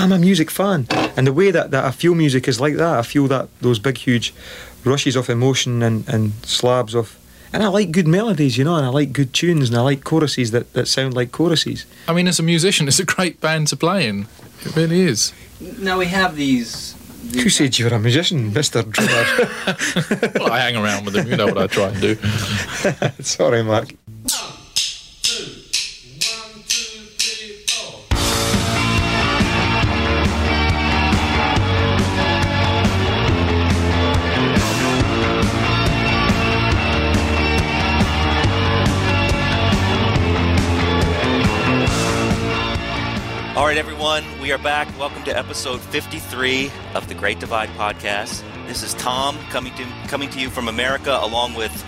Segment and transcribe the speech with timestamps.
[0.00, 2.98] I'm a music fan, and the way that, that I feel music is like that.
[2.98, 4.32] I feel that those big, huge
[4.82, 7.18] rushes of emotion and, and slabs of.
[7.52, 10.02] And I like good melodies, you know, and I like good tunes, and I like
[10.02, 11.84] choruses that, that sound like choruses.
[12.08, 14.26] I mean, as a musician, it's a great band to play in.
[14.64, 15.34] It really is.
[15.78, 16.94] Now we have these.
[17.24, 19.48] these Who said you're a musician, Mister Drummer?
[20.40, 21.26] Well, I hang around with them.
[21.28, 22.14] You know what I try and do.
[23.20, 23.92] Sorry, Mark.
[43.56, 44.86] All right, everyone, we are back.
[44.96, 48.44] Welcome to episode 53 of the Great Divide podcast.
[48.68, 51.84] This is Tom coming to coming to you from America, along with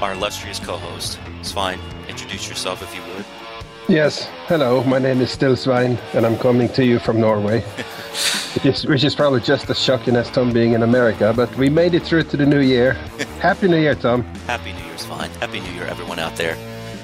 [0.00, 1.20] our illustrious co-host.
[1.42, 1.78] Svein.
[2.08, 3.26] Introduce yourself if you would.
[3.88, 7.60] Yes, hello, my name is Still Svein, and I'm coming to you from Norway.
[8.54, 11.68] which, is, which is probably just as shocking as Tom being in America, but we
[11.68, 12.92] made it through to the new year.
[13.40, 14.22] Happy New Year, Tom.
[14.46, 15.28] Happy New Year's Svein.
[15.40, 16.56] Happy New Year, everyone out there.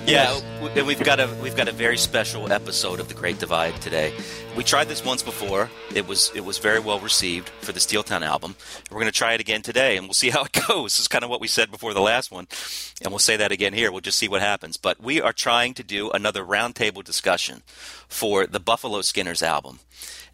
[0.07, 0.41] Yeah,
[0.75, 4.13] and we've got a we've got a very special episode of the Great Divide today.
[4.57, 5.71] We tried this once before.
[5.95, 8.57] It was it was very well received for the Steel Town album.
[8.91, 10.99] We're going to try it again today, and we'll see how it goes.
[10.99, 12.49] Is kind of what we said before the last one,
[13.03, 13.93] and we'll say that again here.
[13.93, 14.77] We'll just see what happens.
[14.77, 17.63] But we are trying to do another roundtable discussion
[18.09, 19.79] for the Buffalo Skinners album.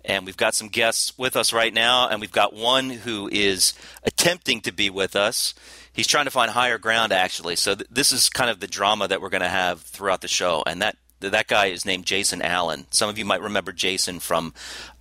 [0.04, 3.74] And we've got some guests with us right now, and we've got one who is
[4.04, 5.52] attempting to be with us.
[5.96, 7.56] He's trying to find higher ground, actually.
[7.56, 10.28] So th- this is kind of the drama that we're going to have throughout the
[10.28, 10.62] show.
[10.66, 12.86] And that that guy is named Jason Allen.
[12.90, 14.52] Some of you might remember Jason from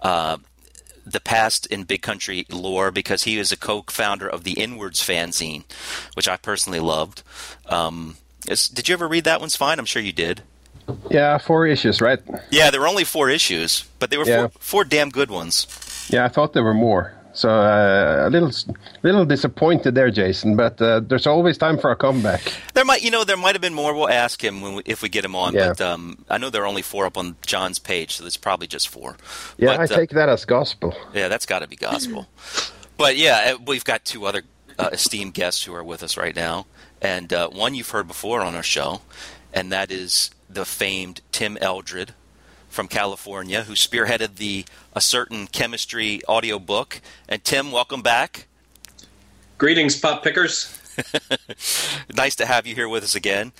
[0.01, 0.37] uh,
[1.05, 5.65] the past in big country lore because he is a co-founder of the Inwards fanzine,
[6.15, 7.21] which I personally loved.
[7.67, 8.15] Um,
[8.47, 9.77] is, did you ever read that one's Svein?
[9.77, 10.41] I'm sure you did.
[11.11, 12.19] Yeah, four issues, right?
[12.51, 14.47] Yeah, there were only four issues, but they were Yeah.
[14.47, 15.67] four, four damn good ones.
[16.09, 17.13] Yeah, I thought there were more.
[17.35, 18.51] So uh, a little,
[19.03, 20.55] little disappointed there, Jason.
[20.55, 22.41] But uh, there's always time for a comeback.
[22.73, 23.93] There might, you know, there might have been more.
[23.93, 25.53] We'll ask him when we, if we get him on.
[25.53, 25.69] Yeah.
[25.69, 28.67] But um, I know there are only four up on John's page, so there's probably
[28.67, 29.17] just four.
[29.57, 30.95] Yeah, But, I uh, take that as gospel.
[31.13, 32.27] Yeah, that's got to be gospel.
[32.97, 34.43] but yeah, uh, we've got two other
[34.79, 36.65] uh, esteemed guests who are with us right now,
[37.01, 39.01] and uh, one you've heard before on our show,
[39.53, 42.13] and that is the famed Tim Eldred
[42.75, 46.99] from California, who spearheaded the A Certain Chemistry audiobook.
[47.27, 48.47] And Tim, welcome back.
[49.57, 50.77] Greetings, pop pickers.
[52.13, 53.51] Nice to have you here with us again.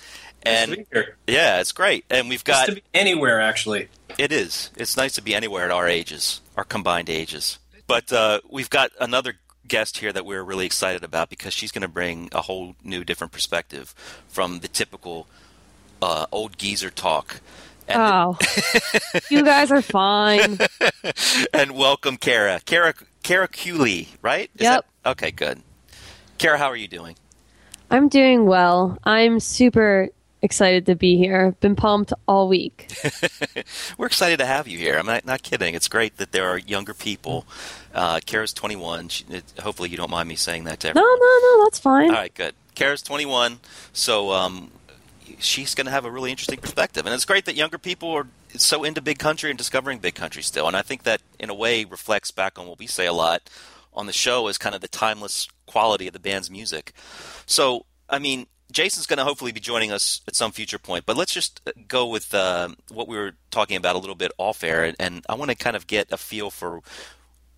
[0.44, 1.16] Nice And to be here.
[1.26, 2.04] yeah, it's great.
[2.10, 3.88] And we've Nice got to be anywhere, actually.
[4.18, 4.70] It is.
[4.76, 7.58] It's nice to be anywhere at our ages, our combined ages.
[7.86, 9.34] But uh, we've got another
[9.66, 13.04] guest here that we're really excited about because she's going to bring a whole new,
[13.04, 13.94] different perspective
[14.28, 15.26] from the typical
[16.02, 17.40] uh, old geezer talk.
[17.88, 18.36] And, Oh,
[19.30, 20.58] you guys are fine.
[21.54, 22.60] and welcome, Cara.
[22.64, 24.50] Cara, Cara Cuiule, right?
[24.56, 24.86] Is Yep.
[25.02, 25.62] that- okay, good.
[26.38, 27.16] Cara, how are you doing?
[27.90, 28.98] I'm doing well.
[29.04, 30.08] I'm super
[30.42, 31.52] excited to be here.
[31.60, 32.92] Been pumped all week.
[33.98, 34.98] We're excited to have you here.
[34.98, 35.74] I'm not, not kidding.
[35.74, 37.46] It's great that there are younger people.
[37.94, 39.08] Uh, Cara's 21.
[39.08, 41.08] She, it, hopefully, you don't mind me saying that to everyone.
[41.08, 42.10] No, no, no, that's fine.
[42.10, 42.54] All right, good.
[42.74, 43.60] Cara's 21,
[43.94, 44.70] so um,
[45.38, 47.06] she's going to have a really interesting perspective.
[47.06, 48.26] And it's great that younger people are
[48.56, 50.66] so into big country and discovering big country still.
[50.66, 53.48] And I think that, in a way, reflects back on what we say a lot
[53.94, 56.92] on the show as kind of the timeless quality of the band's music.
[57.46, 61.16] So, I mean, Jason's going to hopefully be joining us at some future point, but
[61.16, 64.62] let's just uh, go with uh, what we were talking about a little bit off
[64.64, 64.84] air.
[64.84, 66.82] And, and I want to kind of get a feel for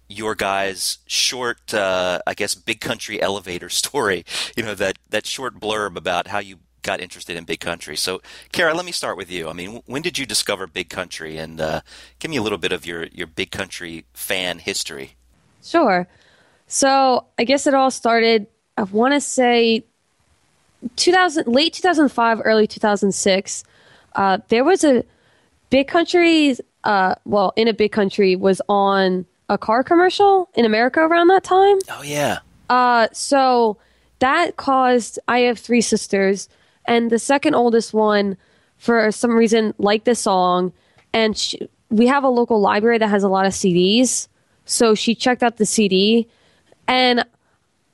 [0.09, 4.25] your guys' short, uh, I guess, big country elevator story.
[4.57, 7.97] You know that that short blurb about how you got interested in big country.
[7.97, 8.21] So,
[8.53, 9.49] Cara, let me start with you.
[9.49, 11.37] I mean, when did you discover big country?
[11.39, 11.81] And uh,
[12.19, 15.17] give me a little bit of your your big country fan history.
[15.63, 16.07] Sure.
[16.67, 18.47] So I guess it all started.
[18.77, 19.85] I want to say
[20.97, 23.65] 2000, late 2005, early 2006.
[24.15, 25.05] Uh, there was a
[25.71, 26.57] big country.
[26.85, 31.43] Uh, well, in a big country was on a car commercial in America around that
[31.43, 31.79] time.
[31.91, 32.39] Oh yeah,
[32.71, 33.79] Uh, so
[34.21, 35.19] that caused.
[35.27, 36.49] I have three sisters,
[36.89, 38.37] and the second oldest one,
[38.77, 40.73] for some reason, liked this song,
[41.13, 44.27] and she, we have a local library that has a lot of CDs.
[44.65, 46.27] So she checked out the CD,
[46.89, 47.25] and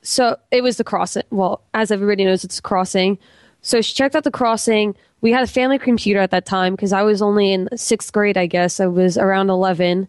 [0.02, 1.24] so it was the crossing.
[1.30, 3.18] Well, as everybody knows, it's crossing.
[3.62, 4.94] So she checked out the crossing.
[5.22, 8.36] We had a family computer at that time because I was only in sixth grade,
[8.36, 8.78] I guess.
[8.78, 10.06] I was around 11.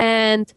[0.00, 0.52] And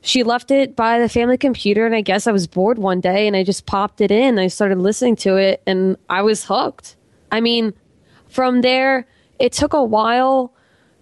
[0.00, 1.84] she left it by the family computer.
[1.84, 4.38] And I guess I was bored one day and I just popped it in.
[4.38, 6.96] I started listening to it and I was hooked.
[7.32, 7.74] I mean,
[8.28, 9.08] from there,
[9.40, 10.54] it took a while.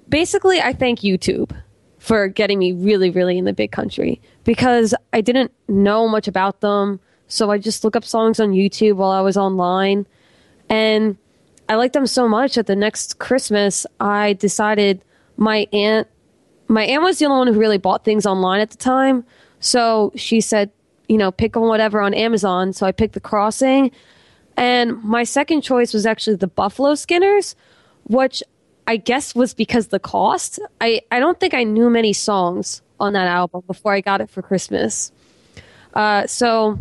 [0.09, 1.55] Basically, I thank YouTube
[1.99, 6.61] for getting me really, really in the big country because I didn't know much about
[6.63, 6.99] them.
[7.29, 10.07] So I just look up songs on YouTube while I was online.
[10.71, 11.19] And
[11.69, 15.05] I liked them so much that the next Christmas I decided
[15.37, 16.09] my aunt
[16.69, 19.25] my aunt was the only one who really bought things online at the time.
[19.59, 20.71] So she said,
[21.09, 22.73] you know, pick on whatever on Amazon.
[22.73, 23.91] So I picked the crossing.
[24.61, 27.57] And my second choice was actually the Buffalo Skinners,
[28.05, 28.43] which
[28.87, 30.61] I guess was because the cost.
[30.83, 34.29] I, I don't think I knew many songs on that album before I got it
[34.29, 35.13] for Christmas.
[35.95, 36.79] Uh, so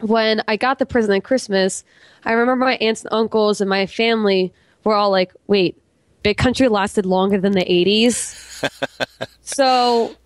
[0.00, 1.84] when I got the present at Christmas,
[2.24, 4.50] I remember my aunts and uncles and my family
[4.82, 5.76] were all like, wait,
[6.22, 8.70] Big Country lasted longer than the 80s.
[9.42, 10.16] so,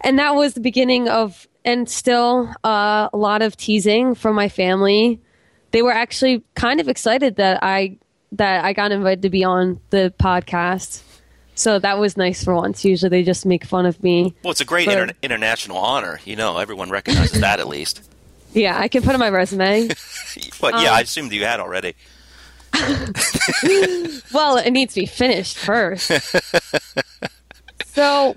[0.00, 4.48] and that was the beginning of, and still uh, a lot of teasing from my
[4.48, 5.20] family.
[5.72, 7.96] They were actually kind of excited that I
[8.32, 11.02] that I got invited to be on the podcast.
[11.56, 12.84] So that was nice for once.
[12.84, 14.34] Usually they just make fun of me.
[14.42, 16.20] Well, it's a great But- inter- international honor.
[16.24, 18.02] You know, everyone recognizes that at least.
[18.52, 19.86] Yeah, I can put on my resume.
[20.60, 21.94] But Um, yeah, I assumed you had already.
[24.32, 26.10] well, it needs to be finished first.
[27.86, 28.34] so,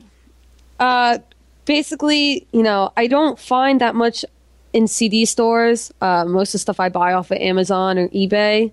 [0.80, 1.18] uh,
[1.65, 4.24] basically, you know, I don't find that much
[4.73, 5.93] in CD stores.
[6.01, 8.71] Uh, most of the stuff I buy off of Amazon or eBay.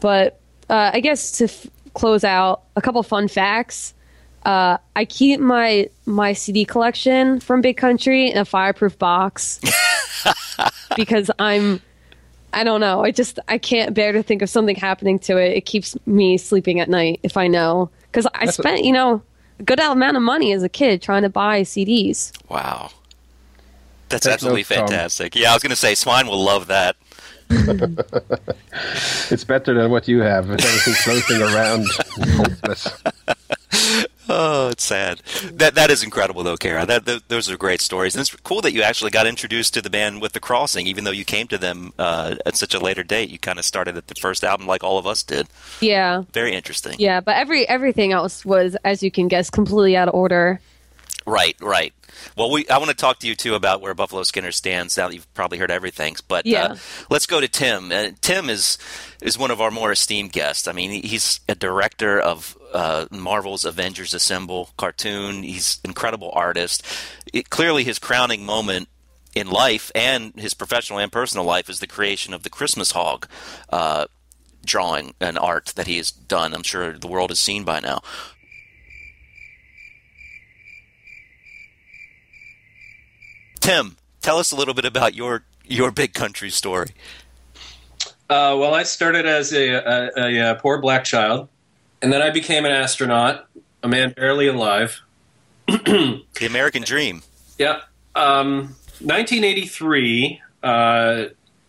[0.00, 0.38] But
[0.68, 3.94] uh, I guess to f- close out, a couple fun facts.
[4.44, 9.60] Uh, I keep my my CD collection from Big Country in a fireproof box
[10.96, 11.80] because I'm
[12.52, 13.04] I don't know.
[13.04, 15.56] I just I can't bear to think of something happening to it.
[15.56, 19.22] It keeps me sleeping at night if I know because I That's spent you know
[19.58, 22.32] a good amount of money as a kid trying to buy CDs.
[22.48, 22.90] Wow.
[24.10, 24.86] That's Take absolutely notes, Tom.
[24.88, 25.34] fantastic.
[25.36, 26.96] Yeah, I was going to say Svein will love that.
[29.30, 30.48] It's better than what you have.
[30.48, 31.86] With everything floating around.
[34.32, 35.18] Oh, it's sad.
[35.54, 36.86] That that is incredible, though, Cara.
[36.86, 39.82] That, th those are great stories, and it's cool that you actually got introduced to
[39.82, 42.78] the band with the Crossing, even though you came to them uh, at such a
[42.78, 43.28] later date.
[43.30, 45.48] You kind of started at the first album, like all of us did.
[45.80, 46.94] Yeah, Very interesting.
[47.00, 50.60] yeah, but every everything else was, as you can guess, completely out of order.
[51.26, 51.92] Right, right.
[52.36, 54.96] Well, we I want to talk to you too about where Buffalo Skinner stands.
[54.96, 56.64] Now that you've probably heard everything, but Yeah.
[56.64, 56.76] uh,
[57.10, 57.90] let's go to Tim.
[57.92, 58.78] Uh, Tim is
[59.22, 60.66] is one of our more esteemed guests.
[60.68, 65.42] I mean, he's a director of uh, Marvel's Avengers Assemble cartoon.
[65.42, 66.84] He's an incredible artist.
[67.32, 68.88] It, clearly, his crowning moment
[69.34, 73.26] in life and his professional and personal life is the creation of the Christmas Hog.
[73.68, 74.06] Uh,
[74.64, 76.52] drawing and art that he has done.
[76.52, 78.02] I'm sure the world has seen by now.
[83.70, 86.88] Tim, tell us a little bit about your your big country story.
[88.28, 91.48] Uh, well, I started as a, a, a, a poor black child,
[92.02, 93.46] and then I became an astronaut,
[93.84, 95.00] a man barely alive.
[95.68, 97.22] The American Dream.
[97.58, 97.82] Yeah.
[98.16, 101.24] Um, 1983, uh,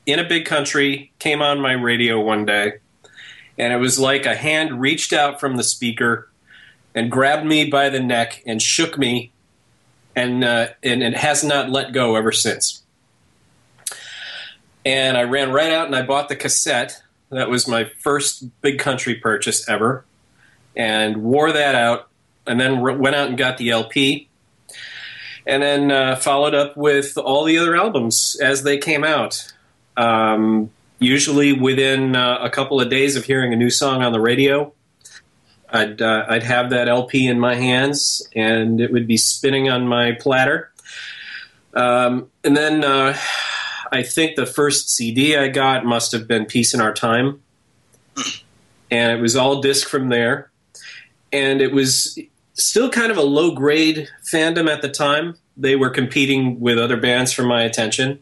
[0.07, 2.79] in a big country, came on my radio one day,
[3.59, 6.29] and it was like a hand reached out from the speaker
[6.95, 9.30] and grabbed me by the neck and shook me,
[10.15, 12.83] and uh, and it has not let go ever since.
[14.83, 17.01] And I ran right out and I bought the cassette.
[17.29, 20.03] That was my first big country purchase ever,
[20.75, 22.09] and wore that out,
[22.45, 24.27] and then r- went out and got the LP
[25.45, 29.51] and then uh, followed up with all the other albums as they came out.
[29.97, 34.21] Um, usually within uh, a couple of days of hearing a new song on the
[34.21, 34.71] radio,
[35.71, 39.87] I'd uh, I'd have that LP in my hands and it would be spinning on
[39.87, 40.71] my platter.
[41.73, 43.17] Um, and then uh,
[43.91, 47.41] I think the first CD I got must have been Peace in Our Time,
[48.89, 50.51] and it was all disc from there.
[51.31, 52.19] And it was
[52.53, 55.35] still kind of a low grade fandom at the time.
[55.55, 58.19] They were competing with other bands for my attention.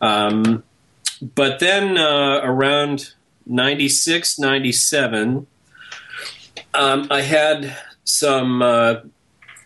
[0.00, 0.64] Um,
[1.34, 3.14] but then uh, around
[3.46, 5.46] 96, 97,
[6.74, 8.96] um, I had some uh,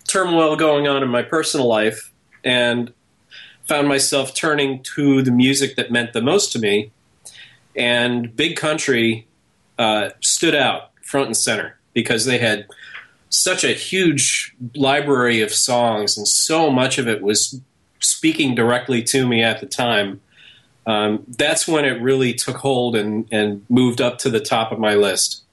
[0.06, 2.92] turmoil going on in my personal life and
[3.66, 6.90] found myself turning to the music that meant the most to me.
[7.76, 9.26] And Big Country
[9.78, 12.66] uh, stood out front and center because they had
[13.30, 17.60] such a huge library of songs, and so much of it was
[18.00, 20.20] speaking directly to me at the time.
[20.86, 24.78] Um, that's when it really took hold and, and moved up to the top of
[24.78, 25.43] my list.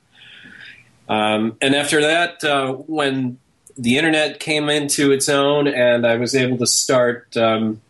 [1.12, 3.38] Um, and after that, uh, when
[3.78, 7.82] the internet came into its own and I was able to start um,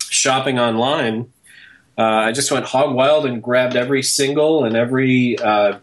[0.00, 1.32] shopping online,
[1.96, 5.78] uh, I just went hog wild and grabbed every single and every uh,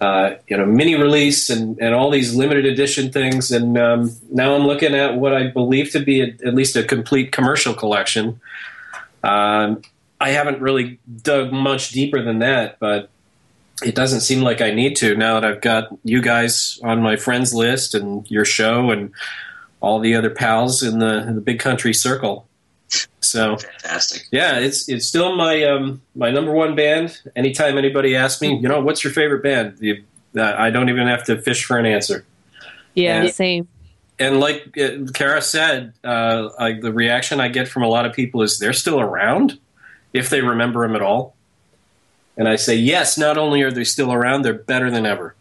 [0.00, 3.50] uh, you know, mini release and, and all these limited edition things.
[3.50, 6.84] And um, now I'm looking at what I believe to be a, at least a
[6.84, 8.40] complete commercial collection.
[9.24, 9.82] Um,
[10.20, 13.10] I haven't really dug much deeper than that, but
[13.82, 17.16] it doesn't seem like I need to now that I've got you guys on my
[17.16, 19.10] friends list and your show and
[19.80, 22.46] all the other pals in the, in the big country circle.
[23.20, 24.26] So Fantastic.
[24.30, 27.20] yeah, it's it's still my um, my number one band.
[27.34, 30.04] Anytime anybody asks me, you know, what's your favorite band, you,
[30.36, 32.24] uh, I don't even have to fish for an answer.
[32.94, 33.30] Yeah, Yeah.
[33.30, 33.68] same.
[34.20, 38.12] And like uh, Cara said, uh, I, the reaction I get from a lot of
[38.12, 39.58] people is they're still around,
[40.12, 41.33] if they remember them at all.
[42.36, 43.16] And I say, yes.
[43.16, 45.34] Not only are they still around, they're better than ever.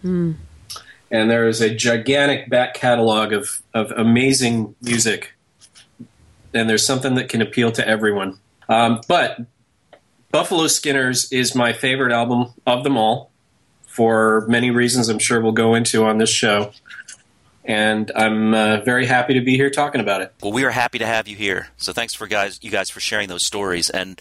[0.00, 0.32] Hmm.
[1.10, 5.34] And there is a gigantic back catalog of of amazing music
[6.54, 8.38] and there's something that can appeal to everyone.
[8.68, 9.40] Um, but
[10.30, 13.30] Buffalo Skinners is my favorite album of them all
[13.86, 16.72] for many reasons I'm sure we'll go into on this show.
[17.64, 20.34] And I'm uh, very happy to be here talking about it.
[20.42, 21.68] Well, we are happy to have you here.
[21.76, 23.88] So thanks for guys, you guys for sharing those stories.
[23.88, 24.20] And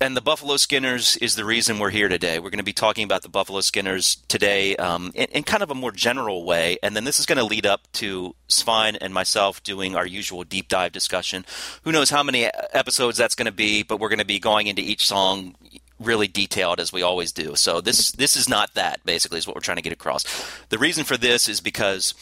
[0.00, 2.38] and the Buffalo Skinners is the reason we're here today.
[2.38, 5.70] We're going to be talking about the Buffalo Skinners today um, in, in kind of
[5.70, 9.14] a more general way, and then this is going to lead up to Svein and
[9.14, 11.46] myself doing our usual deep dive discussion.
[11.82, 14.66] Who knows how many episodes that's going to be, but we're going to be going
[14.66, 15.54] into each song
[15.98, 17.56] really detailed as we always do.
[17.56, 20.24] So this this is not that basically is what we're trying to get across.
[20.68, 22.14] The reason for this is because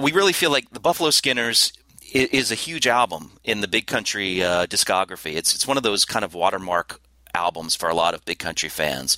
[0.00, 1.72] we really feel like the Buffalo Skinners
[2.12, 5.34] is a huge album in the big country uh, discography.
[5.34, 7.00] It's it's one of those kind of watermark
[7.34, 9.16] albums for a lot of big country fans,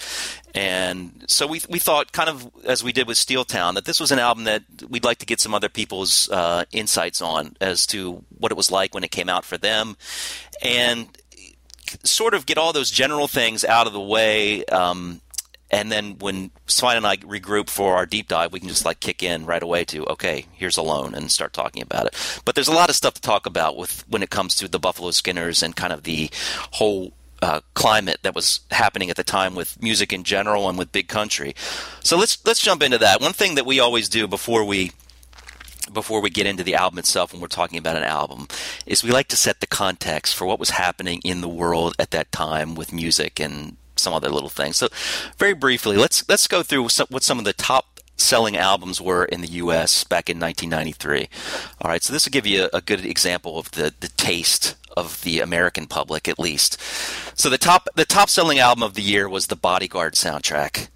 [0.54, 4.00] and so we we thought kind of as we did with Steel Town that this
[4.00, 7.86] was an album that we'd like to get some other people's uh, insights on as
[7.86, 9.96] to what it was like when it came out for them,
[10.62, 11.08] and
[12.04, 14.64] sort of get all those general things out of the way.
[14.66, 15.20] Um,
[15.70, 19.00] and then when Svein and I regroup for our deep dive, we can just like
[19.00, 22.40] kick in right away to okay, here's Alone and start talking about it.
[22.44, 24.78] But there's a lot of stuff to talk about with when it comes to the
[24.78, 26.30] Buffalo Skinners and kind of the
[26.72, 27.12] whole
[27.42, 31.08] uh, climate that was happening at the time with music in general and with big
[31.08, 31.54] country.
[32.02, 33.20] So let's let's jump into that.
[33.20, 34.92] One thing that we always do before we
[35.92, 38.46] before we get into the album itself when we're talking about an album
[38.86, 42.12] is we like to set the context for what was happening in the world at
[42.12, 44.76] that time with music and some other little things.
[44.76, 44.88] So
[45.38, 49.40] very briefly, let's let's go through what some of the top selling albums were in
[49.40, 51.28] the US back in 1993.
[51.80, 54.76] All right, so this will give you a, a good example of the the taste
[54.96, 56.80] of the American public at least.
[57.34, 60.88] So the top the top selling album of the year was the Bodyguard soundtrack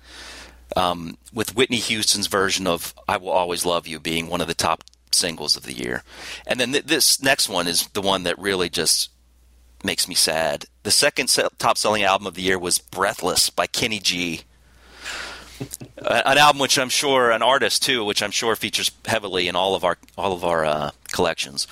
[0.76, 4.54] um, with Whitney Houston's version of "I Will Always Love You" being one of the
[4.54, 6.02] top singles of the year.
[6.46, 9.10] And then th- this next one is the one that really just
[9.84, 10.66] makes me sad.
[10.82, 14.42] The second se- top selling album of the year was "Breathless" by Kenny G.
[15.98, 19.74] An album which I'm sure an artist too, which I'm sure features heavily in all
[19.74, 21.66] of our all of our uh, collections.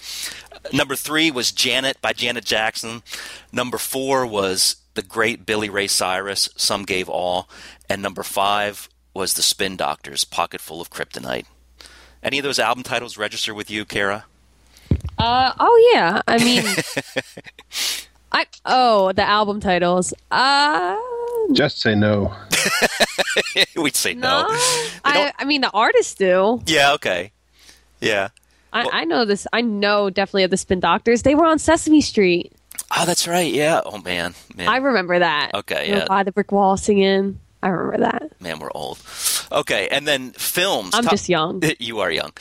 [0.72, 3.02] Number three was Janet by Janet Jackson.
[3.50, 7.48] Number four was the great Billy Ray Cyrus, Some Gave All.
[7.88, 11.46] And number five was the Spin Doctors, Pocket Full of Kryptonite.
[12.22, 14.26] Any of those album titles register with you, Cara?
[15.22, 16.20] Uh oh yeah.
[16.26, 16.64] I mean,
[18.32, 20.12] I oh the album titles.
[20.30, 20.96] Uh
[21.52, 22.34] Just say no.
[23.76, 24.42] We'd say no.
[24.42, 24.46] no.
[25.04, 26.60] I I mean the artists do.
[26.66, 27.30] Yeah, okay.
[28.00, 28.28] Yeah.
[28.72, 29.46] I, Well- I know this.
[29.52, 31.22] I know definitely of the Spin Doctors.
[31.22, 32.52] They were on Sesame Street.
[32.96, 33.52] Oh, that's right.
[33.52, 33.80] Yeah.
[33.86, 34.34] Oh, man.
[34.56, 35.52] Man, I remember that.
[35.54, 36.04] Okay, You yeah.
[36.06, 37.38] By the brick wall singing.
[37.62, 38.32] I remember that.
[38.40, 38.98] man we're old.
[39.52, 40.94] Okay, and then films.
[40.94, 41.62] I'm top- just young.
[41.78, 42.32] you are young.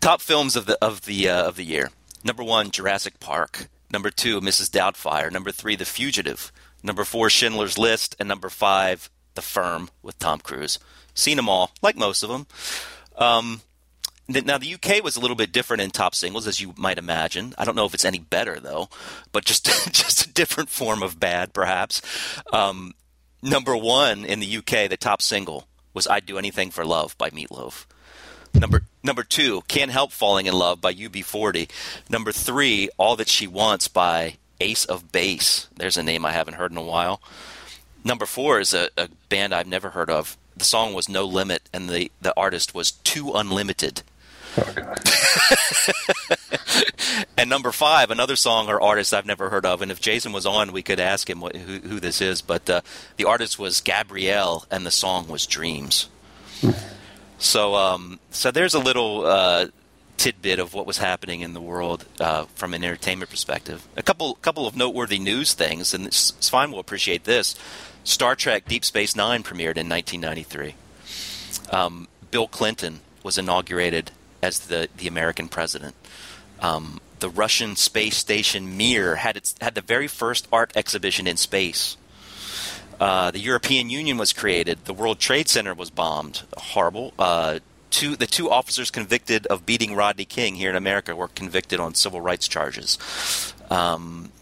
[0.00, 1.90] Top films of the of the uh, of the year.
[2.28, 3.68] Number one, Jurassic Park.
[3.90, 4.68] Number two, Mrs.
[4.68, 5.32] Doubtfire.
[5.32, 6.52] Number three, The Fugitive.
[6.82, 10.78] Number four, Schindler's List, and number five, The Firm with Tom Cruise.
[11.14, 12.46] Seen them all, like most of them.
[13.16, 13.62] Um,
[14.28, 17.54] now the UK was a little bit different in top singles, as you might imagine.
[17.56, 18.90] I don't know if it's any better though,
[19.32, 22.02] but just just a different form of bad, perhaps.
[22.52, 22.92] Um,
[23.42, 27.30] number one in the UK, the top single was "I'd Do Anything for Love" by
[27.30, 27.86] Meatloaf.
[28.58, 31.68] Number number two, "Can't Help Falling in Love" by UB40.
[32.08, 35.68] Number three, "All That She Wants" by Ace of Base.
[35.76, 37.20] There's a name I haven't heard in a while.
[38.04, 40.36] Number four is a, a band I've never heard of.
[40.56, 44.02] The song was No Limit, and the, the artist was 2 Unlimited.
[44.56, 44.94] Oh.
[47.38, 49.80] And number five, another song or artist I've never heard of.
[49.80, 52.42] And if Jason was on, we could ask him what, who, who this is.
[52.42, 52.80] But uh,
[53.16, 56.08] the artist was Gabrielle, and the song was Dreams.
[57.38, 59.66] So, um, so there's a little uh,
[60.16, 63.86] tidbit of what was happening in the world uh, from an entertainment perspective.
[63.96, 66.70] A couple, couple of noteworthy news things, and Svein.
[66.70, 67.54] We'll appreciate this.
[68.04, 70.74] Star Trek: Deep Space Nine premiered in 1993.
[71.70, 74.10] um, Bill Clinton was inaugurated
[74.42, 75.94] as the, the American president.
[76.60, 81.36] Um, the Russian space station Mir had its had the very first art exhibition in
[81.36, 81.96] space.
[83.00, 84.84] Uh, the European Union was created.
[84.84, 86.42] The World Trade Center was bombed.
[86.56, 87.14] Horrible.
[87.18, 91.80] Uh, two the two officers convicted of beating Rodney King here in America were convicted
[91.80, 92.98] on civil rights charges.
[93.70, 94.32] Um,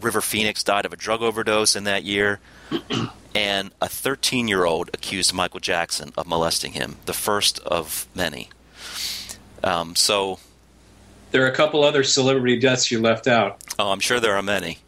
[0.00, 2.40] River Phoenix died of a drug overdose in that year,
[3.34, 8.48] and a 13 year old accused Michael Jackson of molesting him, the first of many.
[9.62, 10.38] Um, so,
[11.30, 13.62] There are a couple other celebrity deaths you left out.
[13.78, 14.78] oh, I'm sure there are many.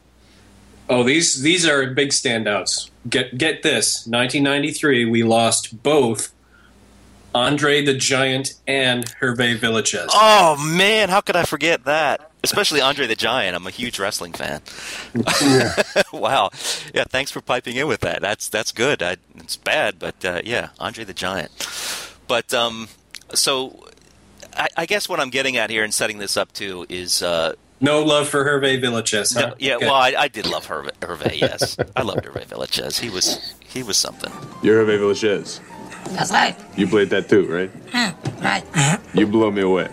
[0.88, 2.90] Oh, these these are big standouts.
[3.08, 4.06] Get get this.
[4.06, 6.32] 1993, we lost both
[7.34, 10.08] Andre the Giant and Hervé Villechaize.
[10.10, 12.30] Oh man, how could I forget that?
[12.42, 13.56] Especially Andre the Giant.
[13.56, 14.62] I'm a huge wrestling fan.
[16.12, 16.50] wow.
[16.94, 18.22] Yeah, thanks for piping in with that.
[18.22, 19.02] That's that's good.
[19.02, 21.50] I, it's bad, but uh, yeah, Andre the Giant.
[22.28, 22.88] But um,
[23.34, 23.84] so
[24.56, 27.54] I, I guess what I'm getting at here and setting this up too is uh,
[27.80, 29.34] No love for Hervé Villechaize.
[29.34, 29.48] Huh?
[29.48, 29.76] no, yeah.
[29.76, 29.86] Okay.
[29.86, 30.90] Well, I, I did love Hervé.
[31.00, 32.98] Hervé yes, I loved Hervé Villechaize.
[32.98, 34.32] He was he was something.
[34.62, 35.60] You're Hervé Villechaize.
[36.16, 36.56] That's right.
[36.76, 37.70] You played that too, right?
[37.90, 38.64] Huh, right.
[39.14, 39.88] You blow me away.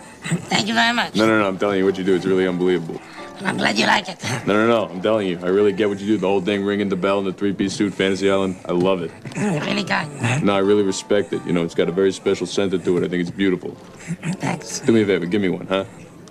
[0.48, 1.14] Thank you very much.
[1.16, 1.48] No, no, no.
[1.48, 2.14] I'm telling you what you do.
[2.14, 3.00] It's really unbelievable.
[3.40, 4.22] I'm glad you like it.
[4.46, 4.86] No, no, no.
[4.86, 5.38] I'm telling you.
[5.42, 6.16] I really get what you do.
[6.16, 8.56] The whole thing, ringing the bell in the three-piece suit, Fantasy Island.
[8.64, 9.10] I love it.
[9.34, 10.44] Mm, I really kind.
[10.44, 11.44] No, I really respect it.
[11.44, 13.04] You know, it's got a very special center to it.
[13.04, 13.72] I think it's beautiful.
[13.72, 14.80] Mm, thanks.
[14.80, 15.26] Do me a favor.
[15.26, 15.84] Give me one, huh?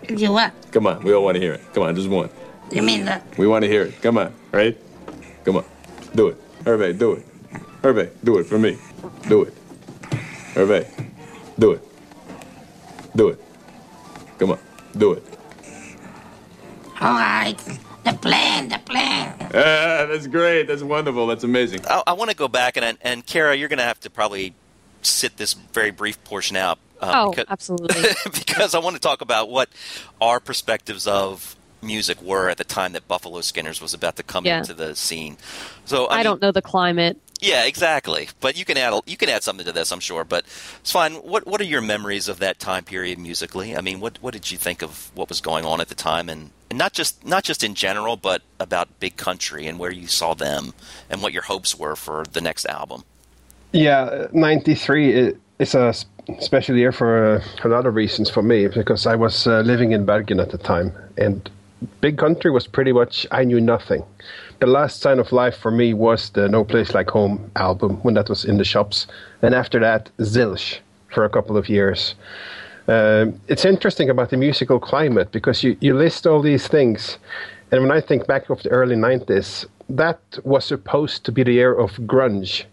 [0.09, 0.53] You what?
[0.71, 1.03] Come on.
[1.03, 1.61] We all want to hear it.
[1.73, 2.29] Come on, just one.
[2.71, 3.25] You mean that?
[3.37, 4.01] We want to hear it.
[4.01, 4.77] Come on, right?
[5.45, 5.65] Come on.
[6.15, 6.63] Do it.
[6.63, 7.25] Hervé, do it.
[7.81, 8.77] Hervé, do it for me.
[9.27, 9.53] Do it.
[10.53, 10.87] Hervé,
[11.59, 11.81] do it.
[13.15, 13.39] Do it.
[14.39, 14.59] Come on,
[14.97, 15.23] do it.
[17.01, 17.57] All right.
[18.03, 19.35] The plan, the plan.
[19.55, 20.67] Ah, that's great.
[20.67, 21.27] That's wonderful.
[21.27, 21.81] That's amazing.
[21.87, 24.53] I, I want to go back and and Kara, you're going to have to probably
[25.05, 26.79] sit this very brief portion out.
[27.01, 28.09] uh, Oh, because- absolutely.
[28.33, 29.69] because I want to talk about what
[30.21, 34.45] our perspectives of music were at the time that Buffalo Skinners was about to come
[34.45, 34.59] Yeah.
[34.59, 35.37] into the scene.
[35.85, 37.17] So I, I mean, don't know the climate.
[37.41, 38.29] Yeah, exactly.
[38.39, 40.23] But you can add you can add something to this, I'm sure.
[40.23, 40.45] But
[40.79, 41.15] it's fine.
[41.15, 43.75] What what are your memories of that time period musically?
[43.75, 46.29] I mean, what what did you think of what was going on at the time,
[46.29, 50.07] and, and not just not just in general, but about Big Country and where you
[50.07, 50.73] saw them
[51.09, 53.03] and what your hopes were for the next album.
[53.73, 55.93] Yeah, 93 i- is a
[56.39, 59.91] special year for uh, a lot of reasons for me because I was uh, living
[59.91, 61.49] in Bergen at the time and
[61.99, 64.03] Big Country was pretty much, I knew nothing.
[64.59, 68.13] The last sign of life for me was the No Place Like Home album when
[68.13, 69.07] that was in the shops.
[69.41, 70.79] And after that, Zilch
[71.13, 72.15] for a couple of years.
[72.87, 77.17] Um, it's interesting about the musical climate because you, you list all these things.
[77.71, 81.53] And when I think back of the early 90s, that was supposed to be the
[81.53, 82.63] year of grunge.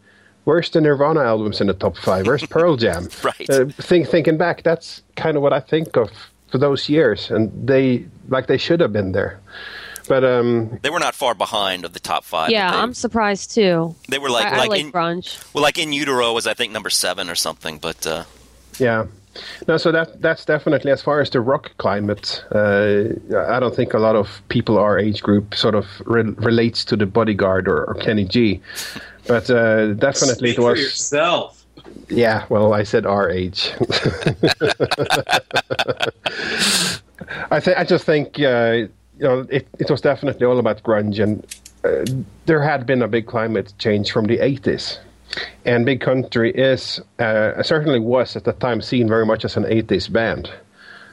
[0.45, 2.27] Where's the Nirvana albums in the top five?
[2.27, 3.09] Where's Pearl Jam?
[3.23, 3.51] Right.
[3.51, 6.11] Uh, think, thinking back, that's kind of what I think of
[6.51, 9.39] for those years, and they like they should have been there.
[10.09, 12.51] But um, They were not far behind of the top five.
[12.51, 13.95] yeah, they, I'm surprised too.
[14.09, 15.55] they were like I, I like, like in, grunge.
[15.55, 17.79] well, like in utero was I think number seven or something.
[17.79, 18.25] But uh,
[18.79, 19.07] Yeah.
[19.69, 22.43] No, so that that's definitely as far as the rock climate.
[22.51, 23.05] Uh,
[23.37, 26.97] I don't think a lot of people our age group sort of re- relates to
[26.97, 28.61] the Bodyguard or, or Kenny G,
[29.27, 30.81] but uh, definitely Speak it for was.
[30.81, 31.65] yourself.
[32.09, 33.73] Yeah, well, I said our age.
[37.51, 38.73] I think I just think uh,
[39.19, 41.47] you know it, it was definitely all about grunge, and
[41.85, 42.05] uh,
[42.47, 44.99] there had been a big climate change from the '80s,
[45.65, 49.65] and Big Country is uh, certainly was at the time seen very much as an
[49.65, 50.51] '80s band.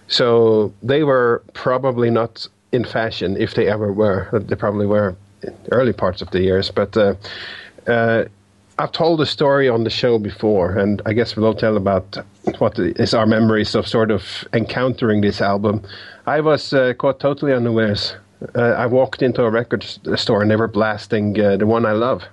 [0.07, 4.29] So they were probably not in fashion if they ever were.
[4.33, 6.97] They probably were in the early parts of the years, but.
[7.87, 8.25] Uh,
[8.79, 12.17] I've told the story on the show before, and I guess we'll tell about
[12.59, 15.81] what is our memories of sort of encountering this album.
[16.27, 18.15] I was uh, caught totally unawares.
[18.55, 19.83] Uh, I walked into a record
[20.15, 22.23] store and they were blasting uh, the one I love,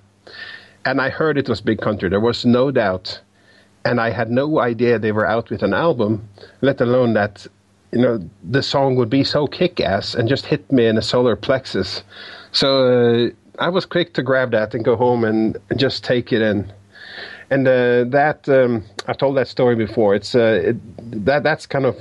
[0.85, 2.11] and I heard it was Big Country.
[2.11, 3.21] There was no doubt,
[3.87, 6.29] and I had no idea they were out with an album,
[6.61, 7.47] let alone that
[7.93, 11.37] you know the song would be so kick-ass and just hit me in the solar
[11.37, 12.03] plexus.
[12.53, 16.43] So uh, I was quick to grab that and go home and just take it
[16.43, 16.73] in.
[17.51, 20.15] And uh, that um, I've told that story before.
[20.15, 21.97] It's uh, it, that that's kind of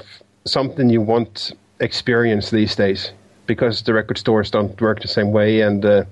[0.46, 3.12] something you want experience these days
[3.46, 6.06] because the record stores don't work the same way, and uh,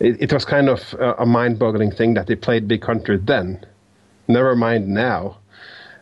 [0.00, 3.64] it, it was kind of a, a mind-boggling thing that they played Big Country then.
[4.26, 5.36] Never mind now.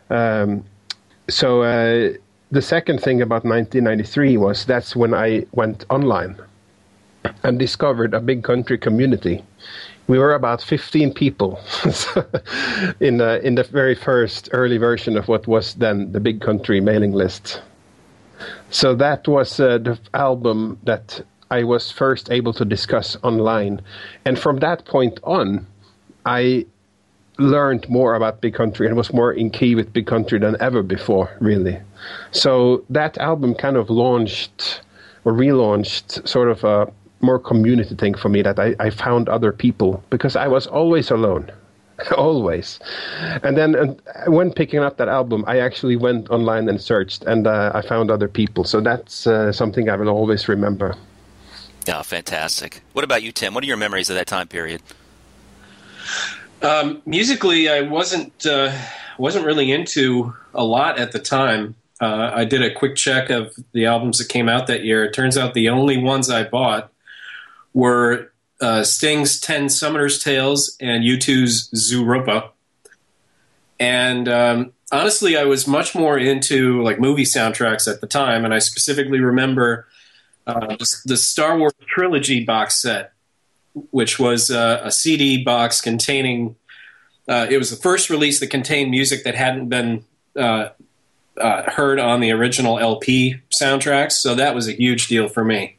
[0.09, 0.63] Um,
[1.29, 2.13] so uh,
[2.51, 6.39] the second thing about 1993 was that's when I went online
[7.43, 9.43] and discovered a big country community.
[10.07, 11.59] We were about 15 people
[12.99, 16.79] in the, in the very first early version of what was then the big country
[16.79, 17.61] mailing list.
[18.69, 23.81] So that was uh, the album that I was first able to discuss online.
[24.25, 25.65] And from that point on,
[26.25, 26.65] I
[27.37, 30.81] learned more about Big Country and was more in key with Big Country than ever
[30.81, 31.79] before, really.
[32.31, 34.81] So that album kind of launched
[35.23, 36.91] or relaunched sort of a
[37.25, 41.11] more community thing for me that I, I found other people because I was always
[41.11, 41.51] alone.
[42.17, 42.79] always.
[43.43, 47.47] And then and when picking up that album, I actually went online and searched and
[47.47, 48.63] uh, I found other people.
[48.63, 50.95] So that's uh, something I will always remember.
[51.87, 52.81] Yeah, fantastic.
[52.93, 53.53] What about you, Tim?
[53.53, 54.81] What are your memories of that time period?
[56.61, 58.75] Um, musically, I wasn't uh,
[59.17, 61.75] wasn't really into a lot at the time.
[62.01, 65.05] Uh, I did a quick check of the albums that came out that year.
[65.05, 66.91] It turns out the only ones I bought
[67.75, 72.49] were uh, Sting's Ten Summoners Tales and U2's Zooropa.
[73.79, 78.53] And um, honestly, I was much more into like movie soundtracks at the time, and
[78.55, 79.87] I specifically remember
[80.47, 83.11] uh, the Star Wars trilogy box set
[83.91, 86.55] which was uh, a CD box containing.
[87.27, 90.03] Uh, it was the first release that contained music that hadn't been
[90.35, 90.69] uh,
[91.37, 95.74] uh heard on the original LP soundtracks, so that was a huge deal for me.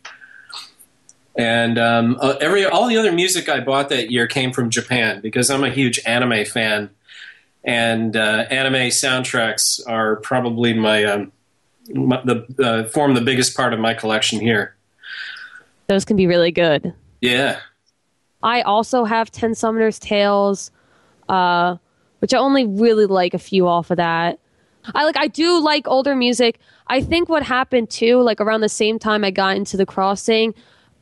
[1.38, 5.20] And um, uh, every all the other music I bought that year came from Japan
[5.20, 6.90] because I'm a huge anime fan,
[7.62, 11.33] and uh, anime soundtracks are probably my, um,
[11.92, 14.77] my the form the biggest part of my collection here.
[15.88, 16.94] Those can be really good.
[17.20, 17.61] Yeah.
[18.42, 20.70] I also have Ten Summoners Tales,
[21.29, 21.77] uh,
[22.20, 24.38] which I only really like a few off of that.
[24.94, 26.61] I like I do like older music.
[26.87, 30.55] I think what happened too, like around the same time I got into the crossing,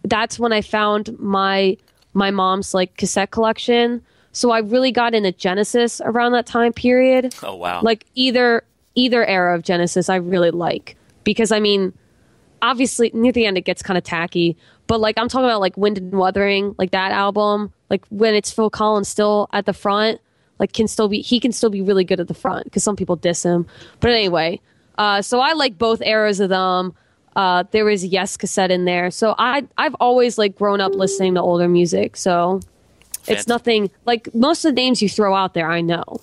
[0.04, 1.76] that's when I found my
[2.12, 4.02] my mom's like cassette collection.
[4.32, 7.34] So I really got into Genesis around that time period.
[7.42, 7.80] Oh wow.
[7.82, 8.64] Like either
[8.94, 10.96] either era of Genesis I really like.
[11.24, 11.92] Because I mean,
[12.62, 15.76] obviously near the end it gets kind of tacky, but like I'm talking about like
[15.76, 20.20] Wind and Wuthering, like that album, like when it's Phil Collins still at the front,
[20.58, 22.96] like can still be he can still be really good at the front because some
[22.96, 23.66] people diss him.
[24.00, 24.60] But anyway,
[24.98, 26.94] uh, so I like both eras of them.
[27.36, 31.34] Uh, there was Yes cassette in there, so I I've always like grown up listening
[31.34, 32.16] to older music.
[32.16, 32.60] So
[33.26, 35.70] it's nothing like most of the names you throw out there.
[35.70, 36.20] I know.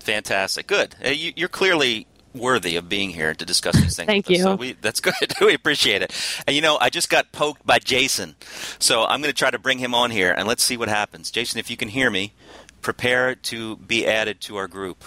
[0.00, 0.96] Fantastic, good.
[1.04, 4.06] Uh, you, you're clearly worthy of being here to discuss these things.
[4.06, 4.38] Thank you.
[4.38, 5.14] So we, that's good.
[5.40, 6.12] we appreciate it.
[6.46, 8.34] And you know, I just got poked by Jason,
[8.78, 11.30] so I'm going to try to bring him on here and let's see what happens.
[11.30, 12.32] Jason, if you can hear me,
[12.80, 15.04] prepare to be added to our group.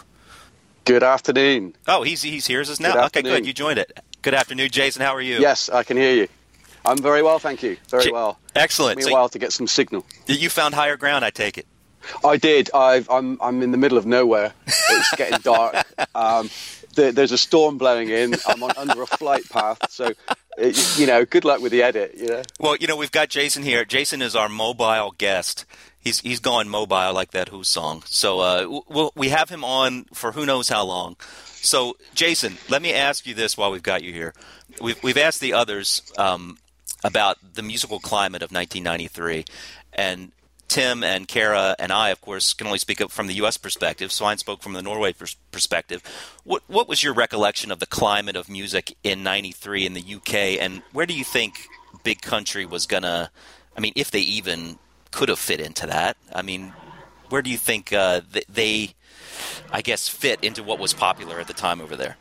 [0.85, 1.75] Good afternoon.
[1.87, 2.93] Oh, he's he's here as us now.
[2.93, 3.45] Good okay, good.
[3.45, 3.99] You joined it.
[4.25, 5.03] Good afternoon, Jason.
[5.03, 5.39] How are you?
[5.39, 6.27] Yes, I can hear you.
[6.83, 7.77] I'm very well, thank you.
[7.89, 8.39] Very well.
[8.55, 8.97] Excellent.
[8.97, 10.03] Took me So a while to get some signal.
[10.25, 11.67] You found higher ground, I take it.
[12.23, 12.71] I did.
[12.73, 14.51] I've, I'm I'm in the middle of nowhere.
[14.65, 15.75] It's getting dark.
[16.15, 16.49] Um,
[16.95, 18.35] there, there's a storm blowing in.
[18.47, 20.13] I'm on, under a flight path, so
[20.57, 22.15] it, you know, good luck with the edit.
[22.17, 22.41] You know.
[22.57, 23.83] Well, you know, we've got Jason here.
[23.83, 25.65] Jason is our mobile guest.
[26.05, 28.03] He's he's gone mobile like that Who song.
[28.05, 31.15] So uh, we'll, we have him on for who knows how long.
[31.45, 34.35] So Jason, let me ask you this while we've got you here.
[34.79, 36.59] We've we've asked the others um,
[37.03, 39.45] about the musical climate of 1993,
[39.93, 40.31] and
[40.67, 43.57] Tim and Cara and I, of course, can only speak up from the U.S.
[43.57, 44.11] perspective.
[44.11, 46.03] Svein spoke from the Norway pers- perspective.
[46.43, 50.61] What what was your recollection of the climate of music in '93 in the UK,
[50.61, 51.67] and where do you think
[52.03, 53.31] Big Country was gonna?
[53.75, 54.77] I mean, if they even
[55.15, 56.17] could have fit into that.
[56.33, 56.73] I mean,
[57.29, 58.91] where do you think uh, th- they,
[59.71, 62.17] I guess, fit into what was popular at the time over there?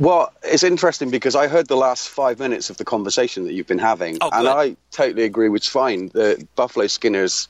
[0.00, 3.66] Well, it's interesting because I heard the last five minutes of the conversation that you've
[3.66, 4.50] been having, Oh, and good.
[4.50, 6.08] I totally agree with Svein.
[6.14, 7.48] The Buffalo Skinners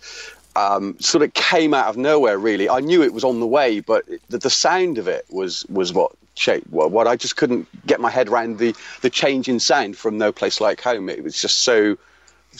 [0.56, 2.38] um, sort of came out of nowhere.
[2.38, 5.64] Really, I knew it was on the way, but the, the sound of it was
[5.66, 9.48] was what shaped what, what I just couldn't get my head around the the change
[9.48, 11.08] in sound from No Place Like Home.
[11.08, 11.96] It was just so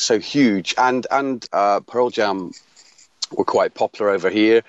[0.01, 2.53] so huge, and and uh, Pearl Jam
[3.33, 4.63] were quite popular over here.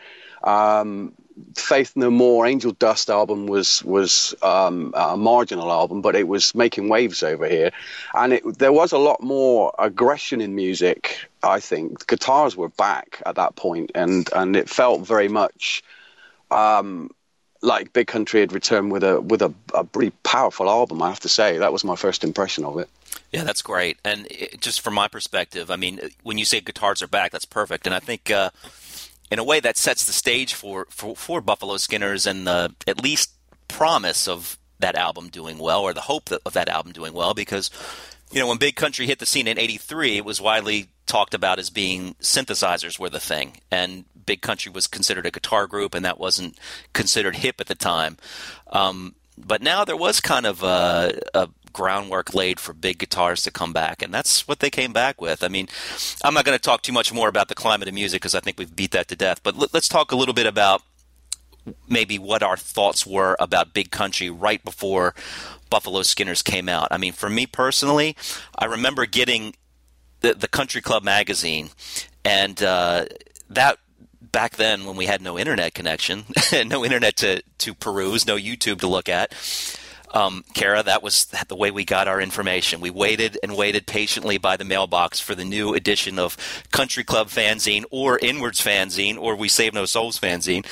[0.43, 1.13] Um,
[1.55, 6.53] Faith No More, Angel Dust album was was um, a marginal album, but it was
[6.53, 7.71] making waves over here,
[8.13, 11.29] and it, there was a lot more aggression in music.
[11.41, 15.83] I think guitars were back at that point, and and it felt very much
[16.51, 17.11] um,
[17.61, 21.01] like Big Country had returned with a with a, a pretty powerful album.
[21.01, 22.89] I have to say that was my first impression of it.
[23.32, 23.98] Yeah, that's great.
[24.04, 27.45] And it, just from my perspective, I mean, when you say guitars are back, that's
[27.45, 27.86] perfect.
[27.86, 28.50] And I think, uh,
[29.32, 33.02] in a way, that sets the stage for, for, for Buffalo Skinners and the at
[33.02, 33.32] least
[33.67, 37.34] promise of that album doing well, or the hope that, of that album doing well,
[37.34, 37.69] because
[38.32, 41.60] you know, when Big Country hit the scene in '83, it was widely talked about
[41.60, 46.06] as being synthesizers were the thing, and Big Country was considered a guitar group, and
[46.06, 46.58] that wasn't
[46.93, 48.17] considered hip at the time.
[48.67, 53.51] Um, but now there was kind of a, a groundwork laid for big guitars to
[53.51, 55.43] come back, and that's what they came back with.
[55.43, 55.67] I mean,
[56.23, 58.39] I'm not going to talk too much more about the climate of music because I
[58.39, 59.41] think we've beat that to death.
[59.43, 60.82] But let, let's talk a little bit about
[61.88, 65.13] maybe what our thoughts were about Big Country right before
[65.69, 66.88] Buffalo Skinners came out.
[66.91, 68.15] I mean, for me personally,
[68.58, 69.55] I remember getting
[70.21, 71.69] the, the Country Club magazine,
[72.25, 73.05] and uh,
[73.49, 73.77] that
[74.32, 76.25] back then when we had no internet connection,
[76.65, 79.34] no internet to, to peruse, no YouTube to look at.
[80.12, 82.82] Um, Cara, that was the way we got our information.
[82.82, 86.38] We waited and waited patiently by the mailbox for the new edition of
[86.72, 90.65] Country Club fanzine or Inwards fanzine or We Save No Souls fanzine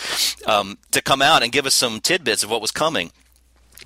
[0.47, 3.11] um, to come out and give us some tidbits of what was coming.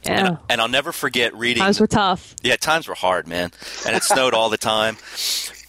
[0.04, 0.28] Yeah.
[0.28, 1.62] And, and I'll never forget reading.
[1.62, 2.36] Times were tough.
[2.42, 3.52] Yeah, times were hard, man,
[3.86, 4.98] and it snowed all the time.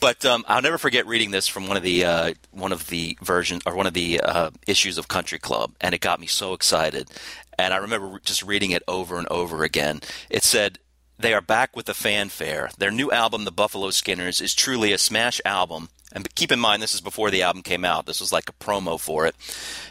[0.01, 3.17] But um, I'll never forget reading this from one of the uh, one of the
[3.23, 6.55] versions or one of the uh, issues of Country Club, and it got me so
[6.55, 7.11] excited.
[7.63, 10.01] And I remember just reading it over and over again.
[10.29, 10.79] It said,
[11.19, 12.71] "They are back with a fanfare.
[12.77, 16.83] Their new album, The Buffalo Skinners, is truly a smash album." And keep in mind,
[16.83, 18.05] this is before the album came out.
[18.05, 19.35] This was like a promo for it.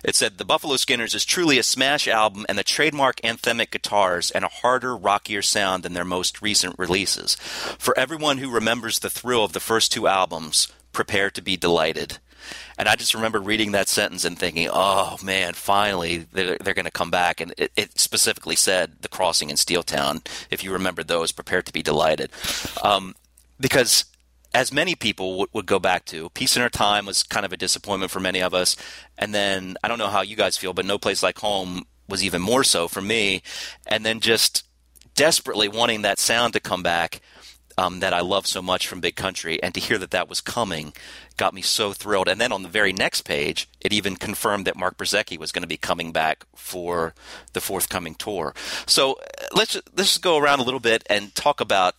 [0.03, 4.29] It said, The Buffalo Skinners is truly a smash album and the trademark anthemic guitars
[4.29, 7.35] and a harder, rockier sound than their most recent releases.
[7.79, 12.19] For everyone who remembers the thrill of the first two albums, prepare to be delighted.
[12.77, 16.85] And I just remember reading that sentence and thinking, oh man, finally they're, they're going
[16.85, 17.41] to come back.
[17.41, 20.25] And it, it, specifically said The Crossing in Steeltown.
[20.49, 22.31] If you remember those, prepare to be delighted.
[22.83, 23.15] Um,
[23.59, 24.05] because
[24.53, 26.29] as many people would, would go back to.
[26.29, 28.75] Peace in Our Time was kind of a disappointment for many of us.
[29.17, 32.23] And then I don't know how you guys feel, but No Place Like Home was
[32.23, 33.41] even more so for me.
[33.87, 34.65] And then just
[35.15, 37.21] desperately wanting that sound to come back
[37.77, 40.41] um, that I love so much from Big Country, and to hear that that was
[40.41, 40.93] coming
[41.37, 42.27] got me so thrilled.
[42.27, 45.63] And then on the very next page, it even confirmed that Mark Brzezicki was going
[45.63, 47.13] to be coming back for
[47.53, 48.53] the forthcoming tour.
[48.85, 51.95] So uh, let's let's go around a little bit and talk about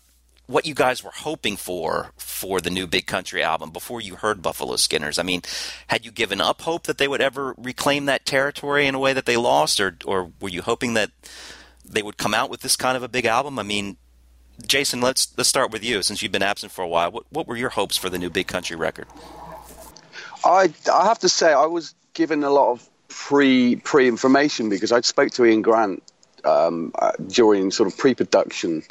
[0.47, 4.43] what you guys were hoping for for the new Big Country album before you heard
[4.43, 5.19] Buffalo Skinners.
[5.19, 5.43] I mean,
[5.89, 9.13] had you given up hope that they would ever reclaim that territory in a way
[9.13, 11.11] that they lost, or or were you hoping that
[11.85, 13.59] they would come out with this kind of a big album?
[13.59, 13.97] I mean,
[14.67, 17.11] Jason, let's let's start with you since you've been absent for a while.
[17.11, 19.07] What what were your hopes for the new Big Country record?
[20.45, 24.93] I I have to say I was given a lot of pre pre information because
[24.93, 26.03] I spoke to Ian Grant
[26.45, 28.83] um, uh, during sort of pre production.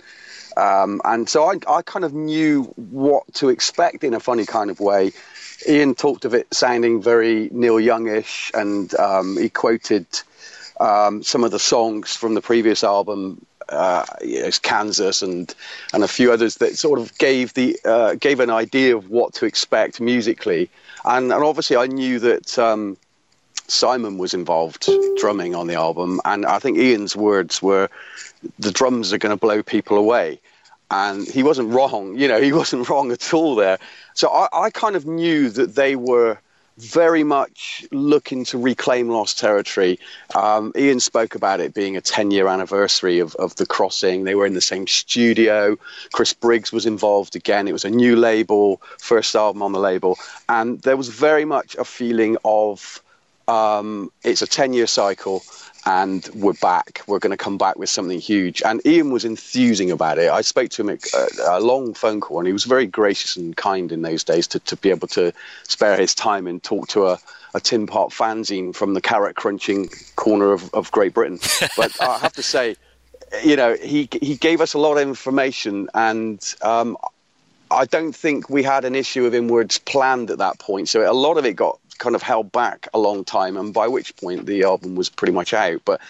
[0.58, 4.70] Um, and so I, I kind of knew what to expect in a funny kind
[4.70, 5.14] of way.
[5.68, 10.06] Ian talked of it sounding very Neil Youngish, and um, he quoted
[10.80, 15.54] um, some of the songs from the previous album, uh, you know, Kansas and
[15.94, 19.34] and a few others that sort of gave the uh, gave an idea of what
[19.36, 20.70] to expect musically.
[21.06, 22.98] And, and obviously, I knew that um,
[23.68, 27.90] Simon was involved drumming on the album, and I think Ian's words were,
[28.60, 30.40] "The drums are going to blow people away."
[30.94, 32.18] and he wasn't wrong.
[32.18, 33.80] You know, he wasn't wrong at all there.
[34.14, 36.38] So I, I, kind of knew that they were
[36.78, 40.00] very much looking to reclaim lost territory.
[40.36, 44.24] Um, Ian spoke about it being a 10 year anniversary of, of The Crossing.
[44.24, 45.78] They were in the same studio.
[46.12, 47.68] Chris Briggs was involved again.
[47.68, 50.18] It was a new label, first album on the label.
[50.50, 53.02] And there was very much a feeling of
[53.48, 55.44] um, it's a 10 year cycle
[55.86, 57.02] and we're back.
[57.08, 58.62] We're going to come back with something huge.
[58.64, 60.30] And Ian was enthusing about it.
[60.30, 63.56] I spoke to him a, a, long phone call, and he was very gracious and
[63.58, 67.08] kind in those days to, to be able to spare his time and talk to
[67.08, 67.20] a,
[67.56, 71.40] a tin pot fanzine from the carrot crunching corner of, of Great Britain.
[71.76, 72.76] But I have to say,
[73.44, 76.98] you know, he he gave us a lot of information, and um,
[77.72, 80.90] I don't think we had an issue of inwards planned at that point.
[80.90, 83.88] So a lot of it got kind of held back a long time, and by
[83.88, 85.82] which point the album was pretty much out.
[85.86, 86.02] But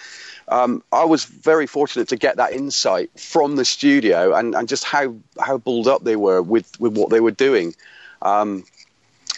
[0.48, 4.86] um, I was very fortunate to get that insight from the studio and, and just
[4.86, 7.76] how how bulled up they were with with what they were doing.
[8.22, 8.64] Um,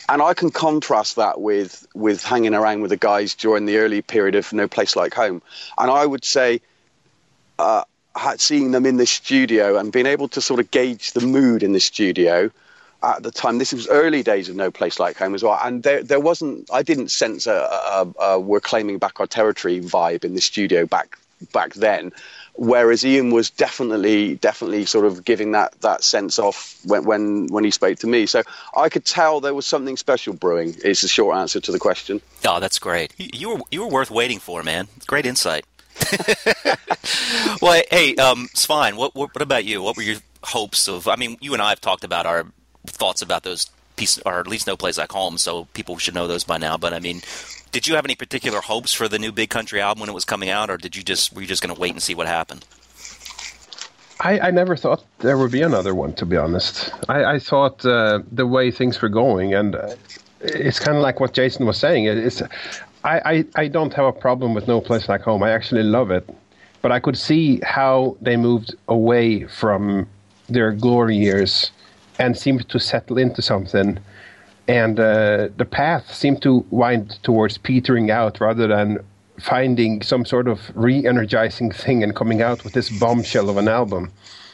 [0.07, 4.03] and I can contrast that with with hanging around with the guys during the early
[4.03, 5.41] period of No Place Like Home,
[5.77, 6.61] and I would say.
[7.59, 7.83] Uh,
[8.37, 11.71] seeing them in the studio and being able to sort of gauge the mood in
[11.71, 12.51] the studio
[13.03, 13.57] at the time.
[13.57, 16.69] This was early days of No Place Like Home as well, and there there wasn't.
[16.71, 20.85] I didn't sense a, a, a we're claiming back our territory vibe in the studio
[20.85, 21.17] back
[21.51, 22.11] back then.
[22.55, 27.63] Whereas Ian was definitely, definitely sort of giving that, that sense off when, when, when
[27.63, 28.27] he spoke to me.
[28.27, 28.43] So
[28.77, 30.75] I could tell there was something special brewing.
[30.85, 32.21] Is the short answer to the question.
[32.45, 33.11] Oh, that's great.
[33.17, 34.87] You were you were worth waiting for, man.
[35.07, 35.65] Great insight.
[37.61, 39.81] well, hey, um, Svein, what, what, what about you?
[39.81, 41.07] What were your hopes of?
[41.07, 42.45] I mean, you and I have talked about our
[42.85, 45.37] thoughts about those pieces, or at least no place like home.
[45.37, 46.77] So people should know those by now.
[46.77, 47.21] But I mean,
[47.71, 50.25] did you have any particular hopes for the new Big Country album when it was
[50.25, 52.27] coming out, or did you just were you just going to wait and see what
[52.27, 52.65] happened?
[54.19, 56.91] I, I never thought there would be another one, to be honest.
[57.09, 59.95] I, I thought uh, the way things were going, and uh,
[60.39, 62.05] it's kind of like what Jason was saying.
[62.05, 62.41] It's
[63.03, 65.43] I, I, I don't have a problem with No Place Like Home.
[65.43, 66.29] I actually love it,
[66.81, 70.07] but I could see how they moved away from
[70.47, 71.71] their glory years
[72.23, 73.99] and seemed to settle into something.
[74.67, 78.99] And uh, the path seemed to wind towards petering out rather than
[79.39, 84.11] finding some sort of re-energizing thing and coming out with this bombshell of an album.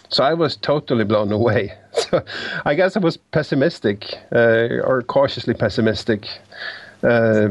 [0.10, 1.74] So I was totally blown away.
[2.00, 2.24] So
[2.66, 6.22] I guess I was pessimistic uh, or cautiously pessimistic.
[7.04, 7.50] Uh,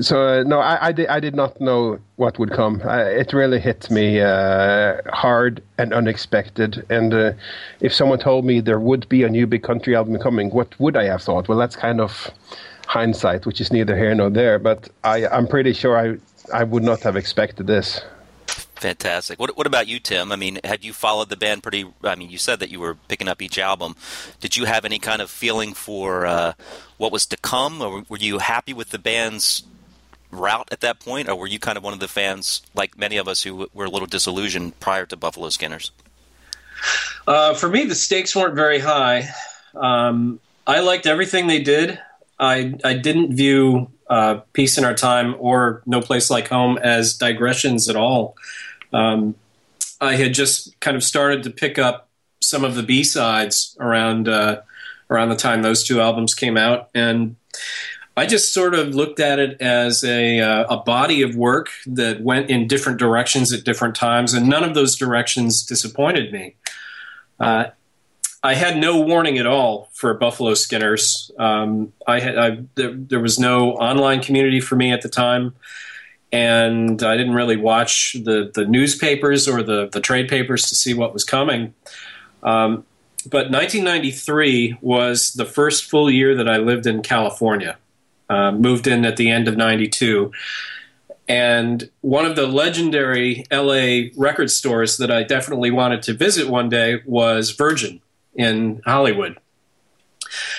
[0.00, 2.82] so uh, no, I, I, did, I did not know what would come.
[2.84, 6.84] I, it really hit me uh, hard and unexpected.
[6.90, 7.32] And uh,
[7.80, 10.96] if someone told me there would be a new big country album coming, what would
[10.96, 11.48] I have thought?
[11.48, 12.30] Well, that's kind of
[12.86, 14.58] hindsight, which is neither here nor there.
[14.58, 16.18] But I, I'm pretty sure I
[16.52, 18.00] I would not have expected this.
[18.76, 19.40] Fantastic.
[19.40, 20.30] What, what about you, Tim?
[20.30, 21.84] I mean, had you followed the band pretty?
[22.04, 23.96] I mean, you said that you were picking up each album.
[24.40, 26.52] Did you have any kind of feeling for uh,
[26.96, 29.64] what was to come, or were you happy with the band's
[30.30, 33.16] route at that point, or were you kind of one of the fans, like many
[33.16, 35.90] of us, who were a little disillusioned prior to Buffalo Skinners?
[37.26, 39.28] Uh, for me, the stakes weren't very high.
[39.74, 41.98] Um, I liked everything they did.
[42.38, 47.16] I I didn't view uh, Peace in Our Time or No Place Like Home as
[47.16, 48.36] digressions at all.
[48.92, 49.34] Um,
[50.00, 52.08] I had just kind of started to pick up
[52.40, 54.60] some of the B sides around uh,
[55.10, 57.36] around the time those two albums came out, and
[58.18, 62.20] I just sort of looked at it as a uh, a body of work that
[62.20, 66.56] went in different directions at different times, and none of those directions disappointed me.
[67.38, 67.66] Uh,
[68.42, 71.30] I had no warning at all for Buffalo Skinners.
[71.38, 75.54] Um, I had I, there, there, was no online community for me at the time,
[76.32, 80.92] and I didn't really watch the the newspapers or the the trade papers to see
[80.92, 81.72] what was coming.
[82.42, 82.84] Um,
[83.30, 87.78] but 1993 was the first full year that I lived in California.
[88.28, 90.32] Uh, moved in at the end of '92.
[91.28, 96.70] And one of the legendary LA record stores that I definitely wanted to visit one
[96.70, 98.00] day was Virgin
[98.34, 99.38] in Hollywood.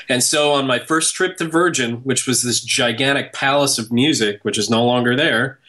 [0.08, 4.40] And so on my first trip to Virgin, which was this gigantic palace of music,
[4.44, 5.60] which is no longer there,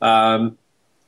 [0.00, 0.58] um,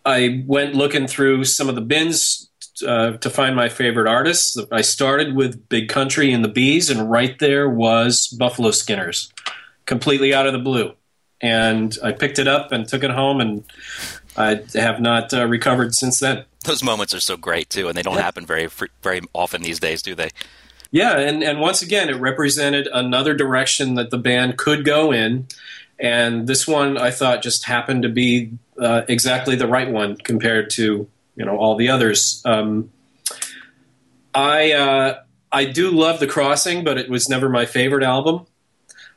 [0.04, 2.48] I went looking through some of the bins
[2.87, 4.56] uh, to find my favorite artists.
[4.70, 9.32] I started with Big Country and the Bees, and right there was Buffalo Skinners,
[9.92, 10.94] completely out of the blue.
[11.40, 13.64] And I picked it up and took it home, and
[14.37, 18.02] I have not uh, recovered since then those moments are so great too, and they
[18.02, 18.68] don't happen very
[19.02, 20.31] very often these days, do they?
[20.90, 25.46] Yeah, and and once again, it represented another direction that the band could go in,
[25.98, 30.70] and this one I thought just happened to be uh, exactly the right one compared
[30.70, 32.42] to you know all the others.
[32.44, 32.90] Um,
[34.35, 38.46] I uh, I do love the Crossing, but it was never my favorite album.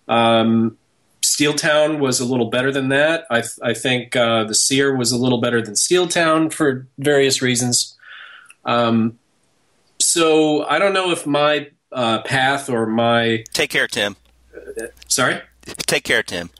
[0.07, 0.77] Um,
[1.23, 3.25] Steeltown was a little better than that.
[3.31, 7.41] I, th- I think uh, the Seer was a little better than Steeltown for various
[7.41, 7.97] reasons.
[8.63, 9.17] Um,
[9.99, 14.15] so I don't know if my uh, path or my take care, Tim.
[14.55, 15.41] Uh, sorry.
[15.87, 16.51] Take care, Tim.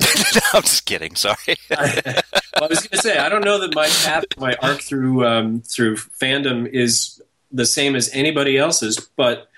[0.52, 1.14] I'm just kidding.
[1.16, 1.56] Sorry.
[1.70, 2.02] I,
[2.54, 5.26] well, I was going to say I don't know that my path, my arc through
[5.26, 9.48] um, through fandom is the same as anybody else's, but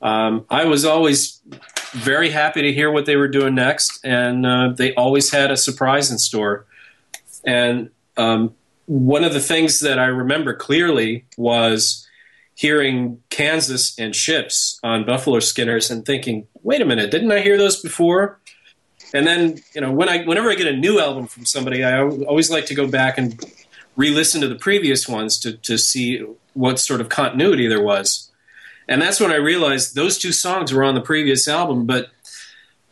[0.00, 1.40] um, I was always
[1.92, 5.56] very happy to hear what they were doing next, and uh, they always had a
[5.56, 6.66] surprise in store.
[7.44, 8.54] And um,
[8.86, 12.08] one of the things that I remember clearly was
[12.54, 17.58] hearing Kansas and Ships on Buffalo Skinners and thinking, "Wait a minute, didn't I hear
[17.58, 18.38] those before?"
[19.14, 22.00] And then, you know, when I whenever I get a new album from somebody, I
[22.00, 23.38] always like to go back and
[23.96, 26.24] re-listen to the previous ones to to see
[26.54, 28.31] what sort of continuity there was
[28.92, 32.10] and that's when I realized those two songs were on the previous album, but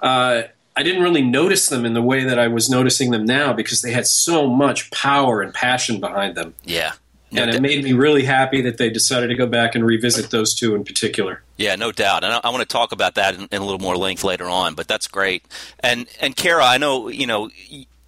[0.01, 0.43] uh,
[0.75, 3.83] I didn't really notice them in the way that I was noticing them now because
[3.83, 6.55] they had so much power and passion behind them.
[6.65, 6.93] Yeah.
[7.33, 10.31] No and it made me really happy that they decided to go back and revisit
[10.31, 11.43] those two in particular.
[11.59, 13.79] Yeah, no doubt, and I, I want to talk about that in, in, a little
[13.79, 14.75] more length later on.
[14.75, 15.45] But that's great.
[15.79, 17.51] And and Cara, I know you know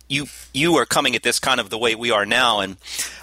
[0.09, 2.79] you you are coming at this kind of the way we are now, and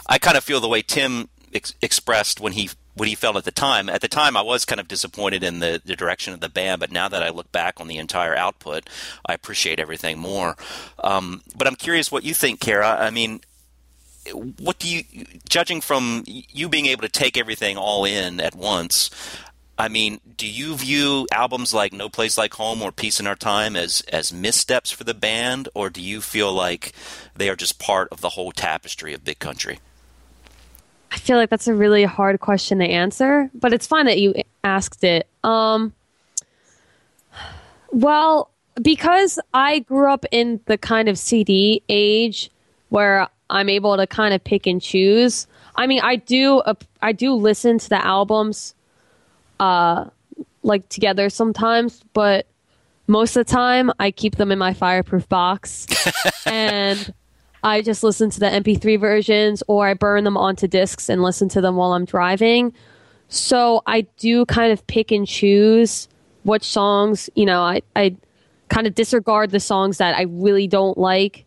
[0.08, 3.46] I kind of feel the way Tim ex- expressed when he what he felt at
[3.46, 3.90] the time.
[3.90, 6.80] At the time, I was kind of disappointed in the, the direction of the band,
[6.80, 8.90] but now that I look back on the entire output,
[9.26, 10.58] I appreciate everything more.
[11.04, 12.98] Um, but I'm curious what you think, Cara.
[13.00, 13.42] I mean,
[14.60, 15.04] what do you,
[15.48, 19.10] judging from you being able to take everything all in at once?
[19.78, 23.38] I mean, do you view albums like No Place Like Home or Peace in Our
[23.38, 26.92] Time as as missteps for the band, or do you feel like
[27.34, 29.80] they are just part of the whole tapestry of Big Country?
[31.12, 34.36] I feel like that's a really hard question to answer, but it's fine that you
[34.64, 35.28] asked it.
[35.44, 35.94] Um,
[37.92, 38.52] well,
[38.82, 42.52] because I grew up in the kind of CD age
[42.90, 45.48] where I'm able to kind of pick and choose.
[45.76, 48.76] I mean, I do uh, I do listen to the albums
[49.60, 50.06] uh
[50.62, 52.46] like together sometimes, but
[53.08, 55.88] most of the time I keep them in my fireproof box
[56.46, 57.14] and
[57.64, 61.50] I just listen to the MP3 versions or I burn them onto discs and listen
[61.50, 62.74] to them while I'm driving.
[63.28, 66.08] So I do kind of pick and choose
[66.44, 68.16] what songs, you know, I, I
[68.70, 71.46] kind of disregard the songs that I really don't like.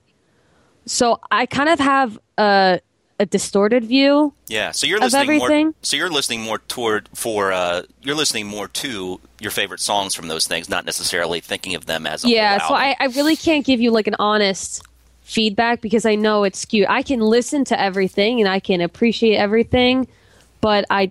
[0.87, 2.81] So I kind of have a,
[3.19, 4.35] a distorted view.
[4.49, 5.73] Yeah, so you're of listening more.
[5.83, 10.29] So you're listening more toward for uh, you're listening more to your favorite songs from
[10.29, 12.75] those things, not necessarily thinking of them as a yeah, so.
[12.75, 14.83] I, I really can't give you like an honest
[15.33, 16.87] feedback because I know it's skewed.
[16.89, 20.07] I can listen to everything and I can appreciate everything,
[20.61, 21.11] but I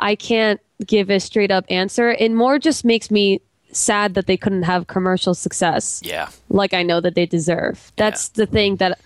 [0.00, 2.10] I can't give a straight up answer.
[2.10, 3.40] It more just makes me
[3.70, 7.92] sad that they couldn't have commercial success yeah, like I know that they deserve.
[7.96, 8.98] That's the thing that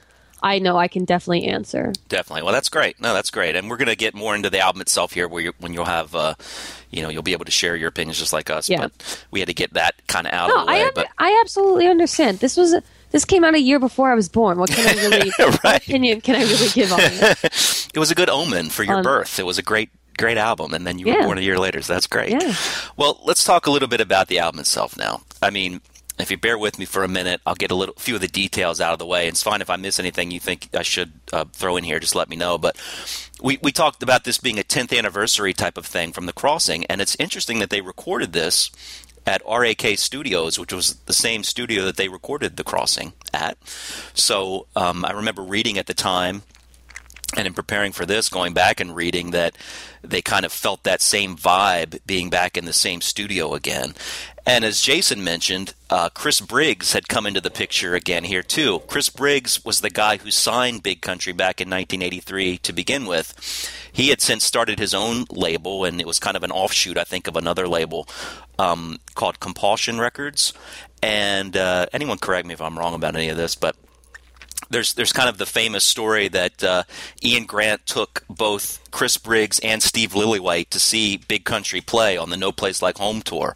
[0.42, 1.92] I know I can definitely answer.
[2.09, 2.42] definitely.
[2.42, 3.01] Well, that's great.
[3.01, 3.57] No, that's great.
[3.57, 5.86] And we're going to get more into the album itself here, where you when you'll
[5.86, 6.34] have, uh,
[6.90, 8.68] you know, you'll be able to share your opinions just like us.
[8.68, 8.80] Yeah.
[8.82, 10.90] But we had to get that kind of out No, of the I way.
[10.94, 12.38] but I absolutely understand.
[12.40, 12.74] This was
[13.17, 14.59] this came out a year before I was born.
[14.59, 17.89] What can I really what opinion can I really give on it?
[17.95, 19.39] it was a good omen for your Um, birth.
[19.39, 19.89] It was a great,
[20.19, 21.81] great album, and then you were born a year later.
[21.81, 22.31] So that's great.
[22.31, 22.55] Yeah.
[22.99, 25.23] Well, let's talk a little bit about the album itself now.
[25.41, 25.81] I mean,
[26.19, 28.29] if you bear with me for a minute, I'll get a little few of the
[28.29, 29.29] details out of the way.
[29.29, 31.99] It's fine if I miss anything you think I should uh, throw in here.
[32.01, 32.59] Just let me know.
[32.59, 32.77] But
[33.43, 36.85] we we talked about this being a 10th anniversary type of thing from the Crossing,
[36.87, 38.71] and it's interesting that they recorded this
[39.27, 43.59] at RAK Studios, which was the same studio that they recorded The Crossing at.
[44.14, 46.43] So um, I remember reading at the time
[47.37, 49.57] and in preparing for this, going back and reading that
[50.03, 53.95] they kind of felt that same vibe being back in the same studio again.
[54.49, 58.79] And as Jason mentioned, uh, Chris Briggs had come into the picture again here too.
[58.87, 63.35] Chris Briggs was the guy who signed Big Country back in 1983 to begin with.
[63.93, 67.03] He had since started his own label, and it was kind of an offshoot, I
[67.03, 68.07] think, of another label
[68.59, 70.52] um, called Compulsion Records.
[71.02, 73.76] And uh, anyone correct me if I'm wrong about any of this, but
[74.70, 76.82] there's there's kind of the famous story that uh,
[77.22, 82.30] Ian Grant took both Chris Briggs and Steve Lillywhite to see Big Country play on
[82.30, 83.54] the No Place Like Home tour,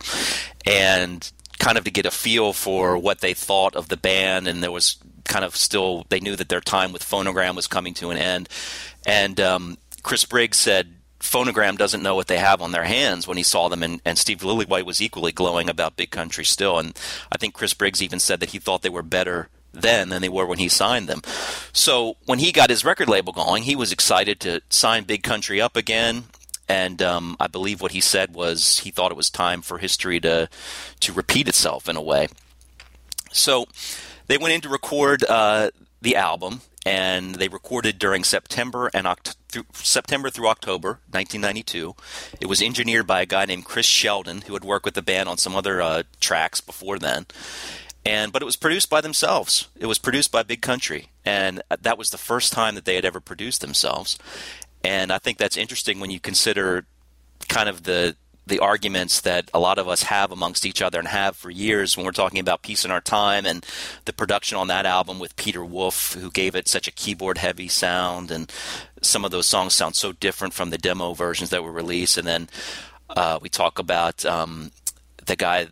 [0.66, 4.62] and kind of to get a feel for what they thought of the band, and
[4.62, 8.11] there was kind of still they knew that their time with Phonogram was coming to
[8.11, 8.48] an end,
[9.07, 10.94] and um, Chris Briggs said.
[11.21, 14.18] Phonogram doesn't know what they have on their hands when he saw them, and, and
[14.18, 16.79] Steve Lillywhite was equally glowing about Big Country still.
[16.79, 16.99] And
[17.31, 20.29] I think Chris Briggs even said that he thought they were better then than they
[20.29, 21.23] were when he signed them.
[21.73, 25.61] So when he got his record label going, he was excited to sign Big Country
[25.61, 26.25] up again.
[26.68, 30.21] And um, I believe what he said was he thought it was time for history
[30.21, 30.49] to
[31.01, 32.29] to repeat itself in a way.
[33.33, 33.66] So
[34.29, 39.37] they went in to record uh, the album, and they recorded during September and Oct-
[39.49, 41.95] through, September through October 1992.
[42.41, 45.28] It was engineered by a guy named Chris Sheldon, who had worked with the band
[45.28, 47.26] on some other uh, tracks before then
[48.05, 49.68] and but it was produced by themselves.
[49.76, 53.05] It was produced by Big Country, and that was the first time that they had
[53.05, 54.18] ever produced themselves.
[54.83, 56.87] And I think that's interesting when you consider
[57.49, 58.16] kind of the
[58.51, 61.96] the arguments that a lot of us have amongst each other and have for years
[61.96, 63.64] when we're talking about Peace in Our Time and
[64.05, 67.68] the production on that album with Peter Wolf, who gave it such a keyboard heavy
[67.68, 68.53] sound, and
[69.01, 72.18] some of those songs sound so different from the demo versions that were released.
[72.18, 72.48] And then
[73.09, 74.72] uh, we talk about um,
[75.24, 75.68] the guy,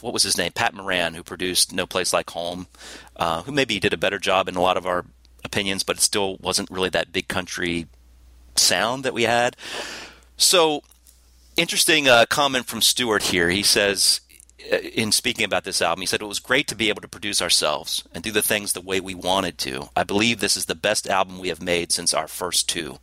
[0.00, 2.66] what was his name, Pat Moran, who produced No Place Like Home,
[3.16, 5.04] uh, who maybe did a better job in a lot of our
[5.44, 7.86] opinions, but it still wasn't really that big country
[8.56, 9.54] sound that we had.
[10.38, 10.82] So,
[11.56, 13.50] interesting uh, comment from Stuart here.
[13.50, 14.20] He says,
[14.72, 17.08] uh, in speaking about this album, he said it was great to be able to
[17.08, 19.88] produce ourselves and do the things the way we wanted to.
[19.96, 22.98] I believe this is the best album we have made since our first two.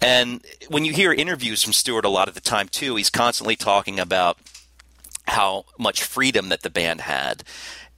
[0.00, 3.56] And when you hear interviews from Stuart a lot of the time too, he's constantly
[3.56, 4.38] talking about
[5.26, 7.42] how much freedom that the band had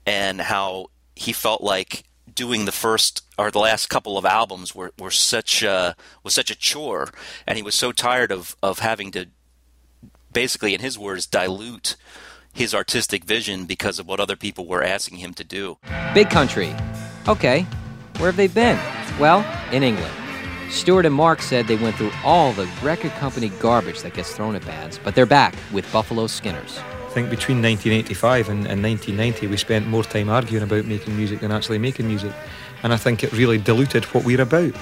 [0.06, 2.04] and how he felt like
[2.34, 6.50] doing the first or the last couple of albums were, were such a, was such
[6.50, 7.08] a chore
[7.46, 9.26] and he was so tired of, of having to
[10.32, 11.96] basically in his words dilute
[12.52, 15.78] his artistic vision because of what other people were asking him to do.
[16.14, 16.74] Big Country.
[17.28, 17.62] Okay,
[18.16, 18.78] where have they been?
[19.18, 20.12] Well, in England.
[20.70, 24.54] Stuart and Mark said they went through all the record company garbage that gets thrown
[24.54, 26.78] at bands, but they're back with Buffalo Skinners.
[27.10, 31.40] I think between 1985 and, and 1990, we spent more time arguing about making music
[31.40, 32.30] than actually making music.
[32.84, 34.72] And I think it really diluted what we're about.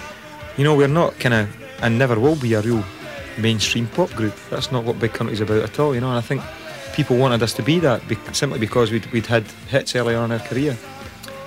[0.58, 2.84] You know, we're not kind of, and never will be, a real
[3.38, 4.34] mainstream pop group.
[4.50, 6.10] That's not what Big Country's about at all, you know.
[6.10, 6.42] And I think
[6.92, 8.02] people wanted us to be that
[8.32, 10.76] simply because we'd, we'd had hits early on in our career.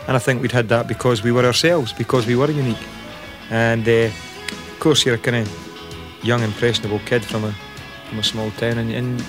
[0.07, 2.87] And I think we'd had that because we were ourselves, because we were unique.
[3.51, 7.55] And uh, of course, you're a kind of young, impressionable kid from a
[8.09, 9.23] from a small town, and, and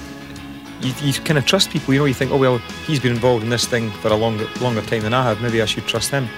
[0.83, 1.95] you, you kind of trust people.
[1.95, 4.47] You know, you think, oh well, he's been involved in this thing for a longer
[4.61, 5.41] longer time than I have.
[5.41, 6.29] Maybe I should trust him.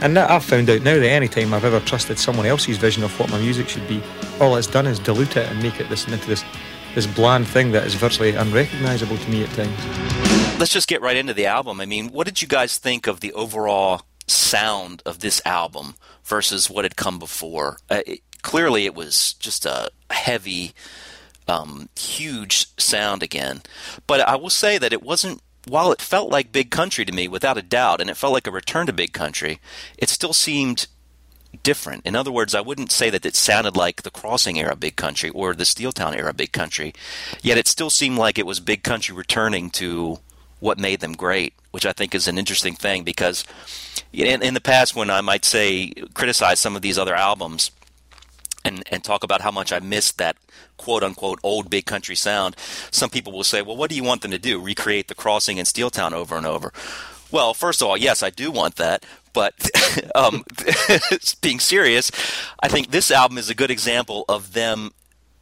[0.00, 3.18] And I've found out now that any time I've ever trusted someone else's vision of
[3.18, 4.02] what my music should be,
[4.40, 6.44] all it's done is dilute it and make it this into this
[6.94, 10.58] this bland thing that is virtually unrecognisable to me at times.
[10.58, 11.80] Let's just get right into the album.
[11.80, 16.70] I mean, what did you guys think of the overall sound of this album versus
[16.70, 17.78] what had come before?
[17.90, 20.72] Uh, it, clearly, it was just a heavy,
[21.48, 23.62] um, huge sound again.
[24.06, 25.40] But I will say that it wasn't.
[25.66, 28.46] While it felt like Big Country to me, without a doubt, and it felt like
[28.46, 29.60] a return to Big Country,
[29.96, 30.88] it still seemed
[31.62, 32.04] different.
[32.04, 35.30] In other words, I wouldn't say that it sounded like the Crossing era Big Country
[35.30, 36.92] or the Steeltown era Big Country,
[37.42, 40.18] yet it still seemed like it was Big Country returning to
[40.60, 43.44] what made them great, which I think is an interesting thing because
[44.12, 47.70] in, in the past, when I might say criticize some of these other albums,
[48.64, 50.36] and, and talk about how much I missed that
[50.76, 52.56] quote unquote old big country sound,
[52.90, 54.60] some people will say, well, what do you want them to do?
[54.60, 56.72] Recreate the crossing in Steeltown over and over.
[57.30, 59.04] Well, first of all, yes, I do want that.
[59.32, 59.70] But
[60.14, 60.44] um,
[61.40, 62.10] being serious,
[62.60, 64.92] I think this album is a good example of them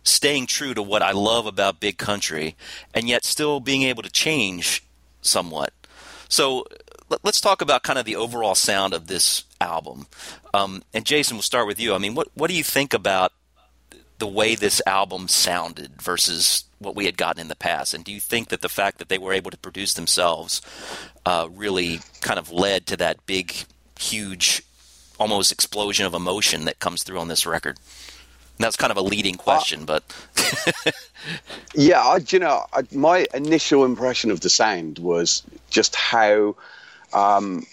[0.04, 2.56] staying true to what I love about big country
[2.92, 4.84] and yet still being able to change
[5.20, 5.72] somewhat.
[6.28, 6.64] So
[7.22, 10.06] let's talk about kind of the overall sound of this album.
[10.52, 11.94] Um, and Jason, we'll start with you.
[11.94, 13.32] I mean, what what do you think about
[14.18, 17.94] the way this album sounded versus what we had gotten in the past?
[17.94, 20.60] And do you think that the fact that they were able to produce themselves
[21.24, 23.52] uh, really kind of led to that big,
[23.98, 24.62] huge,
[25.18, 27.78] almost explosion of emotion that comes through on this record?
[28.58, 30.04] And that's kind of a leading question, but
[31.74, 36.54] yeah, I, you know, I, my initial impression of the sound was just how
[37.12, 37.66] um,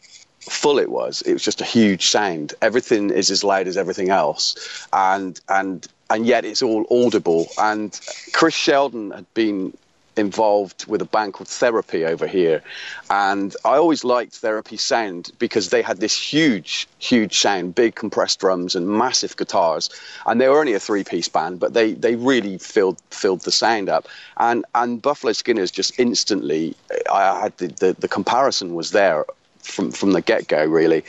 [0.49, 1.21] full it was.
[1.21, 2.53] It was just a huge sound.
[2.61, 7.47] Everything is as loud as everything else, and and and yet it's all audible.
[7.57, 7.97] And
[8.33, 9.77] Chris Sheldon had been
[10.17, 12.61] involved with a band called Therapy over here,
[13.09, 18.39] and I always liked Therapy sound because they had this huge, huge sound, big compressed
[18.39, 19.89] drums and massive guitars,
[20.25, 23.87] and they were only a three-piece band, but they they really filled filled the sound
[23.87, 24.07] up.
[24.37, 26.75] And and Buffalo Skinners just instantly,
[27.11, 29.25] I had the the, the comparison was there
[29.61, 31.03] from from the get go really,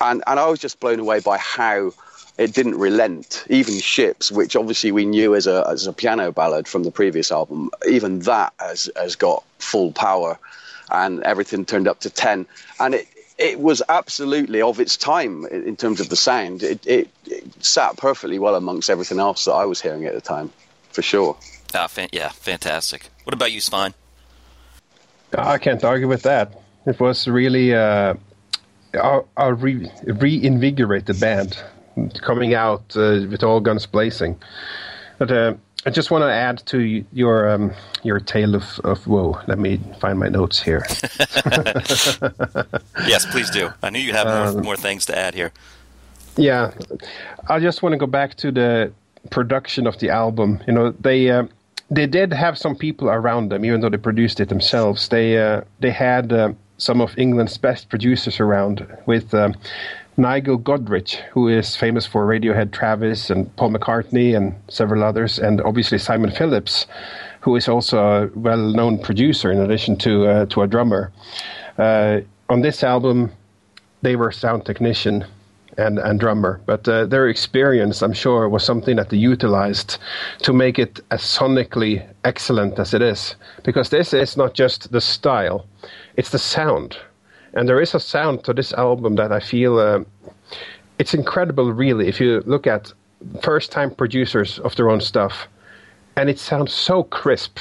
[0.00, 1.92] and and I was just blown away by how
[2.38, 3.44] it didn't relent.
[3.48, 7.32] Even Ships, which obviously we knew as a as a piano ballad from the previous
[7.32, 10.38] album, even that has has got full power,
[10.90, 12.46] and everything turned up to ten,
[12.80, 13.08] and it.
[13.38, 16.62] It was absolutely of its time in terms of the sound.
[16.62, 20.22] It, it, it sat perfectly well amongst everything else that I was hearing at the
[20.22, 20.50] time,
[20.90, 21.36] for sure.
[21.74, 23.10] Ah, fan- yeah, fantastic.
[23.24, 23.92] What about you, Svein?
[25.36, 26.58] I can't argue with that.
[26.86, 28.14] It was really uh,
[28.94, 31.62] a, a re- reinvigorated band
[32.22, 34.38] coming out uh, with all guns blazing.
[35.18, 35.54] But uh,
[35.86, 37.72] I just want to add to your um,
[38.02, 39.40] your tale of, of woe.
[39.46, 40.84] Let me find my notes here.
[43.06, 43.70] yes, please do.
[43.82, 45.52] I knew you had more, um, more things to add here.
[46.36, 46.72] Yeah,
[47.48, 48.92] I just want to go back to the
[49.30, 50.62] production of the album.
[50.66, 51.46] You know, they uh,
[51.90, 55.08] they did have some people around them, even though they produced it themselves.
[55.08, 59.54] They uh, they had uh, some of England's best producers around with um,
[60.16, 65.60] Nigel Godrich, who is famous for Radiohead Travis and Paul McCartney and several others, and
[65.60, 66.86] obviously Simon Phillips,
[67.40, 71.12] who is also a well known producer in addition to, uh, to a drummer.
[71.78, 73.30] Uh, on this album,
[74.02, 75.24] they were sound technician
[75.76, 79.98] and, and drummer, but uh, their experience, I'm sure, was something that they utilized
[80.42, 83.36] to make it as sonically excellent as it is.
[83.62, 85.66] Because this is not just the style,
[86.16, 86.96] it's the sound.
[87.54, 90.00] And there is a sound to this album that I feel uh,
[90.98, 92.08] it's incredible, really.
[92.08, 92.92] If you look at
[93.42, 95.48] first time producers of their own stuff,
[96.16, 97.58] and it sounds so crisp.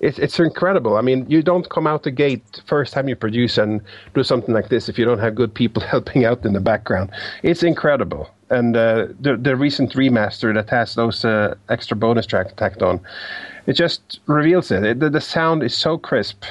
[0.00, 0.96] It, it's incredible.
[0.96, 3.80] I mean, you don't come out the gate first time you produce and
[4.14, 7.10] do something like this if you don't have good people helping out in the background.
[7.42, 8.30] It's incredible.
[8.50, 13.00] And uh, the the recent remaster that has those uh, extra bonus tracks tacked on,
[13.66, 14.84] it just reveals it.
[14.84, 16.44] it the, the sound is so crisp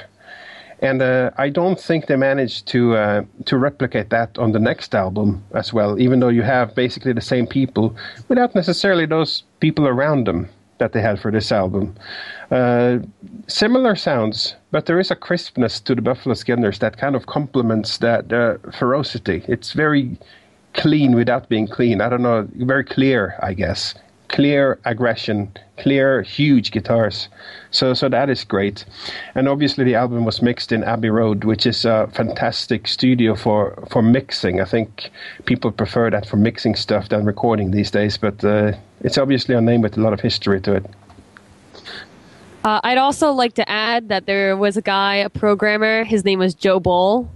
[0.86, 4.94] and uh, I don't think they managed to uh, to replicate that on the next
[4.96, 6.00] album as well.
[6.00, 7.96] Even though you have basically the same people,
[8.30, 11.96] without necessarily those people around them that they had for this album.
[12.52, 13.00] Uh,
[13.48, 17.98] similar sounds, but there is a crispness to the Buffalo Skinners that kind of complements
[18.00, 19.44] that uh, ferocity.
[19.48, 20.18] It's very
[20.74, 22.02] clean without being clean.
[22.02, 23.96] I don't know, very clear, I guess.
[24.28, 27.30] Clear aggression, clear, huge guitars.
[27.72, 28.86] So, so that is great.
[29.36, 33.82] And obviously, the album was mixed in Abbey Road, which is a fantastic studio for,
[33.90, 34.62] for mixing.
[34.62, 35.10] I think
[35.46, 39.62] people prefer that for mixing stuff than recording these days, but uh, it's obviously a
[39.62, 40.86] name with a lot of history to it.
[42.64, 46.04] Uh, I'd also like to add that there was a guy, a programmer.
[46.04, 47.30] His name was Joe Bull.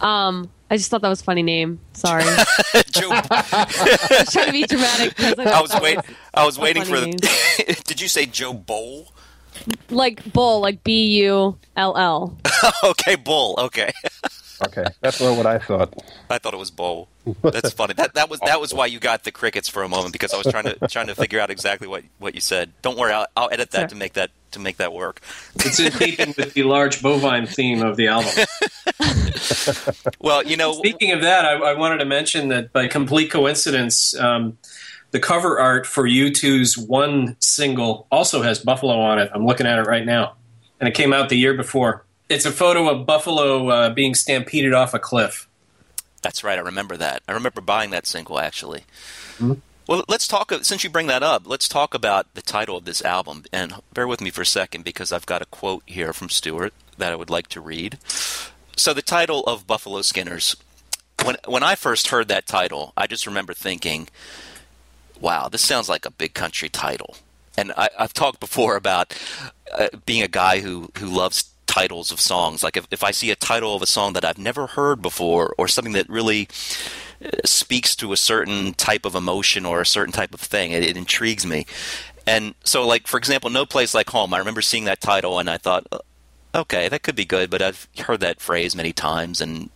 [0.00, 1.78] Um, I just thought that was a funny name.
[1.92, 2.22] Sorry.
[2.90, 3.10] Joe.
[3.12, 5.16] I was trying to be dramatic.
[5.16, 5.96] 'cause I was thought wait.
[5.96, 7.82] that I was waiting for the.
[7.84, 9.12] Did you say Joe Bowl?
[9.88, 12.36] like bull, like B U L L.
[12.84, 13.54] okay, Bull.
[13.58, 13.92] Okay.
[14.64, 15.94] Okay, that's not what I thought.
[16.30, 17.08] I thought it was bowl.
[17.42, 17.94] That's funny.
[17.94, 20.38] That that was that was why you got the crickets for a moment because I
[20.38, 22.72] was trying to trying to figure out exactly what, what you said.
[22.82, 25.20] Don't worry, I'll, I'll edit that to make that to make that work.
[25.56, 28.32] It's in keeping with the large bovine theme of the album.
[30.20, 34.18] Well, you know, Speaking of that, I, I wanted to mention that by complete coincidence,
[34.18, 34.58] um,
[35.10, 39.30] the cover art for U2's one single also has Buffalo on it.
[39.34, 40.34] I'm looking at it right now.
[40.80, 42.05] And it came out the year before.
[42.28, 45.48] It's a photo of Buffalo uh, being stampeded off a cliff.
[46.22, 46.58] That's right.
[46.58, 47.22] I remember that.
[47.28, 48.84] I remember buying that single actually.
[49.86, 50.52] Well, let's talk.
[50.62, 53.44] Since you bring that up, let's talk about the title of this album.
[53.52, 56.74] And bear with me for a second because I've got a quote here from Stuart
[56.98, 57.98] that I would like to read.
[58.76, 60.56] So the title of Buffalo Skinners.
[61.24, 64.08] When when I first heard that title, I just remember thinking,
[65.20, 67.16] "Wow, this sounds like a big country title."
[67.56, 69.16] And I, I've talked before about
[69.72, 72.62] uh, being a guy who who loves titles of songs.
[72.62, 75.54] Like if, if I see a title of a song that I've never heard before,
[75.58, 76.48] or something that really
[77.24, 80.82] uh, speaks to a certain type of emotion or a certain type of thing, it,
[80.84, 81.66] it intrigues me.
[82.26, 85.48] And so, like for example, "No Place Like Home." I remember seeing that title, and
[85.48, 85.98] I thought, "Uh,
[86.54, 89.70] okay, that could be good, but I've heard that phrase many times, and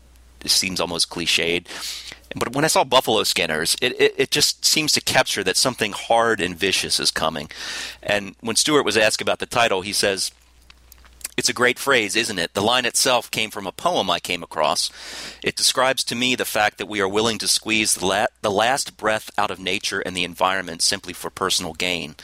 [0.45, 1.67] it seems almost cliched.
[2.37, 5.93] But when I saw Buffalo Skinners, it, it, it just seems to capture that something
[5.93, 7.51] hard and vicious is coming.
[8.03, 10.31] And when Stuart was asked about the title, he says,
[11.41, 12.53] it's a great phrase, isn't it?
[12.53, 14.91] The line itself came from a poem I came across.
[15.43, 18.51] It describes to me the fact that we are willing to squeeze the, la- the
[18.51, 22.15] last breath out of nature and the environment simply for personal gain.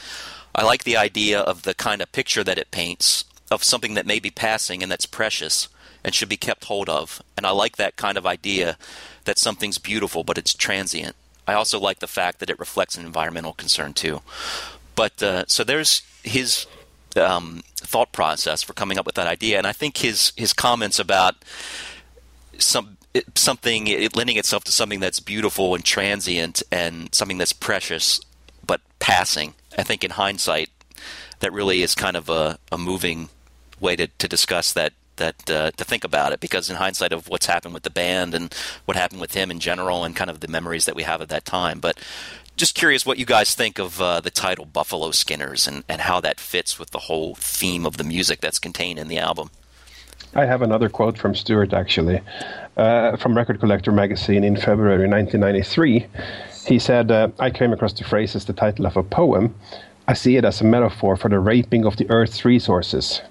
[0.53, 4.05] I like the idea of the kind of picture that it paints of something that
[4.05, 5.67] may be passing and that's precious
[6.03, 7.19] and should be kept hold of.
[7.35, 8.77] And I like that kind of idea
[9.25, 11.15] that something's beautiful but it's transient.
[11.47, 14.21] I also like the fact that it reflects an environmental concern too.
[14.93, 16.67] But uh, so there's his
[17.17, 20.99] um, thought process for coming up with that idea, and I think his his comments
[20.99, 21.35] about
[22.57, 22.97] some
[23.35, 28.19] something it lending itself to something that's beautiful and transient and something that's precious
[28.65, 29.53] but passing.
[29.77, 30.69] I think in hindsight,
[31.39, 33.29] that really is kind of a, a moving
[33.79, 36.39] way to, to discuss that that uh, to think about it.
[36.39, 38.53] Because in hindsight of what's happened with the band and
[38.85, 41.29] what happened with him in general and kind of the memories that we have at
[41.29, 41.79] that time.
[41.79, 41.99] But
[42.57, 46.19] just curious what you guys think of uh, the title buffalo skinners and, and how
[46.19, 49.49] that fits with the whole theme of the music that's contained in the album
[50.35, 52.21] I have another quote from Stuart actually,
[52.75, 56.05] uh, from Record Collector magazine in February 1993.
[56.67, 59.55] He said, uh, I came across the phrase as the title of a poem.
[60.07, 63.21] I see it as a metaphor for the raping of the earth's resources.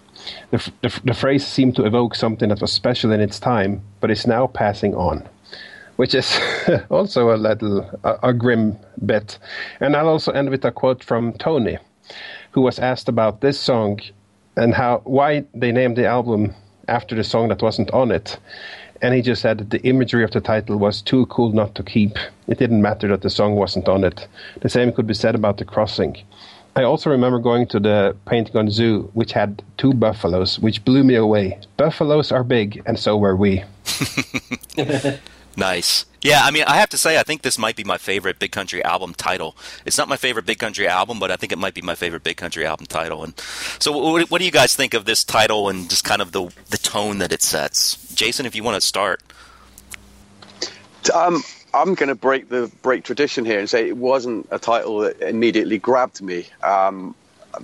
[0.50, 4.10] The, the, the phrase seemed to evoke something that was special in its time, but
[4.10, 5.28] is now passing on.
[5.96, 6.38] Which is
[6.90, 9.38] also a little a, a grim bit.
[9.80, 11.78] And I'll also end with a quote from Tony,
[12.52, 14.00] who was asked about this song
[14.56, 16.54] and how why they named the album
[16.88, 18.38] after the song that wasn't on it.
[19.02, 21.82] And he just said that the imagery of the title was too cool not to
[21.82, 22.16] keep.
[22.48, 24.26] It didn't matter that the song wasn't on it.
[24.62, 26.16] The same could be said about The Crossing.
[26.76, 31.14] I also remember going to the Pentagon Zoo, which had two buffaloes, which blew me
[31.14, 31.58] away.
[31.76, 33.64] Buffaloes are big, and so were we.
[35.56, 36.04] Nice.
[36.20, 38.52] Yeah, I mean, I have to say, I think this might be my favorite Big
[38.52, 39.56] Country album title.
[39.84, 42.24] It's not my favorite Big Country album, but I think it might be my favorite
[42.24, 43.22] Big Country album title.
[43.22, 43.38] And
[43.78, 46.50] so, what, what do you guys think of this title and just kind of the
[46.70, 48.12] the tone that it sets?
[48.14, 49.22] Jason, if you want to start.
[51.14, 51.42] Um,
[51.72, 55.20] I'm going to break the break tradition here and say it wasn't a title that
[55.20, 56.46] immediately grabbed me.
[56.62, 57.14] Um,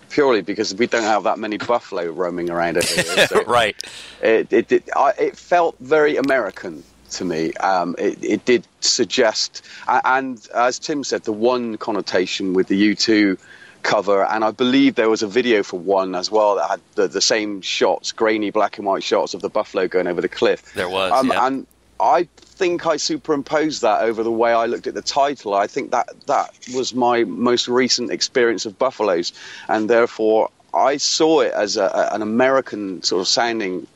[0.08, 3.04] purely because we don't have that many buffalo roaming around here.
[3.28, 3.76] So right.
[4.22, 6.82] It it it, I, it felt very American
[7.12, 7.52] to me.
[7.54, 13.38] Um, it, it did suggest, and as Tim said, the one connotation with the U2
[13.82, 17.08] cover, and I believe there was a video for one as well that had the,
[17.08, 20.72] the same shots, grainy black and white shots of the buffalo going over the cliff.
[20.74, 21.46] There was, Um, yeah.
[21.46, 21.66] And
[22.00, 25.54] I think I superimposed that over the way I looked at the title.
[25.54, 29.32] I think that that was my most recent experience of buffaloes,
[29.68, 33.86] and therefore I saw it as a, an American sort of sounding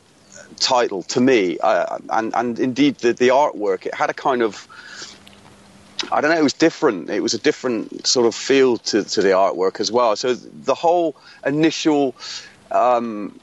[0.56, 3.86] title to me, uh, and and indeed the the artwork.
[3.86, 4.68] It had a kind of
[6.10, 6.38] I don't know.
[6.38, 7.10] It was different.
[7.10, 10.14] It was a different sort of feel to, to the artwork as well.
[10.16, 12.14] So the whole initial,
[12.70, 13.38] um,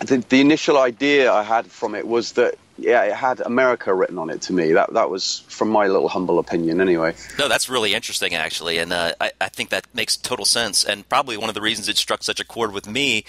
[0.00, 4.18] the, the initial idea I had from it was that yeah, it had America written
[4.18, 4.72] on it to me.
[4.72, 7.14] That that was from my little humble opinion, anyway.
[7.38, 10.84] No, that's really interesting, actually, and uh, I, I think that makes total sense.
[10.84, 13.24] And probably one of the reasons it struck such a chord with me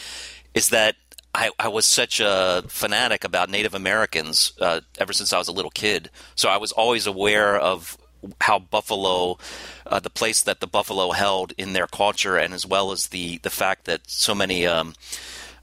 [0.55, 0.95] is that
[1.35, 5.51] I, I was such a fanatic about Native Americans uh, ever since I was a
[5.51, 6.09] little kid.
[6.35, 7.97] So I was always aware of
[8.41, 9.37] how Buffalo,
[9.85, 13.37] uh, the place that the Buffalo held in their culture, and as well as the
[13.39, 14.93] the fact that so many um,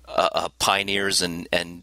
[0.06, 1.82] uh, uh, pioneers and and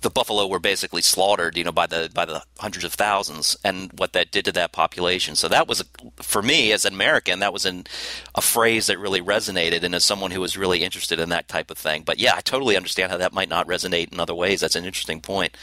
[0.00, 3.90] the buffalo were basically slaughtered, you know, by the by the hundreds of thousands, and
[3.98, 5.36] what that did to that population.
[5.36, 5.84] So that was,
[6.16, 7.84] for me as an American, that was an,
[8.34, 11.70] a phrase that really resonated, and as someone who was really interested in that type
[11.70, 12.02] of thing.
[12.02, 14.60] But yeah, I totally understand how that might not resonate in other ways.
[14.60, 15.56] That's an interesting point.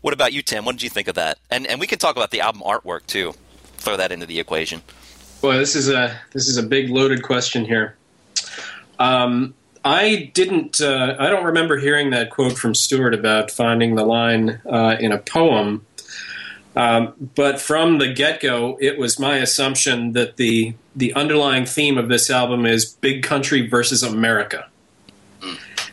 [0.00, 0.64] What about you, Tim?
[0.64, 1.38] What did you think of that?
[1.50, 3.34] And and we can talk about the album artwork too.
[3.78, 4.82] Throw that into the equation.
[5.40, 7.96] Boy, this is a this is a big loaded question here.
[8.98, 9.54] Um,
[9.86, 10.80] I didn't.
[10.80, 15.12] Uh, I don't remember hearing that quote from Stuart about finding the line uh, in
[15.12, 15.86] a poem.
[16.74, 21.98] Um, but from the get go, it was my assumption that the the underlying theme
[21.98, 24.66] of this album is big country versus America,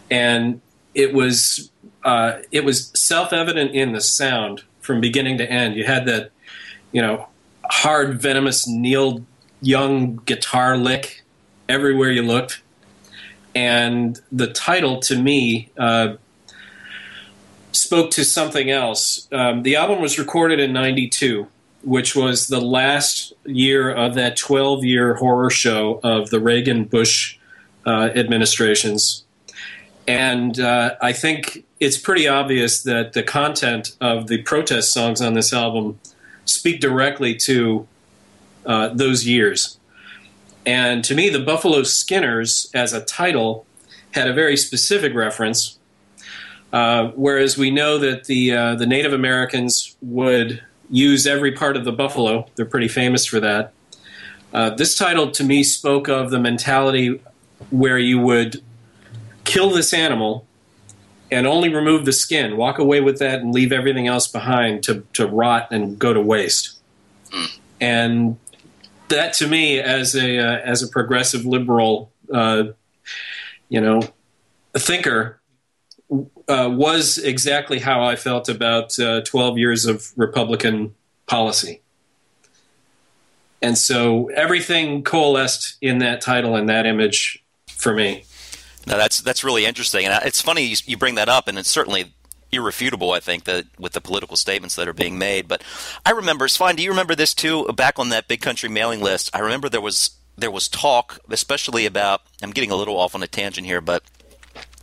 [0.09, 0.59] and
[0.95, 1.69] it was
[2.03, 5.75] uh, it was self evident in the sound from beginning to end.
[5.75, 6.31] You had that,
[6.91, 7.27] you know,
[7.69, 9.23] hard, venomous Neil
[9.61, 11.23] Young guitar lick
[11.69, 12.62] everywhere you looked.
[13.55, 16.15] And the title to me uh,
[17.71, 19.27] spoke to something else.
[19.31, 21.47] Um, the album was recorded in 92,
[21.83, 27.37] which was the last year of that 12 year horror show of the Reagan Bush
[27.85, 29.23] uh, administrations.
[30.07, 35.33] And uh, I think it's pretty obvious that the content of the protest songs on
[35.33, 35.99] this album
[36.45, 37.87] speak directly to
[38.65, 39.77] uh, those years.
[40.65, 43.65] And to me, the Buffalo Skinners as a title
[44.11, 45.77] had a very specific reference,
[46.71, 51.85] uh, whereas we know that the uh, the Native Americans would use every part of
[51.85, 52.45] the buffalo.
[52.55, 53.73] They're pretty famous for that.
[54.53, 57.19] Uh, this title to me spoke of the mentality
[57.71, 58.61] where you would
[59.43, 60.45] kill this animal
[61.31, 65.03] and only remove the skin, walk away with that, and leave everything else behind to,
[65.13, 66.77] to rot and go to waste.
[67.81, 68.37] And
[69.13, 72.65] that, to me, as a uh, as a progressive liberal, uh,
[73.69, 74.01] you know,
[74.73, 75.41] thinker,
[76.47, 80.93] uh, was exactly how I felt about uh, 12 years of Republican
[81.25, 81.81] policy.
[83.61, 88.25] And so everything coalesced in that title and that image for me.
[88.85, 91.71] Now that's that's really interesting, and it's funny you, you bring that up, and it's
[91.71, 92.13] certainly
[92.53, 93.11] irrefutable.
[93.11, 95.63] I think that with the political statements that are being made, but
[96.05, 97.65] I remember, Svein, do you remember this too?
[97.73, 101.85] Back on that big country mailing list, I remember there was there was talk, especially
[101.85, 102.21] about.
[102.41, 104.03] I'm getting a little off on a tangent here, but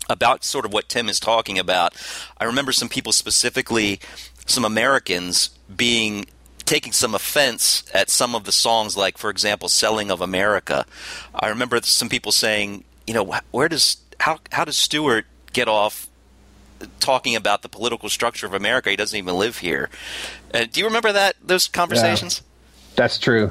[0.09, 1.95] about sort of what Tim is talking about.
[2.39, 4.01] I remember some people specifically,
[4.47, 6.27] some Americans being
[6.67, 10.87] taking some offense at some of the songs, like for example, "Selling of America."
[11.35, 16.07] I remember some people saying, you know, where does how how does Stuart get off
[17.01, 18.91] talking about the political structure of America?
[18.91, 19.91] He doesn't even live here.
[20.53, 22.43] Uh, do you remember that those conversations?
[22.97, 23.51] That's true.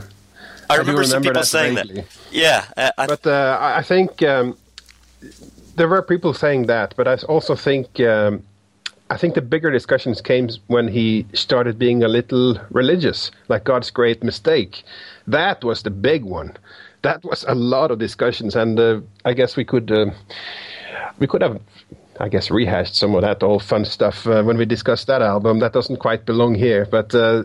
[0.70, 2.02] I do remember some people that saying vaguely.
[2.02, 2.18] that.
[2.32, 4.58] Yeah, I, But uh, I I think um,
[5.76, 8.44] there were people saying that, but I also think um,
[9.10, 13.90] I think the bigger discussions came when he started being a little religious, like God's
[13.90, 14.84] great mistake.
[15.26, 16.56] That was the big one.
[17.02, 20.12] That was a lot of discussions, and uh, I guess we could uh,
[21.18, 21.60] we could have.
[22.20, 25.60] I guess rehashed some of that old fun stuff uh, when we discussed that album.
[25.60, 27.44] That doesn't quite belong here, but uh,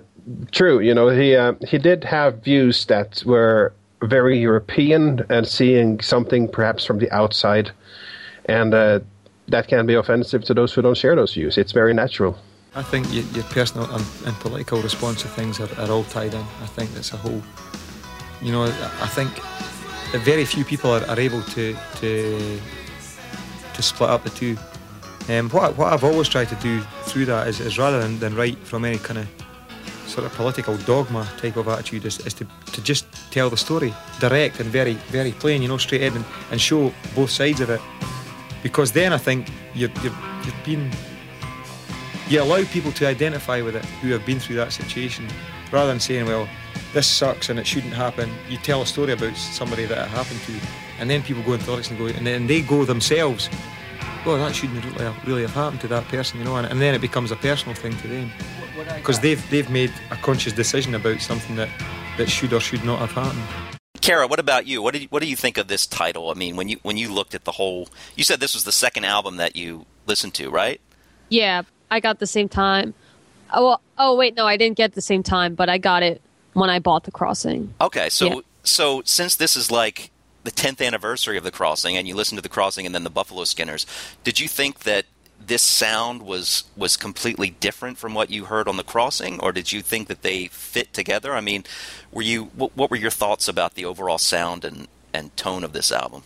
[0.51, 0.81] true.
[0.81, 3.72] You know, he uh, he did have views that were
[4.03, 7.70] very European and seeing something perhaps from the outside,
[8.47, 9.01] and uh,
[9.49, 11.57] that can be offensive to those who don't share those views.
[11.57, 12.37] It's very natural.
[12.75, 16.35] I think your, your personal and, and political response to things are, are all tied
[16.35, 16.41] in.
[16.61, 17.43] I think that's a whole.
[18.43, 19.31] You know, I think
[20.25, 22.61] very few people are, are able to to
[23.75, 24.57] to split up the two.
[25.29, 28.35] Um, what what I've always tried to do through that is, is rather than, than
[28.35, 29.29] write from any kind of
[30.07, 33.93] sort of political dogma type of attitude is, is to, to just tell the story
[34.20, 37.70] direct and very, very plain, you know, straight in and, and show both sides of
[37.70, 37.81] it.
[38.62, 40.12] Because then I think you're, you're,
[40.45, 40.91] you've been,
[42.29, 45.27] you allow people to identify with it who have been through that situation
[45.72, 46.49] rather than saying, well,
[46.93, 48.31] this sucks and it shouldn't happen.
[48.49, 50.53] You tell a story about somebody that it happened to,
[50.99, 53.49] and then people go into the and go, and then they go themselves,
[54.25, 56.95] well, that shouldn't really, really have happened to that person, you know, and, and then
[56.95, 58.31] it becomes a personal thing to them
[58.97, 61.69] because they've they've made a conscious decision about something that
[62.17, 63.43] that should or should not have happened.
[64.01, 64.83] Cara, what about you?
[64.83, 66.31] What did what do you think of this title?
[66.31, 68.73] I mean, when you when you looked at the whole, you said this was the
[68.73, 70.81] second album that you listened to, right?
[71.29, 72.95] Yeah, I got the same time.
[73.53, 76.21] Oh, well, oh wait, no, I didn't get the same time, but I got it
[76.53, 77.73] when I bought the crossing.
[77.81, 78.41] Okay, so Yeah.
[78.63, 80.11] so since this is like
[80.45, 83.11] the 10th anniversary of the crossing and you listened to the crossing and then the
[83.11, 83.87] Buffalo Skinners,
[84.23, 85.07] did you think that
[85.47, 89.73] this sound was was completely different from what you heard on the crossing or did
[89.73, 91.35] you think that they fit together?
[91.35, 91.65] I mean,
[92.13, 95.73] were you what, what were your thoughts about the overall sound and and tone of
[95.73, 96.23] this album?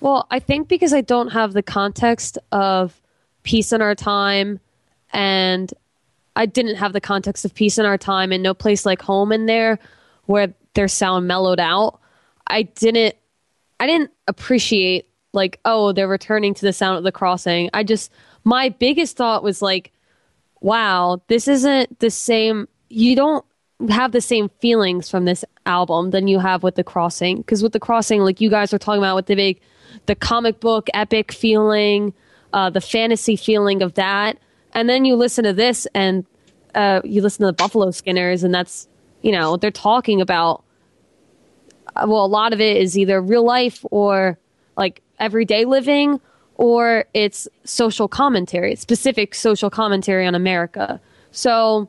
[0.00, 3.00] Well, I think because I don't have the context of
[3.42, 4.60] Peace in Our Time
[5.12, 5.72] and
[6.34, 9.32] I didn't have the context of Peace in Our Time and No Place Like Home
[9.32, 9.78] in there
[10.26, 12.00] where their sound mellowed out.
[12.46, 13.14] I didn't
[13.82, 17.68] I didn't appreciate like, oh, they're returning to the sound of the crossing.
[17.74, 18.12] I just
[18.44, 19.90] my biggest thought was like,
[20.60, 23.44] wow, this isn't the same you don't
[23.90, 27.72] have the same feelings from this album than you have with the crossing because with
[27.72, 29.60] the crossing like you guys were talking about with the big
[30.06, 32.14] the comic book epic feeling
[32.52, 34.38] uh, the fantasy feeling of that
[34.74, 36.24] and then you listen to this and
[36.76, 38.86] uh, you listen to the buffalo skinners and that's
[39.22, 40.62] you know they're talking about
[41.96, 44.38] Uh, well a lot of it is either real life or
[44.76, 46.20] like everyday living
[46.56, 51.88] or it's social commentary specific social commentary on america so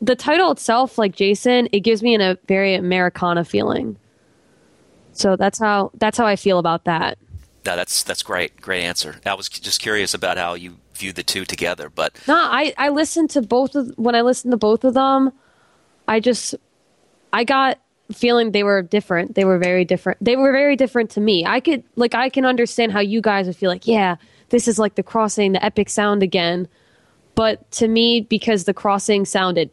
[0.00, 3.96] the title itself like jason it gives me an, a very americana feeling
[5.12, 7.16] so that's how that's how i feel about that
[7.66, 8.60] No, that's that's great.
[8.60, 9.16] Great answer.
[9.24, 12.90] I was just curious about how you view the two together, but no i i
[12.90, 15.32] listened to both of when i listened to both of them
[16.06, 16.54] i just
[17.32, 17.78] i got
[18.12, 19.34] feeling they were different.
[19.34, 20.22] They were very different.
[20.22, 21.44] They were very different to me.
[21.46, 24.16] I could like i can understand how you guys would feel like yeah
[24.50, 26.68] this is like the crossing the epic sound again.
[27.34, 29.70] But to me because the crossing sounded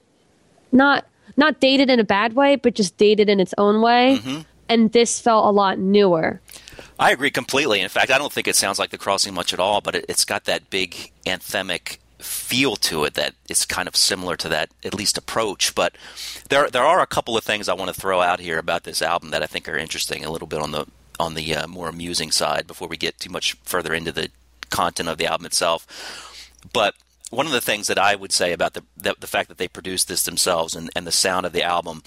[0.72, 1.06] not
[1.38, 4.20] not dated in a bad way but just dated in its own way.
[4.20, 4.42] Mm-hmm.
[4.70, 6.40] And this felt a lot newer.
[6.98, 7.82] I agree completely.
[7.82, 10.06] In fact, I don't think it sounds like the crossing much at all, but it,
[10.08, 14.70] it's got that big anthemic feel to it that is kind of similar to that
[14.84, 15.76] at least approach.
[15.76, 15.96] But
[16.50, 19.02] there there are a couple of things I want to throw out here about this
[19.02, 20.24] album that I think are interesting.
[20.24, 20.86] A little bit on the
[21.20, 24.30] on the uh, more amusing side before we get too much further into the
[24.70, 25.86] content of the album itself.
[26.74, 26.96] But
[27.30, 29.68] one of the things that I would say about the the, the fact that they
[29.68, 32.04] produced this themselves and, and the sound of the album,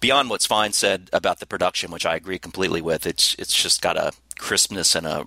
[0.00, 3.82] beyond what Svein said about the production, which I agree completely with, it's it's just
[3.82, 5.26] got a crispness and a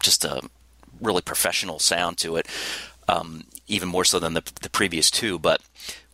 [0.00, 0.48] just a
[1.00, 2.46] really professional sound to it,
[3.08, 5.38] um, even more so than the, the previous two.
[5.38, 5.60] But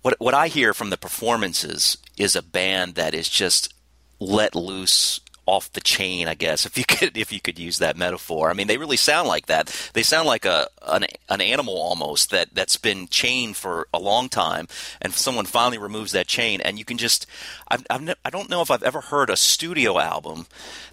[0.03, 3.73] what what I hear from the performances is a band that is just
[4.21, 7.97] let loose off the chain, I guess, if you could if you could use that
[7.97, 8.51] metaphor.
[8.51, 9.91] I mean, they really sound like that.
[9.95, 14.29] They sound like a an, an animal almost that that's been chained for a long
[14.29, 14.69] time,
[15.01, 17.27] and someone finally removes that chain, and you can just.
[17.69, 20.47] I've, I've ne- I don't know if I've ever heard a studio album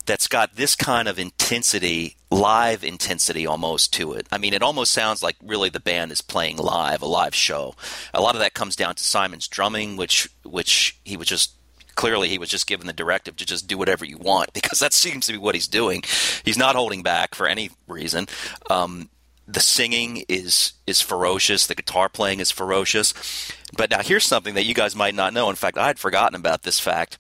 [0.06, 4.28] that's got this kind of intensity, live intensity almost to it.
[4.32, 7.76] I mean, it almost sounds like really the band is playing live, a live show.
[8.14, 11.54] A lot of that comes down to Simon's drumming, which which he was just
[11.96, 14.94] clearly he was just given the directive to just do whatever you want because that
[14.94, 16.04] seems to be what he's doing.
[16.44, 18.28] He's not holding back for any reason.
[18.70, 19.10] Um,
[19.48, 21.68] the singing is is ferocious.
[21.68, 23.14] The guitar playing is ferocious.
[23.76, 25.50] But now here's something that you guys might not know.
[25.50, 27.18] In fact, I had forgotten about this fact.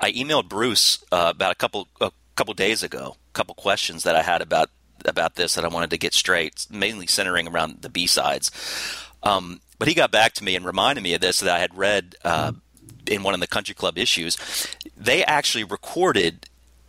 [0.00, 4.16] I emailed Bruce uh, about a couple a couple days ago, a couple questions that
[4.16, 4.70] I had about
[5.04, 8.50] about this that I wanted to get straight, mainly centering around the B sides.
[9.22, 11.76] Um, but he got back to me and reminded me of this that I had
[11.76, 12.52] read uh,
[13.08, 14.36] in one of the country club issues.
[14.96, 16.46] They actually recorded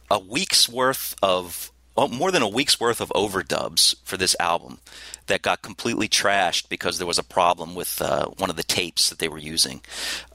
[0.09, 4.78] a week's worth of well, more than a week's worth of overdubs for this album
[5.26, 9.09] that got completely trashed because there was a problem with uh, one of the tapes
[9.09, 9.82] that they were using.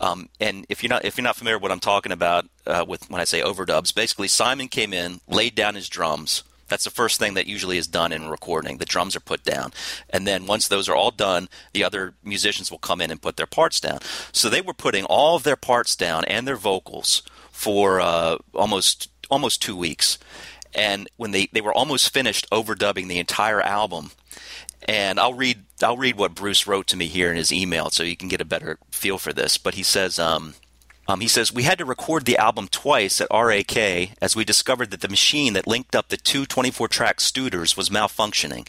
[0.00, 2.84] Um, and if you're not if you're not familiar with what I'm talking about uh,
[2.86, 6.42] with when I say overdubs, basically Simon came in, laid down his drums.
[6.72, 8.78] That's the first thing that usually is done in recording.
[8.78, 9.74] The drums are put down.
[10.08, 13.36] And then once those are all done, the other musicians will come in and put
[13.36, 13.98] their parts down.
[14.32, 19.10] So they were putting all of their parts down and their vocals for uh, almost
[19.30, 20.18] almost two weeks.
[20.74, 24.12] And when they, they were almost finished overdubbing the entire album,
[24.88, 28.02] and I'll read I'll read what Bruce wrote to me here in his email so
[28.02, 29.58] you can get a better feel for this.
[29.58, 30.54] But he says, um,
[31.08, 33.76] Um, he says, We had to record the album twice at RAK
[34.20, 37.90] as we discovered that the machine that linked up the two 24 track Studers was
[37.90, 38.66] malfunctioning.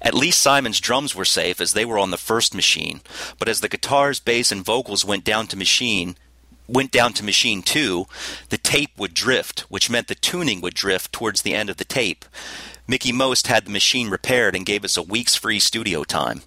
[0.00, 3.02] At least Simon's drums were safe as they were on the first machine,
[3.38, 6.16] but as the guitars, bass, and vocals went down to machine,
[6.66, 8.06] went down to machine 2,
[8.48, 11.84] the tape would drift, which meant the tuning would drift towards the end of the
[11.84, 12.24] tape.
[12.88, 16.42] Mickey Most had the machine repaired and gave us a week's free studio time.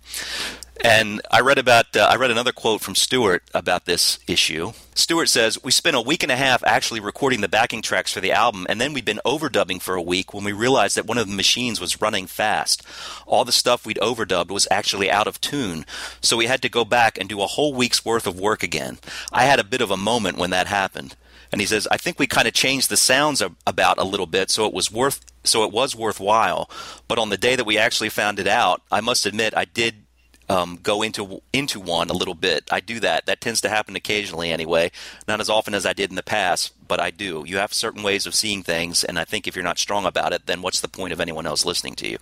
[0.83, 4.73] And I read about uh, I read another quote from Stuart about this issue.
[4.93, 8.19] Stuart says, "We spent a week and a half actually recording the backing tracks for
[8.19, 11.17] the album, and then we'd been overdubbing for a week when we realized that one
[11.17, 12.83] of the machines was running fast.
[13.25, 15.85] All the stuff we'd overdubbed was actually out of tune,
[16.21, 18.97] so we had to go back and do a whole week's worth of work again.
[19.31, 21.15] I had a bit of a moment when that happened."
[21.51, 24.51] And he says, "I think we kind of changed the sounds about a little bit,
[24.51, 26.69] so it was worth so it was worthwhile.
[27.07, 30.04] But on the day that we actually found it out, I must admit I did
[30.49, 32.67] um, go into into one a little bit.
[32.71, 33.25] I do that.
[33.25, 34.91] That tends to happen occasionally, anyway.
[35.27, 37.43] Not as often as I did in the past, but I do.
[37.47, 40.33] You have certain ways of seeing things, and I think if you're not strong about
[40.33, 42.17] it, then what's the point of anyone else listening to you?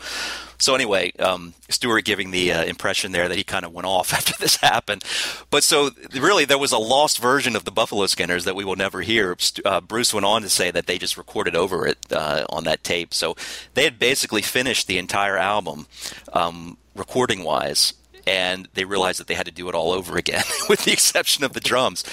[0.57, 4.13] So anyway, um, Stuart giving the uh, impression there that he kind of went off
[4.13, 5.03] after this happened.
[5.49, 8.77] But so really, there was a lost version of the Buffalo Skinners that we will
[8.77, 9.35] never hear.
[9.65, 12.83] Uh, Bruce went on to say that they just recorded over it uh, on that
[12.83, 13.13] tape.
[13.13, 13.35] So
[13.73, 15.87] they had basically finished the entire album,
[16.31, 17.93] um, recording wise
[18.25, 21.43] and they realized that they had to do it all over again, with the exception
[21.43, 22.03] of the drums.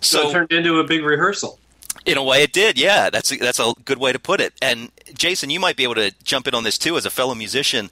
[0.00, 1.58] So, so it turned into a big rehearsal.
[2.06, 2.78] In a way, it did.
[2.78, 4.54] Yeah, that's a, that's a good way to put it.
[4.62, 7.34] And Jason, you might be able to jump in on this too as a fellow
[7.34, 7.90] musician.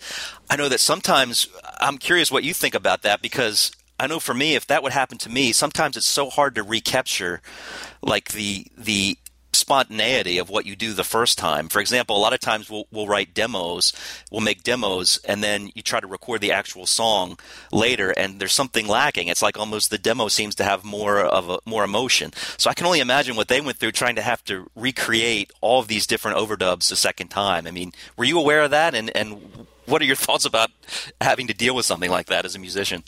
[0.48, 1.48] I know that sometimes
[1.80, 4.92] I'm curious what you think about that because I know for me, if that would
[4.92, 7.42] happen to me, sometimes it's so hard to recapture,
[8.00, 9.18] like the the
[9.52, 11.68] spontaneity of what you do the first time.
[11.68, 13.92] For example, a lot of times we'll, we'll write demos,
[14.30, 17.38] we'll make demos, and then you try to record the actual song
[17.72, 19.28] later, and there's something lacking.
[19.28, 22.32] It's like almost the demo seems to have more of a more emotion.
[22.56, 25.80] So I can only imagine what they went through trying to have to recreate all
[25.80, 27.66] of these different overdubs a second time.
[27.66, 28.94] I mean, were you aware of that?
[28.94, 30.70] And and what are your thoughts about
[31.20, 33.02] having to deal with something like that as a musician?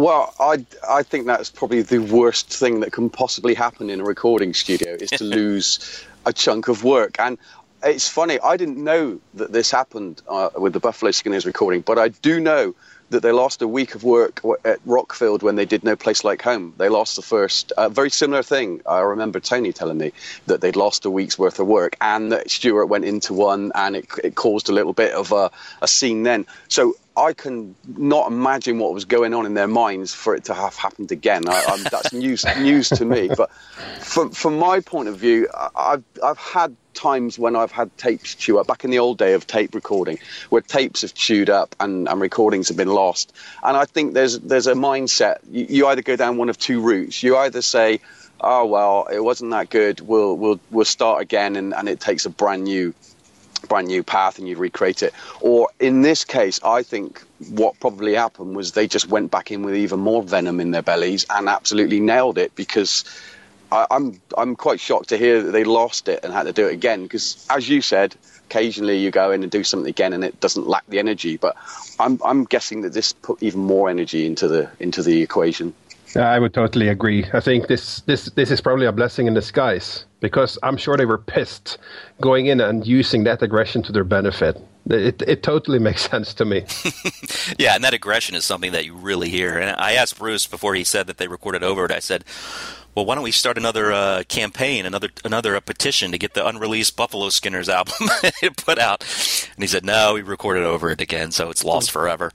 [0.00, 4.04] Well, I I think that's probably the worst thing that can possibly happen in a
[4.04, 7.20] recording studio is to lose a chunk of work.
[7.20, 7.36] And
[7.82, 11.98] it's funny, I didn't know that this happened uh, with the Buffalo Skinners recording, but
[11.98, 12.74] I do know
[13.10, 16.40] that they lost a week of work at Rockfield when they did No Place Like
[16.42, 16.72] Home.
[16.78, 18.80] They lost the first, uh, very similar thing.
[18.86, 20.12] I remember Tony telling me
[20.46, 23.96] that they'd lost a week's worth of work and that Stuart went into one and
[23.96, 25.50] it, it caused a little bit of a,
[25.82, 26.46] a scene then.
[26.68, 30.54] So I can not imagine what was going on in their minds for it to
[30.54, 31.48] have happened again.
[31.48, 33.30] I, that's news news to me.
[33.36, 33.52] But
[34.00, 38.58] from from my point of view, I've I've had times when I've had tapes chew
[38.58, 38.66] up.
[38.66, 40.18] Back in the old day of tape recording,
[40.50, 43.32] where tapes have chewed up and, and recordings have been lost.
[43.62, 45.38] And I think there's there's a mindset.
[45.50, 47.22] You, you either go down one of two routes.
[47.22, 48.00] You either say,
[48.40, 50.00] "Oh well, it wasn't that good.
[50.00, 52.94] We'll we'll we'll start again," and, and it takes a brand new
[53.68, 55.14] brand new path and you recreate it.
[55.40, 59.62] Or in this case, I think what probably happened was they just went back in
[59.62, 63.04] with even more venom in their bellies and absolutely nailed it because
[63.72, 66.52] I, am I'm, I'm quite shocked to hear that they lost it and had to
[66.52, 68.14] do it again because as you said,
[68.46, 71.36] occasionally you go in and do something again and it doesn't lack the energy.
[71.36, 71.56] But
[71.98, 75.74] I'm I'm guessing that this put even more energy into the into the equation.
[76.16, 77.26] I would totally agree.
[77.32, 81.06] I think this this this is probably a blessing in disguise because I'm sure they
[81.06, 81.78] were pissed
[82.20, 84.60] going in and using that aggression to their benefit.
[84.88, 86.64] It it totally makes sense to me.
[87.58, 89.56] yeah, and that aggression is something that you really hear.
[89.56, 91.92] And I asked Bruce before he said that they recorded over it.
[91.92, 92.24] I said,
[92.94, 96.46] well, why don't we start another uh, campaign, another another uh, petition to get the
[96.46, 98.08] unreleased Buffalo Skinners album
[98.56, 99.02] put out?
[99.54, 102.32] And he said, no, we recorded over it again, so it's lost forever.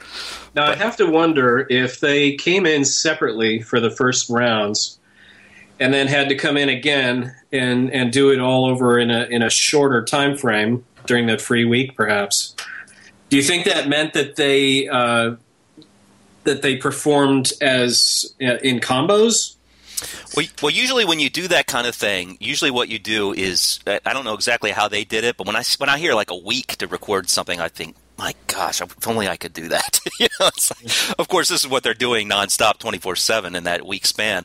[0.56, 4.98] Now but, I have to wonder if they came in separately for the first rounds,
[5.80, 9.26] and then had to come in again and and do it all over in a
[9.26, 12.56] in a shorter time frame during that free week, perhaps.
[13.30, 15.36] Do you think that meant that they uh,
[16.46, 19.55] that they performed as uh, in combos
[20.36, 23.80] well, well, usually when you do that kind of thing, usually what you do is
[23.88, 26.32] I don't know exactly how they did it, but when I when I hear like
[26.32, 30.00] a week to record something, I think, my gosh, if only I could do that.
[30.20, 33.64] you know, like, of course, this is what they're doing nonstop, twenty four seven in
[33.64, 34.44] that week span.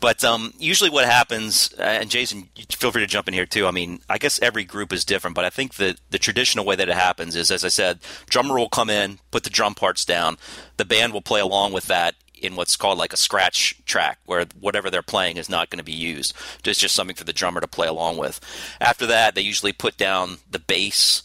[0.00, 3.66] But um, usually, what happens, uh, and Jason, feel free to jump in here too.
[3.66, 6.76] I mean, I guess every group is different, but I think that the traditional way
[6.76, 10.04] that it happens is, as I said, drummer will come in, put the drum parts
[10.04, 10.38] down,
[10.76, 14.46] the band will play along with that in what's called like a scratch track, where
[14.58, 16.34] whatever they're playing is not going to be used.
[16.64, 18.40] It's just something for the drummer to play along with.
[18.80, 21.22] After that, they usually put down the bass,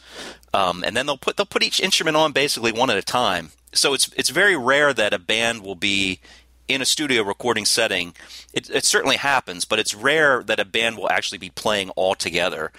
[0.53, 3.51] um, and then they'll put they'll put each instrument on basically one at a time.
[3.73, 6.19] So it's it's very rare that a band will be
[6.67, 8.13] in a studio recording setting,
[8.53, 12.15] it, it certainly happens, but it's rare that a band will actually be playing all
[12.15, 12.71] together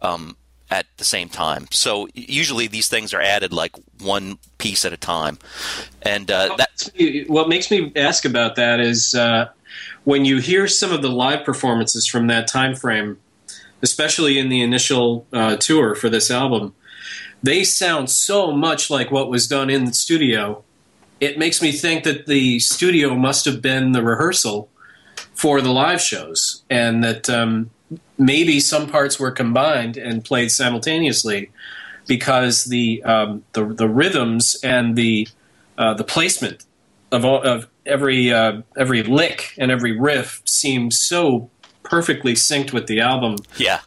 [0.00, 0.36] um,
[0.72, 1.66] at the same time.
[1.70, 5.38] So usually these things are added like one piece at a time,
[6.00, 9.50] and uh, that what makes me ask about that is uh,
[10.04, 13.18] when you hear some of the live performances from that time frame,
[13.82, 16.74] especially in the initial uh, tour for this album,
[17.42, 20.64] they sound so much like what was done in the studio.
[21.20, 24.70] It makes me think that the studio must have been the rehearsal
[25.34, 27.68] for the live shows, and that um,
[28.18, 31.50] maybe some parts were combined and played simultaneously
[32.06, 35.28] because the um, the, the rhythms and the
[35.78, 36.64] uh, the placement
[37.10, 41.50] of all, of every uh, every lick and every riff seems so
[41.82, 43.36] perfectly synced with the album.
[43.56, 43.80] Yeah.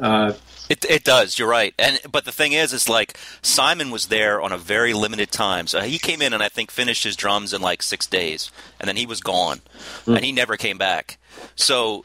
[0.00, 0.34] Uh,
[0.68, 1.38] it, it does.
[1.38, 1.74] You're right.
[1.78, 5.66] And but the thing is, it's like Simon was there on a very limited time.
[5.66, 8.86] So he came in and I think finished his drums in like six days, and
[8.86, 9.60] then he was gone,
[10.04, 10.16] Mm.
[10.16, 11.16] and he never came back.
[11.56, 12.04] So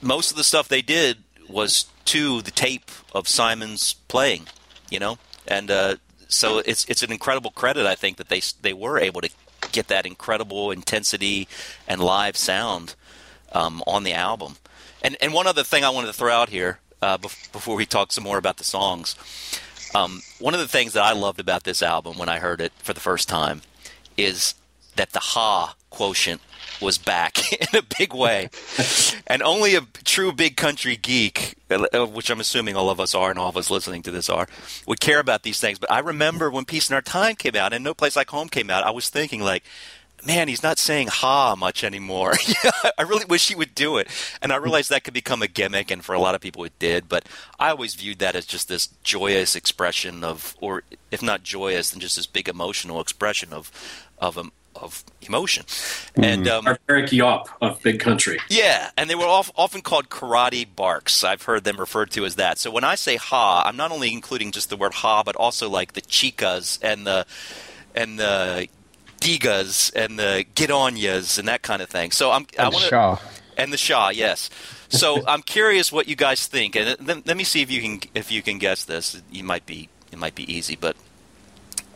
[0.00, 4.46] most of the stuff they did was to the tape of Simon's playing,
[4.90, 5.96] you know, and uh,
[6.28, 9.30] so it's it's an incredible credit I think that they they were able to
[9.72, 11.48] get that incredible intensity
[11.86, 12.94] and live sound
[13.52, 14.56] um, on the album.
[15.02, 18.12] And and one other thing I wanted to throw out here uh, before we talk
[18.12, 19.16] some more about the songs.
[19.94, 22.72] Um, one of the things that I loved about this album when I heard it
[22.78, 23.62] for the first time
[24.16, 24.54] is
[24.96, 26.40] that the ha quotient
[26.80, 28.50] was back in a big way.
[29.26, 33.30] and only a true big country geek, uh, which I'm assuming all of us are
[33.30, 34.48] and all of us listening to this are,
[34.86, 35.78] would care about these things.
[35.78, 38.48] But I remember when Peace in Our Time came out and No Place Like Home
[38.48, 39.64] came out, I was thinking like,
[40.26, 42.34] man, he's not saying ha much anymore.
[42.98, 44.08] I really wish he would do it.
[44.42, 46.78] And I realized that could become a gimmick, and for a lot of people it
[46.78, 47.08] did.
[47.08, 47.26] But
[47.58, 52.00] I always viewed that as just this joyous expression of, or if not joyous, then
[52.00, 53.70] just this big emotional expression of,
[54.18, 55.64] of, um, of emotion.
[56.16, 58.38] And um, Barbaric yawp of Big Country.
[58.48, 61.22] yeah, and they were often called karate barks.
[61.24, 62.58] I've heard them referred to as that.
[62.58, 65.68] So when I say ha, I'm not only including just the word ha, but also
[65.68, 67.26] like the chicas and the
[67.94, 68.68] and the
[69.20, 72.10] digas and the get on yas and that kind of thing.
[72.10, 73.18] So I'm I And want Shaw.
[73.56, 74.50] and the Shah, yes.
[74.88, 78.00] So I'm curious what you guys think, and then, let me see if you can
[78.14, 79.20] if you can guess this.
[79.30, 80.96] You might be it might be easy, but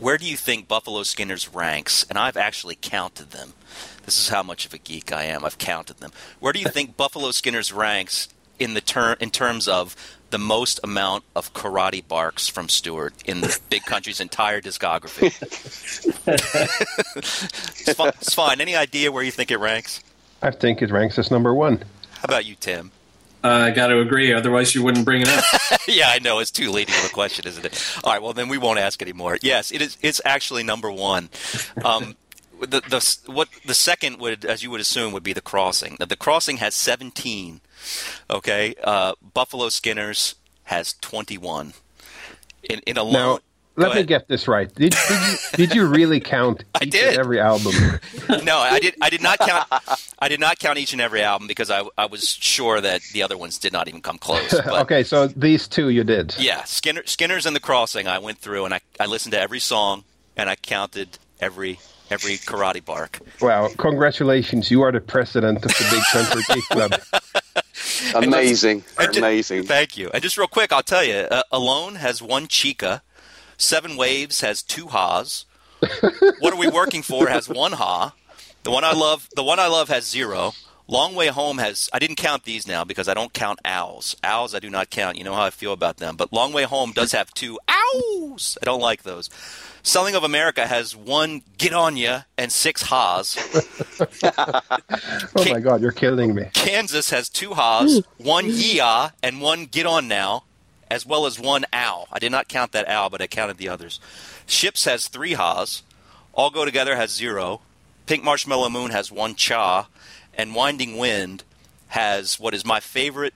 [0.04, 2.04] where do you think Buffalo Skinner's ranks?
[2.10, 3.54] And I've actually counted them.
[4.04, 5.46] This is how much of a geek I am.
[5.46, 6.12] I've counted them.
[6.40, 8.28] Where do you think Buffalo Skinner's ranks
[8.58, 9.96] in the ter- in terms of
[10.28, 15.32] the most amount of karate barks from Stuart in the Big Country's entire discography?
[16.26, 18.60] it's, fine, it's fine.
[18.60, 20.02] Any idea where you think it ranks?
[20.42, 21.78] I think it ranks as number one.
[22.18, 22.90] How about you, Tim?
[23.44, 25.44] Uh, I got to agree, otherwise you wouldn't bring it up.
[25.88, 27.98] yeah, I know it's too leading of a question, isn't it?
[28.02, 29.38] All right, well then we won't ask anymore.
[29.42, 29.98] Yes, it is.
[30.00, 31.28] It's actually number one.
[31.84, 32.16] Um,
[32.60, 35.96] the the what the second would, as you would assume, would be the crossing.
[36.00, 37.60] The crossing has seventeen.
[38.30, 41.74] Okay, uh, Buffalo Skinners has twenty one.
[42.62, 43.38] In in a Now, long.
[43.76, 44.72] Let me get this right.
[44.74, 47.08] Did, did you did you really count each did.
[47.10, 47.72] and every album?
[48.44, 48.94] no, I did.
[49.02, 49.66] I did not count.
[50.18, 53.22] I did not count each and every album because I, I was sure that the
[53.22, 54.52] other ones did not even come close.
[54.64, 56.34] But okay, so these two you did.
[56.38, 58.06] Yeah, Skinner, Skinner's and the Crossing.
[58.08, 60.04] I went through and I, I listened to every song
[60.36, 61.78] and I counted every
[62.10, 63.18] every karate bark.
[63.40, 64.70] Wow, congratulations.
[64.70, 66.94] You are the president of the Big Country Geek Club.
[68.14, 69.64] Amazing, And ju- amazing.
[69.64, 70.10] Thank you.
[70.12, 73.02] And just real quick, I'll tell you, uh, Alone has one chica,
[73.56, 75.46] Seven Waves has two ha's.
[76.40, 78.14] what are we working for has one ha.
[78.62, 80.52] The one I love, the one I love has zero.
[80.86, 81.88] Long Way Home has.
[81.94, 84.16] I didn't count these now because I don't count owls.
[84.22, 85.16] Owls I do not count.
[85.16, 86.16] You know how I feel about them.
[86.16, 88.58] But Long Way Home does have two owls.
[88.60, 89.30] I don't like those.
[89.82, 93.36] Selling of America has one get on ya and six ha's.
[95.36, 96.48] Oh my God, you're killing me.
[96.52, 100.44] Kansas has two ha's, one yea, and one get on now,
[100.94, 102.06] as well as one ow.
[102.12, 103.98] I did not count that ow, but I counted the others.
[104.46, 105.82] Ships has three ha's.
[106.32, 107.62] All Go Together has zero.
[108.06, 109.88] Pink Marshmallow Moon has one cha.
[110.38, 111.42] And Winding Wind
[111.88, 113.34] has what is my favorite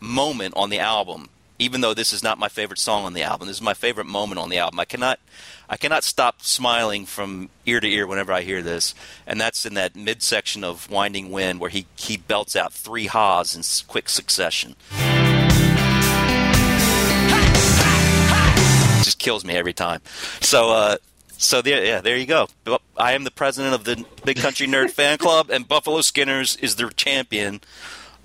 [0.00, 1.28] moment on the album.
[1.60, 4.06] Even though this is not my favorite song on the album, this is my favorite
[4.06, 4.80] moment on the album.
[4.80, 5.20] I cannot,
[5.68, 8.92] I cannot stop smiling from ear to ear whenever I hear this,
[9.24, 13.56] and that's in that midsection of Winding Wind where he he belts out three ha's
[13.56, 14.76] in quick succession.
[19.02, 20.00] Just kills me every time.
[20.40, 20.96] So, uh,
[21.36, 22.48] so there, yeah, there you go.
[22.96, 26.76] I am the president of the Big Country Nerd Fan Club, and Buffalo Skinners is
[26.76, 27.60] the champion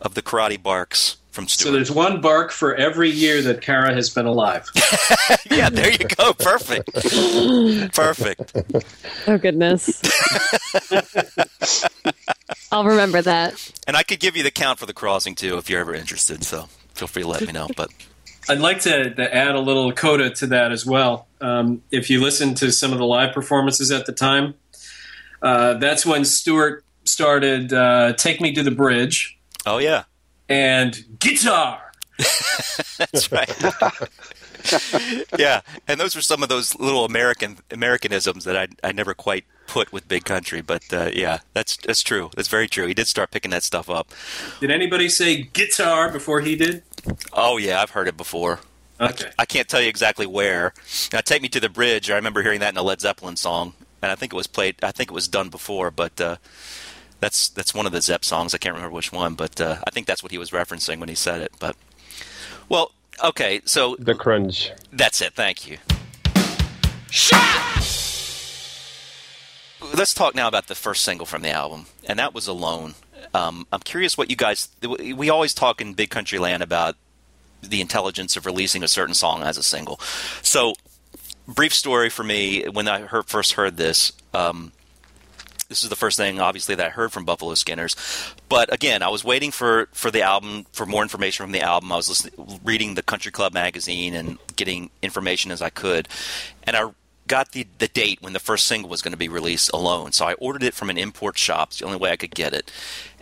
[0.01, 1.17] of the Karate Barks.
[1.31, 1.67] from Stuart.
[1.67, 4.69] So there's one bark for every year that Cara has been alive.
[5.51, 6.33] yeah, there you go.
[6.33, 6.93] Perfect.
[7.93, 8.53] Perfect.
[9.27, 10.01] Oh goodness.
[12.71, 13.71] I'll remember that.
[13.87, 16.43] And I could give you the count for the crossing too if you're ever interested.
[16.43, 17.67] So feel free to let me know.
[17.75, 17.91] But
[18.49, 21.27] I'd like to, to add a little coda to that as well.
[21.39, 24.55] Um, if you listen to some of the live performances at the time,
[25.41, 30.03] uh, that's when Stuart started uh, "Take Me to the Bridge" oh yeah,
[30.49, 31.91] and "Guitar."
[32.97, 33.49] that's right.
[35.37, 39.45] yeah, and those were some of those little American Americanisms that I I never quite
[39.67, 40.61] put with Big Country.
[40.61, 42.29] But uh, yeah, that's that's true.
[42.35, 42.87] That's very true.
[42.87, 44.11] He did start picking that stuff up.
[44.61, 46.83] Did anybody say "guitar" before he did?
[47.33, 48.59] Oh yeah, I've heard it before.
[49.01, 49.31] Okay.
[49.37, 50.73] I can't tell you exactly where.
[51.11, 53.73] Now, "Take Me to the Bridge." I remember hearing that in a Led Zeppelin song,
[54.01, 54.75] and I think it was played.
[54.83, 56.37] I think it was done before, but uh,
[57.19, 58.53] that's that's one of the Zepp songs.
[58.53, 61.09] I can't remember which one, but uh, I think that's what he was referencing when
[61.09, 61.51] he said it.
[61.59, 61.75] But
[62.69, 62.91] well,
[63.23, 64.71] okay, so The Crunge.
[64.91, 65.33] that's it.
[65.33, 65.77] Thank you.
[69.95, 72.93] Let's talk now about the first single from the album, and that was "Alone."
[73.33, 74.69] Um, I'm curious what you guys.
[74.81, 76.95] We always talk in Big Country Land about
[77.61, 79.99] the intelligence of releasing a certain song as a single.
[80.41, 80.73] So,
[81.47, 84.11] brief story for me when I heard, first heard this.
[84.33, 84.71] Um,
[85.69, 87.95] this is the first thing, obviously, that I heard from Buffalo Skinners.
[88.47, 91.91] But again, I was waiting for, for the album, for more information from the album.
[91.91, 96.07] I was listening, reading the Country Club magazine and getting information as I could.
[96.63, 96.91] And I
[97.27, 100.11] got the, the date when the first single was going to be released alone.
[100.11, 101.69] So I ordered it from an import shop.
[101.69, 102.71] It's the only way I could get it.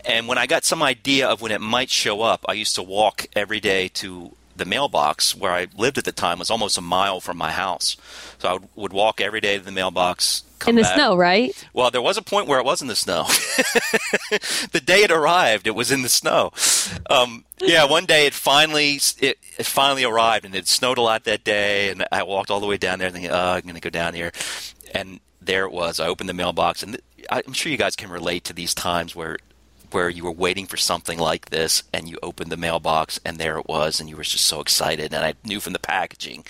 [0.06, 2.84] And when I got some idea of when it might show up, I used to
[2.84, 6.82] walk every day to the mailbox where I lived at the time was almost a
[6.82, 7.98] mile from my house.
[8.40, 10.44] So I would, would walk every day to the mailbox.
[10.68, 10.94] In the back.
[10.94, 11.68] snow, right?
[11.74, 13.24] Well, there was a point where it was in the snow.
[14.72, 16.52] the day it arrived, it was in the snow.
[17.10, 21.24] Um, yeah, one day it finally it, it finally arrived, and it snowed a lot
[21.24, 21.90] that day.
[21.90, 24.14] And I walked all the way down there, thinking, "Oh, I'm going to go down
[24.14, 24.32] here,"
[24.94, 26.00] and there it was.
[26.00, 27.00] I opened the mailbox, and
[27.32, 29.38] I'm sure you guys can relate to these times where
[29.94, 33.58] where you were waiting for something like this and you opened the mailbox and there
[33.58, 35.14] it was and you were just so excited.
[35.14, 36.46] And I knew from the packaging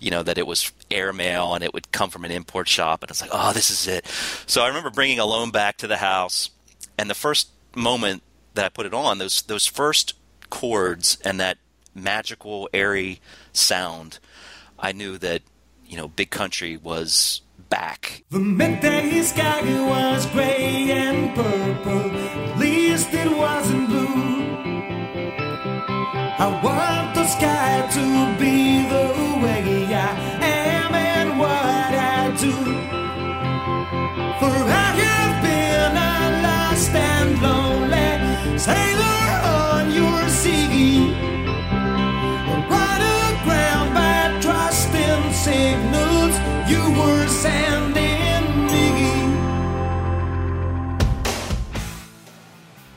[0.00, 3.02] you know that it was airmail and it would come from an import shop.
[3.02, 4.06] And it's like oh this is it.
[4.46, 6.50] So I remember bringing Alone back to the house.
[6.98, 8.22] And the first moment
[8.54, 10.14] that I put it on those those first
[10.50, 11.58] chords and that
[11.94, 13.20] magical airy
[13.52, 14.18] sound
[14.78, 15.42] I knew that
[15.86, 18.24] you know Big Country was back.
[18.30, 22.10] The midday sky was gray and purple,
[22.94, 24.06] least it wasn't blue.
[26.44, 28.04] I want the sky to
[28.38, 29.06] be the
[29.42, 30.33] way I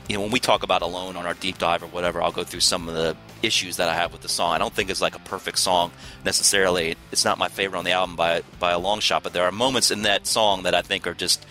[0.08, 2.44] you know, when we talk about Alone on our deep dive or whatever, I'll go
[2.44, 4.52] through some of the issues that I have with the song.
[4.52, 5.92] I don't think it's like a perfect song
[6.24, 6.96] necessarily.
[7.12, 9.52] It's not my favorite on the album by by a long shot, but there are
[9.52, 11.46] moments in that song that I think are just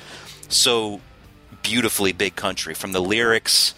[0.49, 1.01] so
[1.61, 3.75] beautifully big country, from the lyrics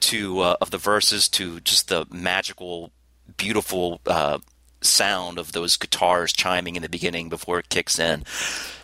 [0.00, 2.92] to uh, of the verses to just the magical,
[3.36, 4.38] beautiful uh,
[4.80, 8.24] sound of those guitars chiming in the beginning before it kicks in.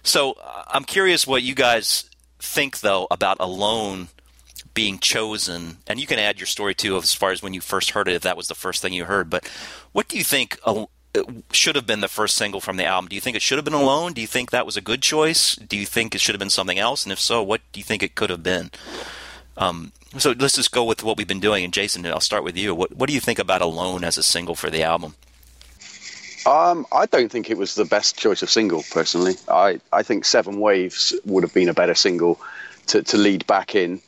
[0.02, 4.08] So uh, I'm curious what you guys think though about Alone
[4.80, 7.90] being chosen, and you can add your story too as far as when you first
[7.90, 9.28] heard it, if that was the first thing you heard.
[9.28, 9.46] But
[9.92, 10.86] what do you think uh,
[11.52, 13.10] should have been the first single from the album?
[13.10, 14.14] Do you think it should have been Alone?
[14.14, 15.54] Do you think that was a good choice?
[15.54, 17.04] Do you think it should have been something else?
[17.04, 18.70] And if so, what do you think it could have been?
[19.58, 21.62] Um, so let's just go with what we've been doing.
[21.62, 22.74] And Jason, I'll start with you.
[22.74, 25.14] What, what do you think about Alone as a single for the album?
[26.46, 29.34] Um, I don't think it was the best choice of single, personally.
[29.46, 32.40] I, I think Seven Waves would have been a better single
[32.86, 34.00] to, to lead back in.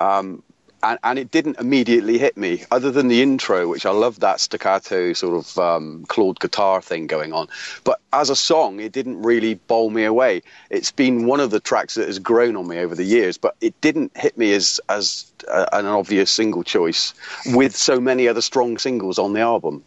[0.00, 0.42] Um,
[0.82, 4.40] and, and it didn't immediately hit me, other than the intro, which I love that
[4.40, 7.48] staccato sort of um, clawed guitar thing going on.
[7.82, 10.42] But as a song, it didn't really bowl me away.
[10.70, 13.56] It's been one of the tracks that has grown on me over the years, but
[13.60, 17.12] it didn't hit me as as uh, an obvious single choice
[17.46, 19.82] with so many other strong singles on the album.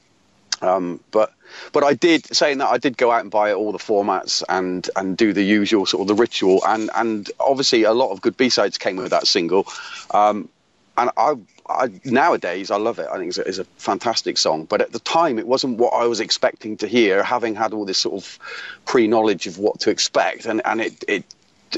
[0.61, 1.33] Um, but
[1.71, 4.89] but I did saying that I did go out and buy all the formats and
[4.95, 8.37] and do the usual sort of the ritual and and obviously a lot of good
[8.37, 9.67] B sides came with that single,
[10.11, 10.49] um,
[10.97, 11.35] and I,
[11.69, 13.07] I nowadays I love it.
[13.11, 14.65] I think it's a, it's a fantastic song.
[14.65, 17.85] But at the time it wasn't what I was expecting to hear, having had all
[17.85, 18.39] this sort of
[18.85, 21.23] pre knowledge of what to expect, and and it it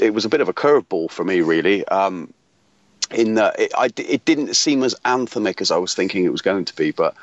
[0.00, 1.86] it was a bit of a curveball for me really.
[1.88, 2.32] Um,
[3.10, 6.42] in that it, I, it didn't seem as anthemic as I was thinking it was
[6.42, 6.90] going to be.
[6.90, 7.14] But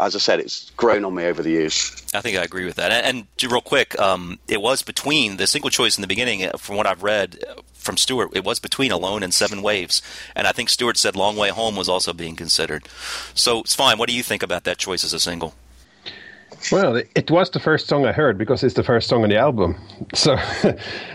[0.00, 2.02] as I said, it's grown on me over the years.
[2.14, 2.90] I think I agree with that.
[2.92, 6.56] And, and real quick, um, it was between the single choice in the beginning, uh,
[6.58, 10.02] from what I've read uh, from Stuart, it was between Alone and Seven Waves.
[10.36, 12.88] And I think Stuart said Long Way Home was also being considered.
[13.34, 13.96] So it's fine.
[13.98, 15.54] What do you think about that choice as a single?
[16.72, 19.28] Well, it- it was the first song I heard because it's the first song on
[19.30, 19.76] the album.
[20.14, 20.36] So,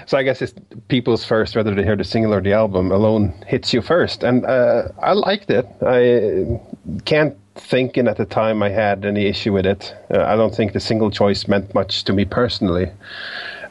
[0.06, 0.54] so I guess it's
[0.88, 2.92] people's first, whether they hear the single or the album.
[2.92, 5.68] Alone hits you first, and uh, I liked it.
[5.86, 6.60] I
[7.04, 9.96] can't think in at the time I had any issue with it.
[10.14, 12.92] Uh, I don't think the single choice meant much to me personally.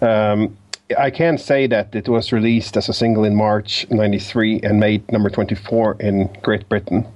[0.00, 0.56] Um,
[0.98, 5.10] I can say that it was released as a single in March '93 and made
[5.10, 7.06] number 24 in Great Britain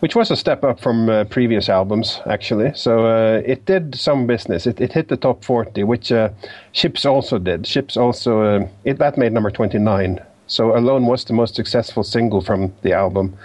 [0.00, 2.72] which was a step up from uh, previous albums, actually.
[2.74, 4.66] So uh, it did some business.
[4.66, 6.30] It, it hit the top 40, which uh,
[6.72, 7.66] Ships also did.
[7.66, 10.20] Ships also, uh, it, that made number 29.
[10.46, 13.36] So Alone was the most successful single from the album.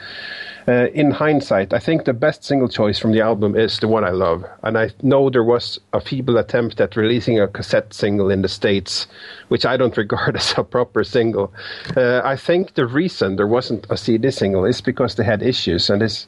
[0.67, 4.03] Uh, in hindsight, I think the best single choice from the album is The One
[4.03, 4.45] I Love.
[4.63, 8.47] And I know there was a feeble attempt at releasing a cassette single in the
[8.47, 9.07] States,
[9.47, 11.53] which I don't regard as a proper single.
[11.97, 15.89] Uh, I think the reason there wasn't a CD single is because they had issues.
[15.89, 16.27] And this,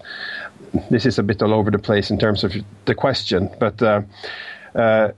[0.89, 2.53] this is a bit all over the place in terms of
[2.85, 3.49] the question.
[3.59, 4.01] But uh,
[4.73, 5.11] uh,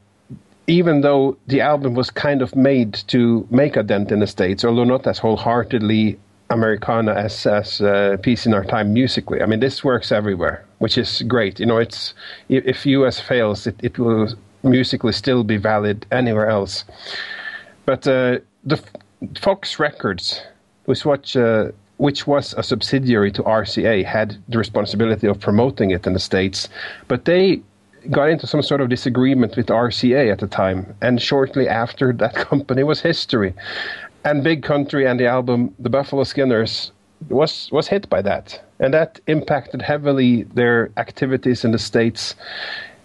[0.68, 4.66] even though the album was kind of made to make a dent in the States,
[4.66, 6.20] although not as wholeheartedly
[6.50, 9.42] Americana as as uh, Peace in Our Time musically.
[9.42, 11.60] I mean, this works everywhere, which is great.
[11.60, 12.14] You know, it's
[12.50, 14.30] if US fails, it, it will
[14.64, 16.84] musically still be valid anywhere else.
[17.86, 18.82] But uh, the
[19.40, 20.42] Fox Records,
[20.86, 26.06] which what, uh, which was a subsidiary to RCA, had the responsibility of promoting it
[26.06, 26.68] in the states,
[27.08, 27.62] but they
[28.12, 32.36] got into some sort of disagreement with RCA at the time, and shortly after, that
[32.50, 33.54] company was history
[34.26, 36.91] and Big Country and the album The Buffalo Skinners
[37.30, 42.35] was was hit by that, and that impacted heavily their activities in the states.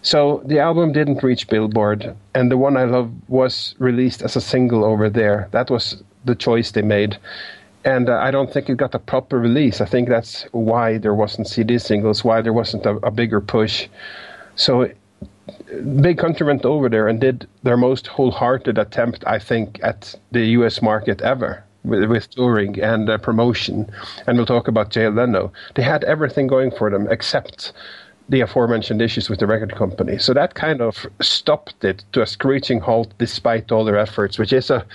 [0.02, 4.40] So the album didn't reach Billboard, and the one I love was released as a
[4.40, 5.48] single over there.
[5.52, 7.18] That was the choice they made,
[7.84, 9.80] and uh, I don't think it got a proper release.
[9.80, 13.88] I think that's why there wasn't CD singles, why there wasn't a, a bigger push.
[14.56, 14.90] So
[16.00, 20.44] Big Country went over there and did their most wholehearted attempt, I think, at the
[20.58, 20.82] U.S.
[20.82, 23.90] market ever with, with touring and uh, promotion.
[24.26, 25.52] And we'll talk about Jay Leno.
[25.74, 27.72] They had everything going for them except
[28.30, 30.16] the aforementioned issues with the record company.
[30.16, 34.52] So that kind of stopped it to a screeching halt despite all their efforts, which
[34.52, 34.86] is a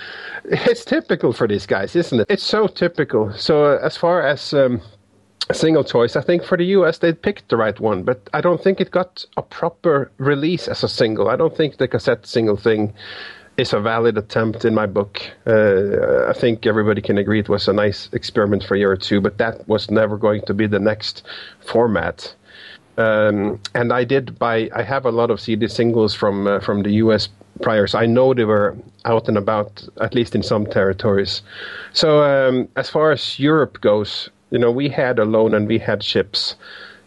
[0.44, 2.26] it's typical for these guys, isn't it?
[2.30, 3.32] It's so typical.
[3.34, 4.80] So uh, as far as um,
[5.54, 6.16] single choice.
[6.16, 8.90] I think for the US they picked the right one, but I don't think it
[8.90, 11.28] got a proper release as a single.
[11.28, 12.92] I don't think the cassette single thing
[13.56, 15.22] is a valid attempt in my book.
[15.46, 18.96] Uh, I think everybody can agree it was a nice experiment for a year or
[18.96, 21.22] two, but that was never going to be the next
[21.60, 22.34] format.
[22.98, 24.70] Um, and I did buy.
[24.74, 27.28] I have a lot of CD singles from uh, from the U.S.
[27.60, 28.74] prior, so I know they were
[29.04, 31.42] out and about, at least in some territories.
[31.92, 36.02] So um, as far as Europe goes, you know, we had Alone and we had
[36.02, 36.54] Ships.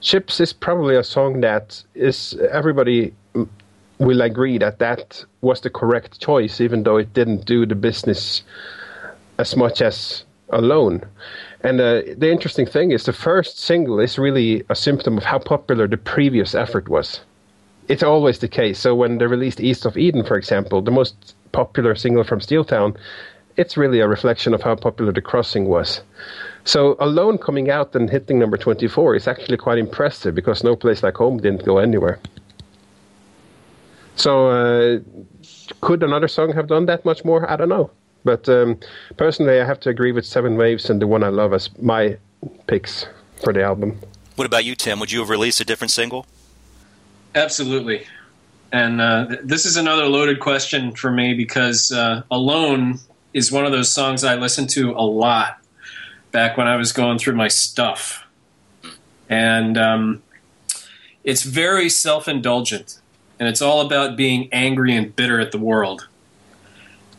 [0.02, 3.14] Ships is probably a song that is everybody
[3.98, 8.44] will agree that that was the correct choice, even though it didn't do the business
[9.38, 11.04] as much as Alone.
[11.62, 15.40] And uh, the interesting thing is, the first single is really a symptom of how
[15.40, 17.20] popular the previous effort was.
[17.90, 18.80] It's always the case.
[18.80, 22.96] So when they released East of Eden, for example, the most popular single from Steeltown,
[23.60, 26.02] it's really a reflection of how popular The Crossing was.
[26.64, 31.04] So Alone coming out and hitting number 24 is actually quite impressive because No Place
[31.04, 32.20] Like Home didn't go anywhere.
[34.16, 35.00] So uh,
[35.82, 37.50] could another song have done that much more?
[37.52, 37.92] I don't know.
[38.24, 38.80] But um,
[39.18, 42.18] personally, I have to agree with Seven Waves and the one I love as my
[42.68, 43.06] picks
[43.44, 44.00] for the album.
[44.38, 45.02] What about you, Tim?
[45.02, 46.26] Would you have released a different single?
[47.36, 48.06] Absolutely.
[48.72, 53.00] And uh, th- this is another loaded question for me because uh, Alone
[53.34, 55.60] is one of those songs I listened to a lot
[56.32, 58.24] back when I was going through my stuff.
[59.28, 60.24] And um,
[61.24, 63.00] it's very self indulgent.
[63.40, 66.08] And it's all about being angry and bitter at the world.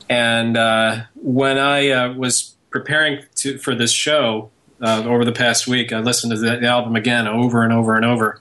[0.09, 4.51] And uh, when I uh, was preparing to, for this show
[4.83, 8.05] uh, over the past week, I listened to the album again over and over and
[8.05, 8.39] over.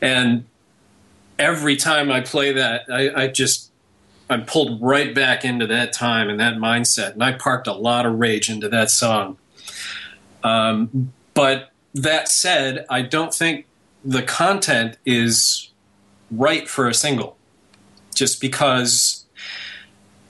[0.00, 0.44] And
[1.38, 3.70] every time I play that, I, I just
[4.30, 8.06] I'm pulled right back into that time and that mindset, and I parked a lot
[8.06, 9.36] of rage into that song.
[10.42, 13.66] Um, but that said, I don't think
[14.04, 15.70] the content is
[16.30, 17.36] right for a single,
[18.14, 19.24] just because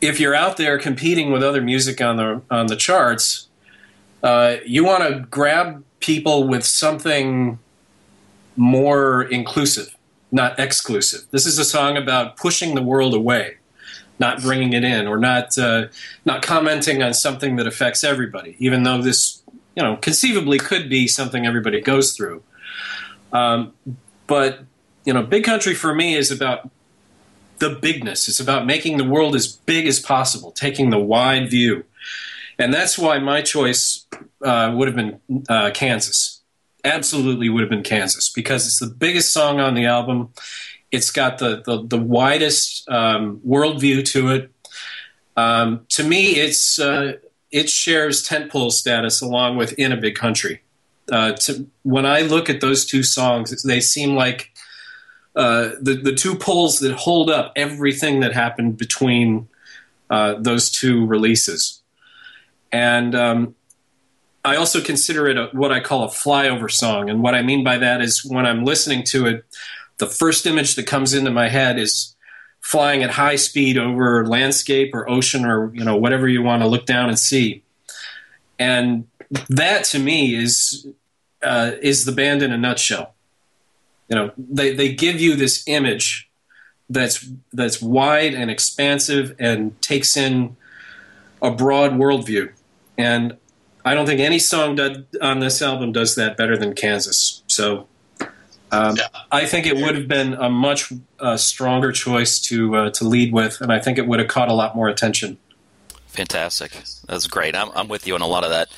[0.01, 3.49] if you're out there competing with other music on the on the charts,
[4.25, 7.59] Uh, you want to grab people with something
[8.57, 9.95] more inclusive,
[10.31, 11.27] not exclusive.
[11.31, 13.59] This is a song about pushing the world away,
[14.19, 15.87] not bringing it in, or not uh,
[16.25, 18.57] not commenting on something that affects everybody.
[18.59, 19.43] Even though this,
[19.77, 22.43] you know, conceivably could be something everybody goes through.
[23.33, 23.73] Um,
[24.27, 24.61] but
[25.05, 26.71] you know, Big Country for me is about
[27.59, 28.29] the bigness.
[28.29, 31.85] It's about making the world as big as possible, taking the wide view,
[32.59, 34.07] and that's why my choice
[34.43, 36.35] uh, would have been uh, Kansas
[36.85, 40.31] absolutely would have been Kansas because it's the biggest song on the album.
[40.95, 44.51] It's got the the, the widest um, worldview to it.
[45.37, 47.15] Um, to me, it's uh,
[47.51, 50.63] it shares tentpole status along with "In a Big Country."
[51.11, 54.53] Uh, to, when I look at those two songs, they seem like
[55.37, 59.49] uh, the the two poles that hold up everything that happened between
[60.11, 61.83] uh, those two releases.
[62.73, 63.55] And um,
[64.45, 67.09] I also consider it a, what I call a flyover song.
[67.09, 69.45] And what I mean by that is when I'm listening to it,
[69.99, 72.15] the first image that comes into my head is
[72.61, 76.69] flying at high speed over landscape or ocean or you know whatever you want to
[76.69, 77.63] look down and see.
[78.59, 79.07] And
[79.49, 80.87] that to me is
[81.43, 83.15] uh, is the band in a nutshell.
[84.09, 86.31] You know, they, they give you this image
[86.91, 90.57] that's that's wide and expansive and takes in
[91.43, 92.53] a broad worldview.
[92.97, 93.37] And
[93.85, 94.79] I don't think any song
[95.21, 97.43] on this album does that better than Kansas.
[97.47, 97.87] So
[98.75, 98.97] um,
[99.31, 103.33] I think it would have been a much uh, stronger choice to uh, to lead
[103.33, 105.39] with, and I think it would have caught a lot more attention.
[106.09, 106.73] Fantastic.
[107.09, 107.57] That's great.
[107.57, 108.69] I'm, I'm with you on a lot of that.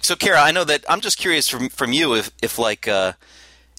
[0.00, 3.12] So, Cara, I know that I'm just curious from from you if if like uh,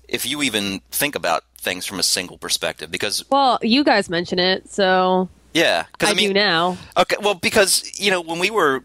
[0.07, 4.39] if you even think about things from a single perspective because Well, you guys mention
[4.39, 6.77] it, so yeah, I, I, mean, do now.
[6.97, 8.83] Okay, well, because you know when we were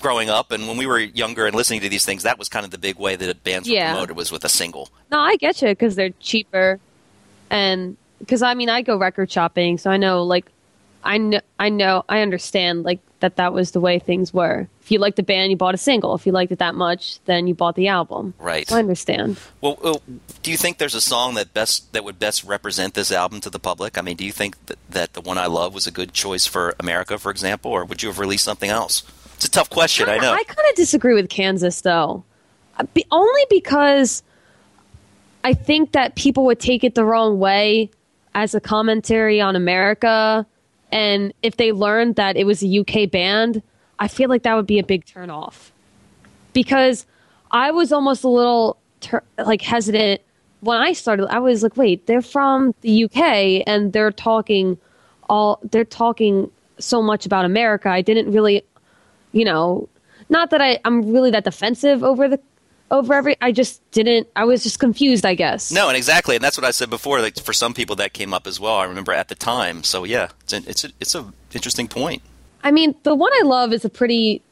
[0.00, 2.64] growing up and when we were younger and listening to these things, that was kind
[2.64, 3.92] of the big way that bands were Yeah.
[3.92, 4.88] promoted was with a single.
[5.10, 6.78] No, I get you because they're cheaper,
[7.50, 10.46] and because I mean I go record shopping, so I know like
[11.04, 14.66] I know I know I understand like that that was the way things were.
[14.82, 16.14] If you liked the band, you bought a single.
[16.14, 18.32] If you liked it that much, then you bought the album.
[18.38, 18.66] Right.
[18.66, 19.36] So I understand.
[19.60, 20.02] Well, well,
[20.42, 23.50] do you think there's a song that best that would best represent this album to
[23.50, 23.98] the public?
[23.98, 26.46] I mean, do you think that, that the one I love was a good choice
[26.46, 29.02] for America, for example, or would you have released something else?
[29.40, 30.32] It's a tough question, I know.
[30.32, 32.22] I kind of disagree with Kansas though,
[32.78, 34.22] Uh, be, only because
[35.42, 37.88] I think that people would take it the wrong way
[38.34, 40.44] as a commentary on America,
[40.92, 43.62] and if they learned that it was a UK band,
[43.98, 45.70] I feel like that would be a big turnoff.
[46.52, 47.06] Because
[47.50, 50.20] I was almost a little tur like hesitant
[50.60, 51.28] when I started.
[51.28, 54.76] I was like, wait, they're from the UK and they're talking
[55.30, 57.88] all they're talking so much about America.
[57.88, 58.64] I didn't really
[59.32, 59.88] you know,
[60.28, 62.40] not that I, I'm really that defensive over the
[62.90, 63.36] over every.
[63.40, 64.28] I just didn't.
[64.36, 65.24] I was just confused.
[65.24, 65.70] I guess.
[65.72, 67.20] No, and exactly, and that's what I said before.
[67.20, 68.76] Like for some people, that came up as well.
[68.76, 69.84] I remember at the time.
[69.84, 72.22] So yeah, it's a, it's a, it's a interesting point.
[72.62, 74.42] I mean, the one I love is a pretty.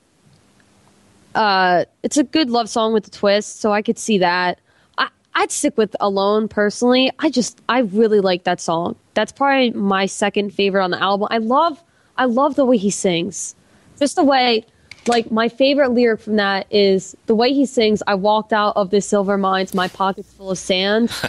[1.35, 4.59] Uh, it's a good love song with a twist, so I could see that.
[4.97, 7.13] I, I'd stick with Alone personally.
[7.19, 8.97] I just, I really like that song.
[9.15, 11.29] That's probably my second favorite on the album.
[11.31, 11.81] I love,
[12.17, 13.55] I love the way he sings.
[13.99, 14.65] Just the way,
[15.07, 18.03] like my favorite lyric from that is the way he sings.
[18.07, 21.11] I walked out of the silver mines, my pockets full of sand.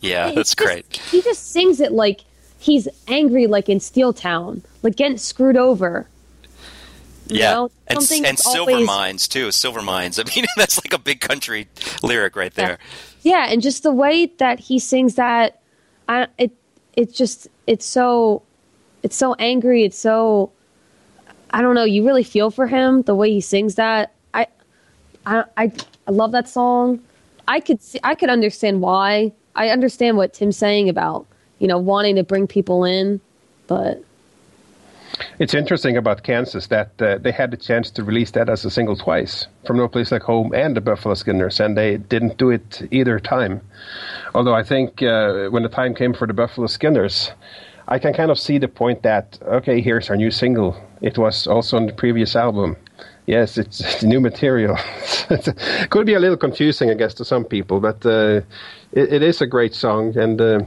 [0.00, 0.96] Yeah, that's just- great.
[1.10, 2.20] He just sings it like
[2.60, 6.06] he's angry, like in Steel Town, like getting screwed over.
[7.26, 9.50] Yeah, know, and and silver always- mines too.
[9.50, 10.20] Silver mines.
[10.20, 11.66] I mean, that's like a big country
[12.02, 12.78] lyric right there.
[13.22, 15.60] Yeah, and just the way that he sings that,
[16.08, 16.52] I it
[16.94, 18.42] it's just it's so
[19.02, 19.82] it's so angry.
[19.84, 20.52] It's so
[21.50, 21.84] I don't know.
[21.84, 24.12] You really feel for him the way he sings that.
[24.34, 24.46] I
[25.26, 25.72] I I,
[26.06, 27.00] I love that song.
[27.46, 29.32] I could see, I could understand why.
[29.56, 31.26] I understand what Tim's saying about
[31.58, 33.20] you know wanting to bring people in,
[33.66, 34.02] but
[35.38, 38.70] It's interesting about Kansas that uh, they had the chance to release that as a
[38.70, 42.50] single twice from No Place Like Home and the Buffalo Skinners, and they didn't do
[42.50, 43.60] it either time.
[44.34, 47.32] Although I think uh, when the time came for the Buffalo Skinners,
[47.88, 50.76] I can kind of see the point that okay, here's our new single.
[51.00, 52.76] It was also on the previous album.
[53.26, 54.76] Yes, it's, it's new material.
[55.30, 58.40] it could be a little confusing, I guess, to some people, but uh,
[58.92, 60.60] it, it is a great song, and uh,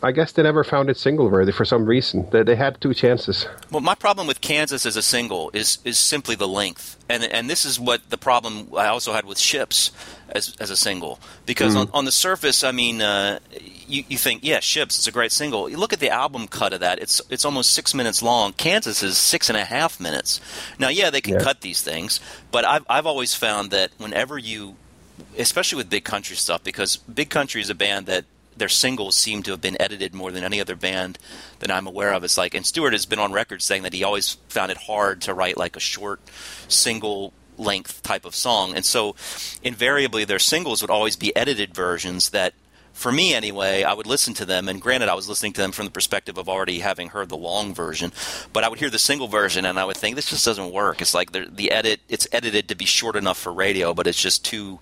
[0.00, 2.28] I guess they never found it single worthy for some reason.
[2.30, 3.46] They, they had two chances.
[3.70, 7.50] Well, my problem with Kansas as a single is is simply the length, and and
[7.50, 9.90] this is what the problem I also had with Ships
[10.28, 11.80] as as a single because Mm.
[11.80, 13.40] on, on the surface, I mean, uh,
[13.88, 15.68] you you think yeah, Ships, it's a great single.
[15.68, 18.52] You look at the album cut of that; it's it's almost six minutes long.
[18.52, 20.40] Kansas is six and a half minutes.
[20.78, 21.40] Now, yeah, they can Yeah.
[21.40, 22.20] cut these things,
[22.52, 24.76] but I've I've always found that whenever you
[25.36, 28.24] especially with big country stuff because big country is a band that
[28.58, 31.18] their singles seem to have been edited more than any other band
[31.60, 32.24] that I'm aware of.
[32.24, 35.22] It's like, and Stuart has been on record saying that he always found it hard
[35.22, 36.20] to write like a short
[36.68, 38.74] single length type of song.
[38.74, 39.16] And so
[39.62, 42.54] invariably their singles would always be edited versions that
[42.98, 45.70] for me anyway, I would listen to them, and granted, I was listening to them
[45.70, 48.12] from the perspective of already having heard the long version,
[48.52, 51.00] but I would hear the single version, and I would think this just doesn't work.
[51.00, 54.44] It's like the edit, it's edited to be short enough for radio, but it's just
[54.44, 54.80] too,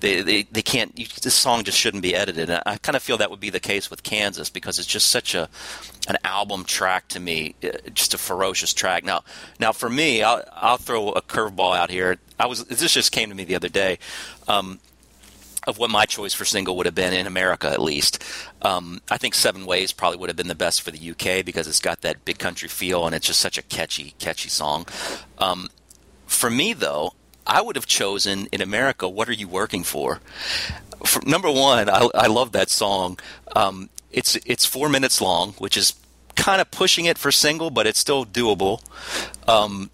[0.00, 0.98] they they, they can't.
[0.98, 2.48] You, this song just shouldn't be edited.
[2.48, 5.08] And I kind of feel that would be the case with Kansas because it's just
[5.08, 5.50] such a
[6.08, 9.04] an album track to me, uh, just a ferocious track.
[9.04, 9.24] Now,
[9.60, 12.16] now for me, I'll I'll throw a curveball out here.
[12.40, 13.98] I was this just came to me the other day.
[14.46, 14.80] Um,
[15.68, 18.24] of what my choice for single would have been in America, at least.
[18.62, 21.68] Um, I think Seven Waves probably would have been the best for the UK because
[21.68, 24.86] it's got that big country feel and it's just such a catchy, catchy song.
[25.38, 25.68] Um,
[26.26, 27.12] for me, though,
[27.46, 30.20] I would have chosen in America, What Are You Working For?
[31.04, 33.18] for number one, I, I love that song.
[33.54, 35.94] Um, it's it's four minutes long, which is
[36.34, 38.80] kind of pushing it for single, but it's still doable.
[39.48, 39.90] Um,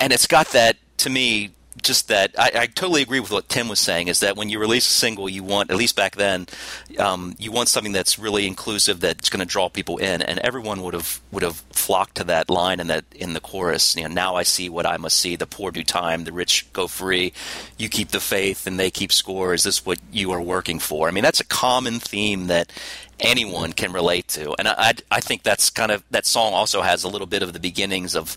[0.00, 1.50] and it's got that to me
[1.82, 4.58] just that I, I totally agree with what Tim was saying is that when you
[4.58, 6.46] release a single you want at least back then
[6.98, 10.82] um, you want something that's really inclusive that's going to draw people in and everyone
[10.82, 13.96] would have would have flocked to that line in that in the chorus.
[13.96, 15.36] You know now I see what I must see.
[15.36, 17.32] The poor do time the rich go free.
[17.76, 19.54] You keep the faith and they keep score.
[19.54, 21.08] Is this what you are working for?
[21.08, 22.72] I mean that's a common theme that
[23.20, 24.54] anyone can relate to.
[24.58, 27.42] And I, I, I think that's kind of that song also has a little bit
[27.42, 28.36] of the beginnings of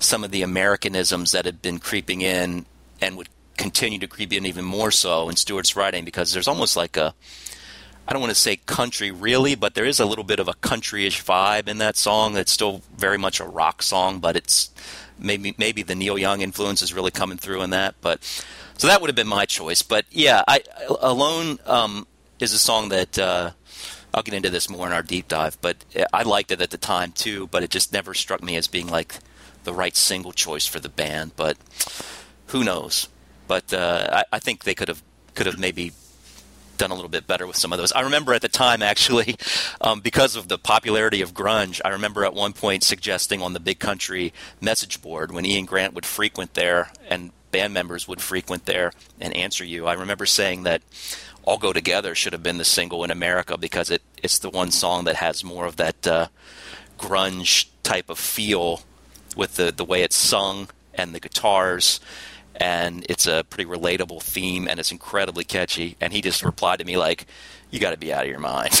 [0.00, 2.66] some of the Americanisms that had been creeping in
[3.02, 6.76] and would continue to creep in even more so in Stuart's writing because there's almost
[6.76, 7.14] like a
[8.06, 10.54] I don't want to say country really, but there is a little bit of a
[10.54, 12.36] countryish vibe in that song.
[12.36, 14.70] It's still very much a rock song, but it's
[15.18, 17.94] maybe maybe the Neil Young influence is really coming through in that.
[18.00, 18.24] But
[18.76, 19.82] so that would have been my choice.
[19.82, 20.62] But yeah, I
[21.00, 22.06] alone um,
[22.40, 23.52] is a song that uh,
[24.12, 25.56] I'll get into this more in our deep dive.
[25.60, 28.66] But I liked it at the time too, but it just never struck me as
[28.66, 29.18] being like
[29.62, 31.32] the right single choice for the band.
[31.36, 31.56] But
[32.52, 33.08] who knows?
[33.48, 35.02] But uh, I, I think they could have
[35.34, 35.92] could have maybe
[36.76, 37.92] done a little bit better with some of those.
[37.92, 39.36] I remember at the time, actually,
[39.80, 43.60] um, because of the popularity of grunge, I remember at one point suggesting on the
[43.60, 48.66] Big Country message board when Ian Grant would frequent there and band members would frequent
[48.66, 49.86] there and answer you.
[49.86, 50.82] I remember saying that
[51.44, 54.70] All Go Together should have been the single in America because it, it's the one
[54.70, 56.28] song that has more of that uh,
[56.98, 58.82] grunge type of feel
[59.36, 62.00] with the, the way it's sung and the guitars
[62.62, 65.96] and it's a pretty relatable theme and it's incredibly catchy.
[66.00, 67.26] And he just replied to me like
[67.72, 68.70] you got to be out of your mind.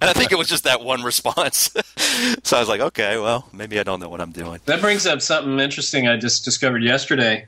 [0.00, 1.74] And i think it was just that one response.
[2.44, 4.60] So i was like okay well maybe i don't know what i'm doing.
[4.64, 7.46] That brings up something interesting I just discovered yesterday.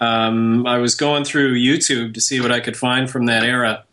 [0.00, 3.84] Um, I was going through YouTube to see what I could find from that era,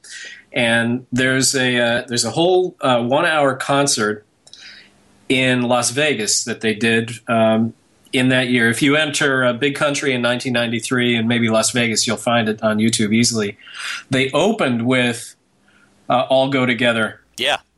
[0.54, 4.26] and there's a uh, there's a whole uh, one hour concert
[5.30, 7.74] in Las Vegas that they did um,
[8.18, 8.70] in that year.
[8.70, 12.62] If you enter uh, Big Country in 1993 and maybe Las Vegas, you'll find it
[12.64, 13.58] on YouTube easily.
[14.10, 15.36] They opened with
[16.10, 17.22] uh, "All Go Together."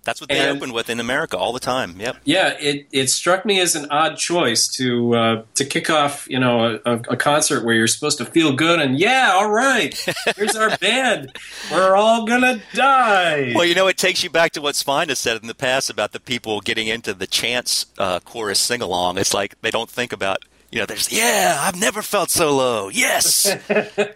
[0.07, 3.07] That's what they And- opened with in america all the time yep Yeah, it, it
[3.09, 7.17] struck me as an odd choice to uh, to kick off, you know, a, a
[7.17, 9.93] concert where you're supposed to feel good and yeah, all right,
[10.35, 11.31] here's our band,
[11.71, 13.51] we're all gonna die.
[13.55, 15.89] Well, you know, it takes you back to what Svein has said in the past
[15.89, 19.17] about the people getting into the chance uh, chorus sing along.
[19.17, 20.39] It's like they don't think about,
[20.71, 22.89] you know, there's, yeah, I've never felt so low.
[22.89, 23.47] Yes.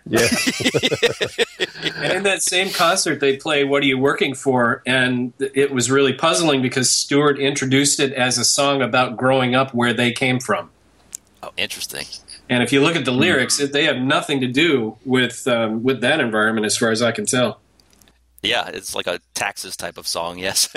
[0.06, 0.28] Yeah.
[1.86, 5.90] and in that same concert, they play "What Are You Working For?" and it was
[5.90, 10.40] really puzzling because Stuart introduced it as a song about growing up where they came
[10.40, 10.70] from.
[11.42, 12.06] oh, interesting.
[12.50, 15.84] And if you look at the lyrics, it, they have nothing to do with um,
[15.84, 17.62] with that environment, as far as I can tell.
[18.42, 20.40] Yeah, it's like a taxes type of song.
[20.40, 20.68] Yes.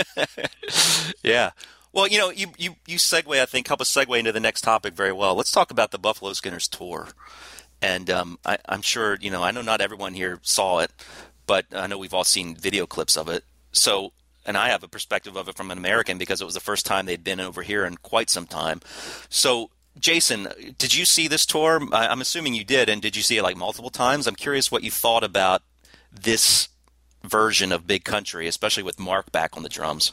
[1.24, 1.50] yeah.
[1.94, 4.62] Well, you know, you, you, you segue, I think, help us segue into the next
[4.62, 5.36] topic very well.
[5.36, 7.10] Let's talk about the Buffalo Skinners tour.
[7.80, 10.90] And um, I, I'm sure, you know, I know not everyone here saw it,
[11.46, 13.44] but I know we've all seen video clips of it.
[13.70, 14.12] So,
[14.44, 16.84] and I have a perspective of it from an American because it was the first
[16.84, 18.80] time they'd been over here in quite some time.
[19.28, 21.80] So, Jason, did you see this tour?
[21.92, 24.26] I'm assuming you did, and did you see it like multiple times?
[24.26, 25.62] I'm curious what you thought about
[26.10, 26.68] this
[27.22, 30.10] version of Big Country, especially with Mark back on the drums.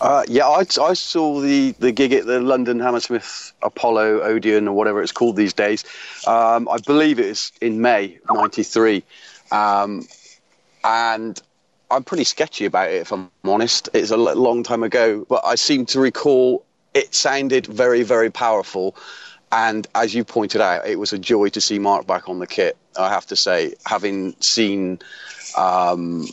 [0.00, 4.74] Uh, yeah, I, I saw the, the gig at the London Hammersmith Apollo Odeon or
[4.74, 5.84] whatever it's called these days.
[6.26, 9.04] Um, I believe it was in May '93,
[9.52, 10.06] um,
[10.82, 11.40] and
[11.90, 13.90] I'm pretty sketchy about it if I'm honest.
[13.92, 16.64] It's a long time ago, but I seem to recall
[16.94, 18.96] it sounded very very powerful.
[19.52, 22.46] And as you pointed out, it was a joy to see Mark back on the
[22.46, 22.76] kit.
[22.98, 25.00] I have to say, having seen
[25.58, 26.26] um,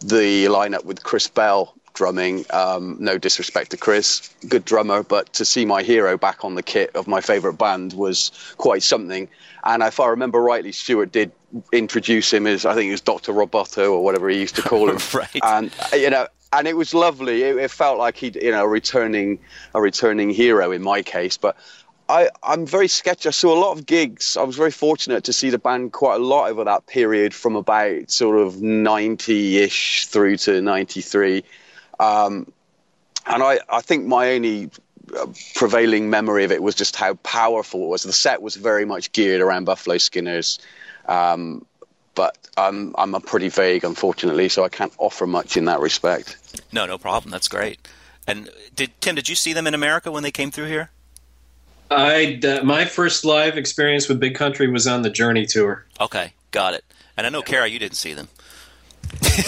[0.00, 2.46] the lineup with Chris Bell drumming.
[2.50, 6.62] Um, no disrespect to Chris, good drummer, but to see my hero back on the
[6.62, 9.28] kit of my favourite band was quite something.
[9.64, 11.32] And if I remember rightly, Stuart did
[11.72, 14.88] introduce him as I think it was Doctor Roboto or whatever he used to call
[14.92, 14.98] him.
[15.12, 15.40] right.
[15.42, 17.42] And you know, and it was lovely.
[17.42, 19.40] It, it felt like he, you know, a returning
[19.74, 21.56] a returning hero in my case, but.
[22.10, 23.28] I, I'm very sketchy.
[23.28, 24.38] I saw a lot of gigs.
[24.38, 27.54] I was very fortunate to see the band quite a lot over that period from
[27.54, 31.44] about sort of 90 ish through to 93.
[31.98, 32.52] Um,
[33.26, 34.70] and I, I think my only
[35.16, 38.02] uh, prevailing memory of it was just how powerful it was.
[38.02, 40.58] The set was very much geared around Buffalo Skinners.
[41.06, 41.64] Um,
[42.14, 46.62] but I'm, I'm a pretty vague, unfortunately, so I can't offer much in that respect.
[46.72, 47.30] No, no problem.
[47.30, 47.78] That's great.
[48.26, 49.14] And did Tim?
[49.14, 50.90] Did you see them in America when they came through here?
[51.90, 55.86] I uh, my first live experience with Big Country was on the Journey tour.
[55.98, 56.84] Okay, got it.
[57.16, 58.28] And I know Cara, you didn't see them.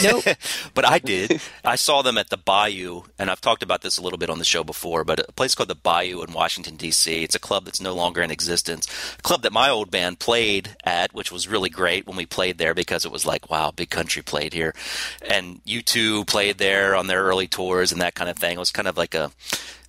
[0.02, 0.24] Nope.
[0.74, 1.40] but I did.
[1.64, 4.38] I saw them at the Bayou, and I've talked about this a little bit on
[4.38, 5.04] the show before.
[5.04, 7.22] But a place called the Bayou in Washington D.C.
[7.22, 8.86] It's a club that's no longer in existence.
[9.18, 12.58] A club that my old band played at, which was really great when we played
[12.58, 14.74] there because it was like, wow, Big Country played here,
[15.22, 18.56] and U2 played there on their early tours and that kind of thing.
[18.56, 19.30] It was kind of like a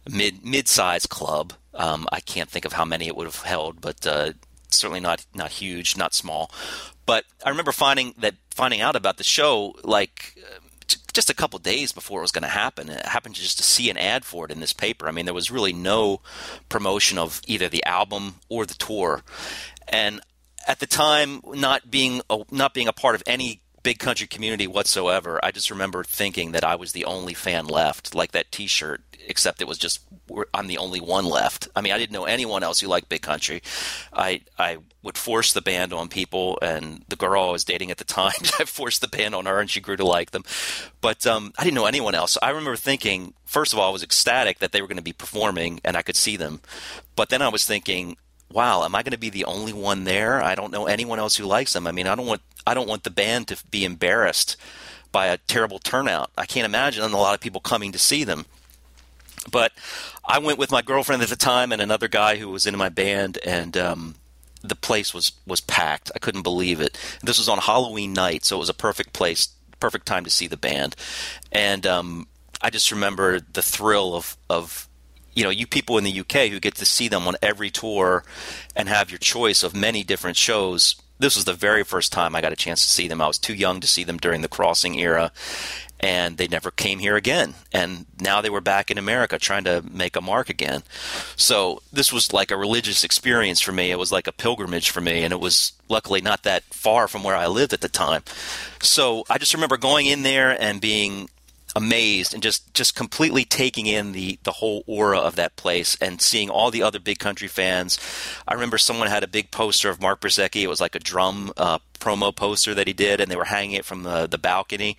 [0.10, 1.54] mid mid-sized club.
[1.74, 4.34] Um, I can't think of how many it would have held, but uh,
[4.70, 6.52] certainly not not huge, not small.
[7.06, 10.38] But I remember finding that finding out about the show like
[11.14, 12.90] just a couple days before it was going to happen.
[12.90, 15.08] It happened just to see an ad for it in this paper.
[15.08, 16.22] I mean, there was really no
[16.70, 19.22] promotion of either the album or the tour,
[19.88, 20.22] and
[20.68, 24.68] at the time, not being a, not being a part of any big country community
[24.68, 29.02] whatsoever, I just remember thinking that I was the only fan left, like that T-shirt.
[29.28, 30.02] Except it was just
[30.54, 31.68] I'm the only one left.
[31.76, 33.62] I mean, I didn't know anyone else who liked big country.
[34.12, 37.98] I I would force the band on people, and the girl I was dating at
[37.98, 40.44] the time, I forced the band on her, and she grew to like them.
[41.02, 42.38] But um, I didn't know anyone else.
[42.42, 45.14] I remember thinking, first of all, I was ecstatic that they were going to be
[45.14, 46.62] performing, and I could see them.
[47.16, 48.18] But then I was thinking,
[48.54, 50.42] wow, am I going to be the only one there?
[50.42, 51.88] I don't know anyone else who likes them.
[51.88, 54.58] I mean, I don't want I don't want the band to be embarrassed
[55.12, 56.32] by a terrible turnout.
[56.38, 58.46] I can't imagine a lot of people coming to see them.
[59.52, 59.72] But
[60.24, 62.90] I went with my girlfriend at the time and another guy who was in my
[62.90, 64.16] band, and um,
[64.62, 66.12] the place was was packed.
[66.16, 66.98] I couldn't believe it.
[67.24, 69.50] This was on Halloween night, so it was a perfect place,
[69.80, 70.96] perfect time to see the band.
[71.52, 72.28] And um,
[72.62, 74.88] I just remember the thrill of of
[75.34, 78.24] you know you people in the UK who get to see them on every tour
[78.76, 80.96] and have your choice of many different shows.
[81.20, 83.22] This was the very first time I got a chance to see them.
[83.22, 85.32] I was too young to see them during the crossing era,
[86.00, 87.54] and they never came here again.
[87.72, 90.82] And now they were back in America trying to make a mark again.
[91.36, 93.92] So this was like a religious experience for me.
[93.92, 97.24] It was like a pilgrimage for me, and it was luckily not that far from
[97.24, 98.24] where I lived at the time.
[98.82, 101.30] So I just remember going in there and being
[101.76, 106.22] amazed and just just completely taking in the the whole aura of that place and
[106.22, 107.98] seeing all the other big country fans.
[108.48, 110.62] I remember someone had a big poster of Mark Brzezicki.
[110.62, 113.76] It was like a drum uh, promo poster that he did, and they were hanging
[113.76, 114.98] it from the the balcony.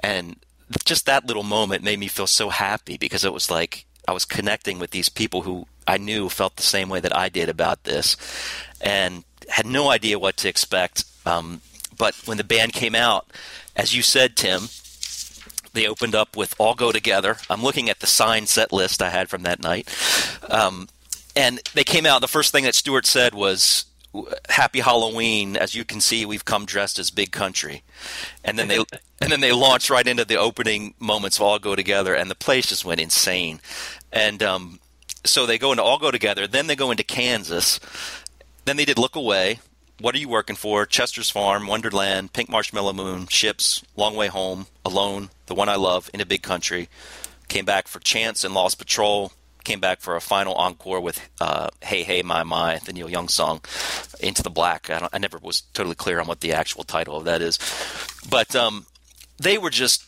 [0.00, 0.36] And
[0.84, 4.24] just that little moment made me feel so happy because it was like I was
[4.24, 7.84] connecting with these people who I knew felt the same way that I did about
[7.84, 8.16] this,
[8.80, 11.04] and had no idea what to expect.
[11.26, 11.60] Um,
[11.96, 13.30] but when the band came out,
[13.76, 14.68] as you said, Tim,
[15.74, 19.10] they opened up with "All Go Together." I'm looking at the signed set list I
[19.10, 19.88] had from that night,
[20.48, 20.88] um,
[21.36, 22.20] and they came out.
[22.20, 23.84] The first thing that Stuart said was,
[24.48, 27.82] "Happy Halloween." As you can see, we've come dressed as Big Country,
[28.42, 28.78] and then they
[29.20, 32.34] and then they launched right into the opening moments of "All Go Together," and the
[32.34, 33.60] place just went insane.
[34.12, 34.80] And um,
[35.24, 37.80] so they go into "All Go Together," then they go into Kansas,
[38.64, 39.58] then they did "Look Away."
[40.04, 40.84] What are you working for?
[40.84, 46.10] Chester's Farm, Wonderland, Pink Marshmallow Moon, Ships, Long Way Home, Alone, The One I Love,
[46.12, 46.90] In a Big Country.
[47.48, 49.32] Came back for Chance and Lost Patrol.
[49.64, 53.28] Came back for a final encore with uh, Hey Hey My My, the Neil Young
[53.28, 53.62] song,
[54.20, 54.90] Into the Black.
[54.90, 57.58] I, I never was totally clear on what the actual title of that is.
[58.28, 58.84] But um,
[59.38, 60.04] they were just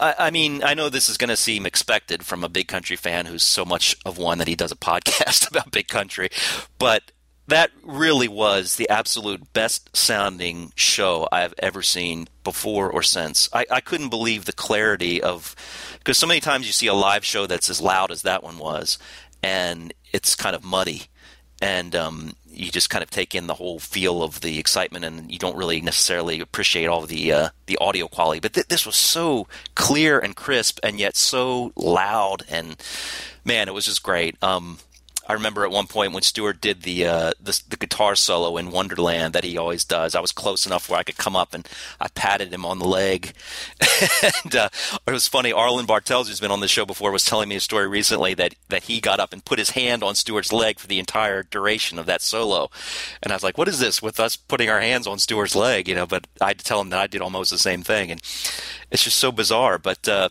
[0.00, 2.96] I, I mean, I know this is going to seem expected from a big country
[2.96, 6.30] fan who's so much of one that he does a podcast about big country,
[6.78, 7.12] but
[7.48, 13.48] that really was the absolute best sounding show I've ever seen before or since.
[13.52, 15.54] I, I couldn't believe the clarity of
[15.98, 18.58] because so many times you see a live show that's as loud as that one
[18.58, 18.98] was,
[19.42, 21.04] and it's kind of muddy,
[21.60, 25.30] and um, you just kind of take in the whole feel of the excitement, and
[25.30, 28.40] you don't really necessarily appreciate all the uh, the audio quality.
[28.40, 32.76] But th- this was so clear and crisp, and yet so loud, and
[33.44, 34.42] man, it was just great.
[34.42, 34.78] Um,
[35.26, 38.70] I remember at one point when Stuart did the, uh, the the guitar solo in
[38.70, 40.14] Wonderland that he always does.
[40.14, 41.66] I was close enough where I could come up and
[42.00, 43.32] I patted him on the leg.
[44.44, 44.68] and uh,
[45.06, 45.52] it was funny.
[45.52, 48.54] Arlen Bartels, who's been on the show before, was telling me a story recently that
[48.68, 51.98] that he got up and put his hand on Stuart's leg for the entire duration
[51.98, 52.70] of that solo.
[53.22, 55.88] And I was like, "What is this with us putting our hands on Stuart's leg?"
[55.88, 56.06] You know.
[56.06, 58.20] But I had to tell him that I did almost the same thing, and
[58.90, 59.78] it's just so bizarre.
[59.78, 60.28] But uh,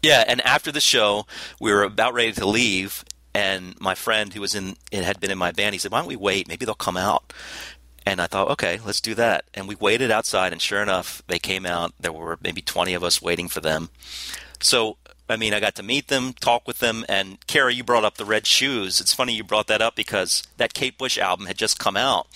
[0.00, 1.26] yeah, and after the show,
[1.60, 5.30] we were about ready to leave, and my friend who was in it had been
[5.30, 5.74] in my band.
[5.74, 6.48] He said, "Why don't we wait?
[6.48, 7.32] Maybe they'll come out."
[8.04, 9.44] And I thought, okay, let's do that.
[9.54, 11.94] And we waited outside, and sure enough, they came out.
[12.00, 13.90] There were maybe twenty of us waiting for them.
[14.60, 14.96] So,
[15.28, 18.16] I mean, I got to meet them, talk with them, and Cara, you brought up
[18.16, 19.00] the red shoes.
[19.00, 22.26] It's funny you brought that up because that Kate Bush album had just come out,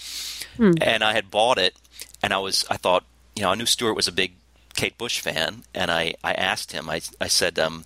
[0.57, 0.73] Hmm.
[0.81, 1.75] and I had bought it,
[2.23, 3.05] and I was, I thought,
[3.35, 4.35] you know, I knew Stuart was a big
[4.77, 7.85] Kate Bush fan, and I, I asked him, I, I said, um,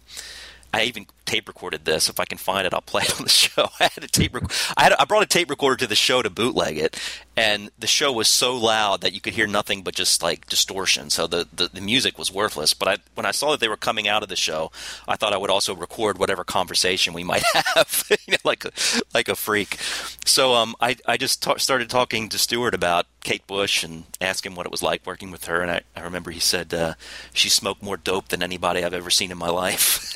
[0.73, 2.09] I even tape recorded this.
[2.09, 3.69] If I can find it, I'll play it on the show.
[3.79, 4.35] I had a tape.
[4.35, 4.93] Rec- I had.
[4.99, 7.01] I brought a tape recorder to the show to bootleg it,
[7.37, 11.09] and the show was so loud that you could hear nothing but just like distortion.
[11.11, 12.75] So the, the, the music was worthless.
[12.75, 14.73] But I, when I saw that they were coming out of the show,
[15.07, 17.45] I thought I would also record whatever conversation we might
[17.75, 18.73] have, you know, like a,
[19.15, 19.77] like a freak.
[20.25, 24.45] So um, I I just ta- started talking to Stuart about Kate Bush and asked
[24.47, 25.61] him what it was like working with her.
[25.61, 26.95] And I, I remember he said uh,
[27.33, 30.13] she smoked more dope than anybody I've ever seen in my life.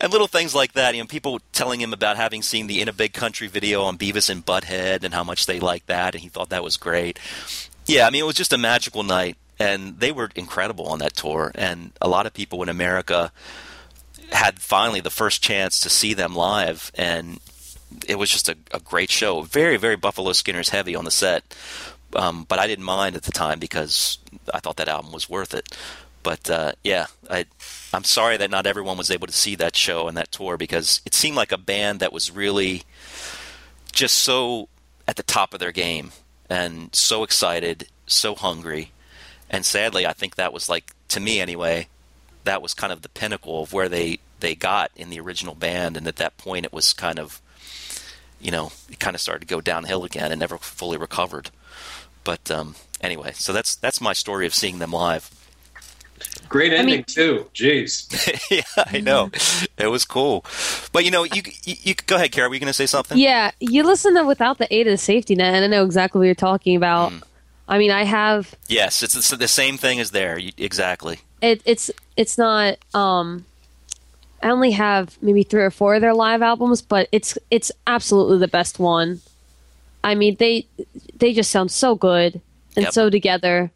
[0.00, 0.94] and little things like that.
[0.94, 3.98] You know, people telling him about having seen the In a Big Country video on
[3.98, 7.18] Beavis and Butthead and how much they liked that, and he thought that was great.
[7.86, 11.14] Yeah, I mean, it was just a magical night, and they were incredible on that
[11.14, 11.50] tour.
[11.56, 13.32] And a lot of people in America
[14.30, 17.40] had finally the first chance to see them live, and
[18.06, 19.42] it was just a, a great show.
[19.42, 21.42] Very, very Buffalo Skinner's heavy on the set,
[22.14, 24.18] um, but I didn't mind at the time because
[24.52, 25.76] I thought that album was worth it.
[26.24, 27.44] But uh, yeah, I,
[27.92, 31.00] I'm sorry that not everyone was able to see that show and that tour because
[31.06, 32.82] it seemed like a band that was really
[33.92, 34.68] just so
[35.06, 36.10] at the top of their game
[36.50, 38.90] and so excited, so hungry.
[39.50, 41.88] And sadly, I think that was like, to me anyway,
[42.44, 45.96] that was kind of the pinnacle of where they, they got in the original band.
[45.96, 47.42] And at that point, it was kind of,
[48.40, 51.50] you know, it kind of started to go downhill again and never fully recovered.
[52.24, 55.30] But um, anyway, so that's that's my story of seeing them live.
[56.48, 57.46] Great I ending mean- too.
[57.54, 58.08] Jeez.
[58.50, 59.30] yeah, I know.
[59.78, 60.44] It was cool.
[60.92, 62.48] But you know, you you, you go ahead, Cara.
[62.48, 63.18] Were you going to say something?
[63.18, 66.18] Yeah, you listen to without the aid of the safety net, and I know exactly
[66.20, 67.12] what you're talking about.
[67.12, 67.22] Mm.
[67.66, 70.38] I mean, I have Yes, it's, it's the same thing as there.
[70.38, 71.18] You, exactly.
[71.40, 72.76] it, it's it's not.
[72.94, 73.46] Um,
[74.42, 78.38] I only have maybe three or four of their live albums, but it's it's absolutely
[78.38, 79.20] the best one.
[80.02, 80.66] I mean, they
[81.16, 82.40] they just sound so good
[82.76, 82.92] and Yep.
[82.92, 83.70] so together.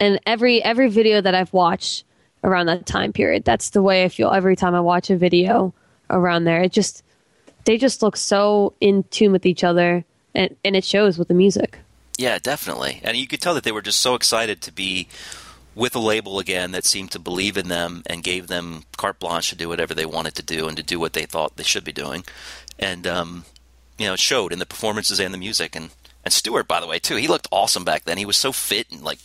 [0.00, 2.04] And every every video that I've watched
[2.42, 5.74] around that time period, that's the way I feel every time I watch a video
[6.08, 6.62] around there.
[6.62, 7.04] It just
[7.64, 10.04] they just look so in tune with each other,
[10.34, 11.78] and and it shows with the music.
[12.16, 13.00] Yeah, definitely.
[13.02, 15.08] And you could tell that they were just so excited to be
[15.74, 19.50] with a label again that seemed to believe in them and gave them carte blanche
[19.50, 21.84] to do whatever they wanted to do and to do what they thought they should
[21.84, 22.24] be doing.
[22.78, 23.44] And um,
[23.98, 25.76] you know, it showed in the performances and the music.
[25.76, 25.90] And
[26.24, 28.18] and Stuart, by the way, too, he looked awesome back then.
[28.18, 29.18] He was so fit and like,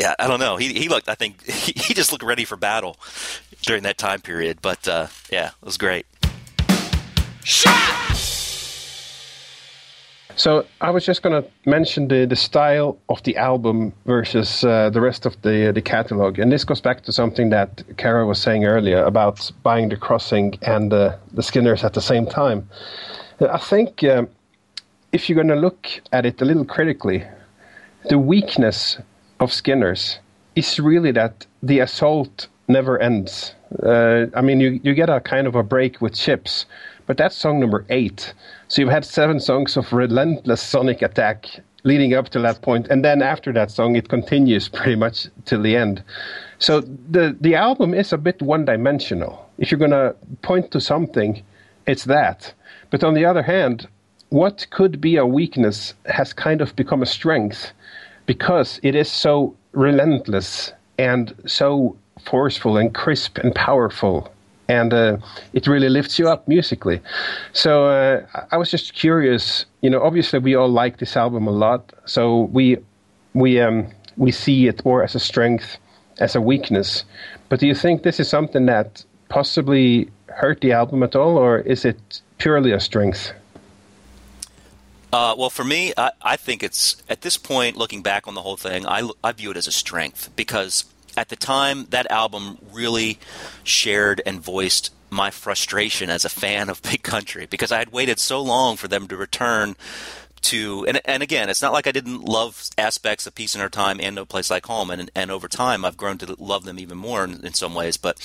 [0.00, 0.56] yeah, I don't know.
[0.56, 1.08] He he looked.
[1.08, 2.96] I think he, he just looked ready for battle
[3.62, 4.58] during that time period.
[4.62, 6.06] But uh, yeah, it was great.
[10.36, 14.88] So I was just going to mention the, the style of the album versus uh,
[14.88, 18.40] the rest of the the catalog, and this goes back to something that Cara was
[18.40, 22.66] saying earlier about buying the Crossing and the the Skinners at the same time.
[23.40, 24.28] I think um,
[25.12, 27.22] if you're going to look at it a little critically,
[28.08, 28.98] the weakness
[29.40, 30.18] of Skinners
[30.54, 33.54] is really that the assault never ends.
[33.82, 36.66] Uh, I mean, you, you get a kind of a break with Ships,
[37.06, 38.32] but that's song number eight.
[38.68, 41.46] So you've had seven songs of relentless sonic attack
[41.82, 45.62] leading up to that point, and then after that song, it continues pretty much till
[45.62, 46.02] the end.
[46.58, 49.48] So the the album is a bit one dimensional.
[49.58, 51.42] If you're gonna point to something,
[51.86, 52.52] it's that.
[52.90, 53.88] But on the other hand,
[54.28, 57.72] what could be a weakness has kind of become a strength
[58.30, 64.32] because it is so relentless and so forceful and crisp and powerful
[64.68, 65.16] and uh,
[65.52, 67.00] it really lifts you up musically.
[67.52, 69.66] So uh, I was just curious.
[69.80, 72.78] You know, obviously we all like this album a lot, so we
[73.34, 75.76] we um, we see it more as a strength,
[76.20, 77.02] as a weakness.
[77.48, 81.58] But do you think this is something that possibly hurt the album at all, or
[81.58, 83.32] is it purely a strength?
[85.12, 88.42] Uh, well, for me, I, I think it's at this point, looking back on the
[88.42, 90.84] whole thing, I, I view it as a strength because
[91.16, 93.18] at the time, that album really
[93.64, 98.18] shared and voiced my frustration as a fan of Big Country because I had waited
[98.18, 99.76] so long for them to return
[100.42, 103.68] to and and again, it's not like I didn't love aspects of Peace in Our
[103.68, 106.78] Time and No Place Like Home, and and over time I've grown to love them
[106.78, 107.96] even more in, in some ways.
[107.98, 108.18] But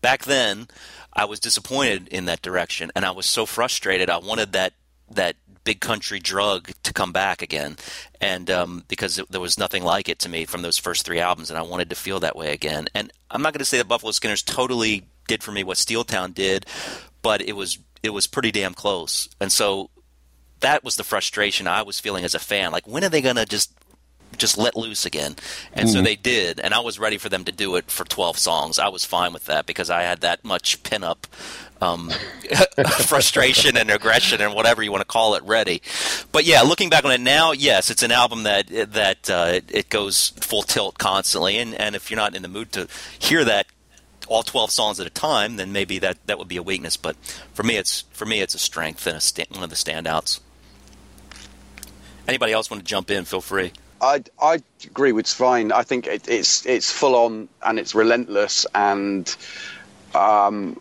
[0.00, 0.68] back then,
[1.12, 4.08] I was disappointed in that direction, and I was so frustrated.
[4.08, 4.72] I wanted that
[5.10, 5.36] that
[5.68, 7.76] big country drug to come back again,
[8.22, 11.20] and um, because it, there was nothing like it to me from those first three
[11.20, 12.88] albums, and I wanted to feel that way again.
[12.94, 16.32] And I'm not going to say that Buffalo Skinners totally did for me what Steeltown
[16.32, 16.64] did,
[17.20, 19.28] but it was it was pretty damn close.
[19.42, 19.90] And so
[20.60, 22.72] that was the frustration I was feeling as a fan.
[22.72, 23.70] Like, when are they going to just
[24.38, 25.36] just let loose again?
[25.74, 26.04] And so Mhm.
[26.04, 28.78] they did, and I was ready for them to do it for 12 songs.
[28.78, 31.26] I was fine with that because I had that much pin up
[31.80, 32.10] um,
[33.06, 35.82] frustration and aggression and whatever you want to call it ready.
[36.32, 39.88] But yeah, looking back on it now, yes, it's an album that that uh, it,
[39.88, 42.88] goes full tilt constantly, and and if you're not in the mood to
[43.18, 43.66] hear that
[44.28, 46.98] all 12 songs at a time, then maybe that, that would be a weakness.
[46.98, 47.16] But
[47.54, 50.40] for me, it's for me it's a strength and a one of the standouts.
[52.26, 53.24] Anybody else want to jump in?
[53.24, 53.72] Feel free.
[54.00, 55.72] I I agree with Svein.
[55.72, 59.34] I think it, it's it's full on and it's relentless, and
[60.14, 60.80] um,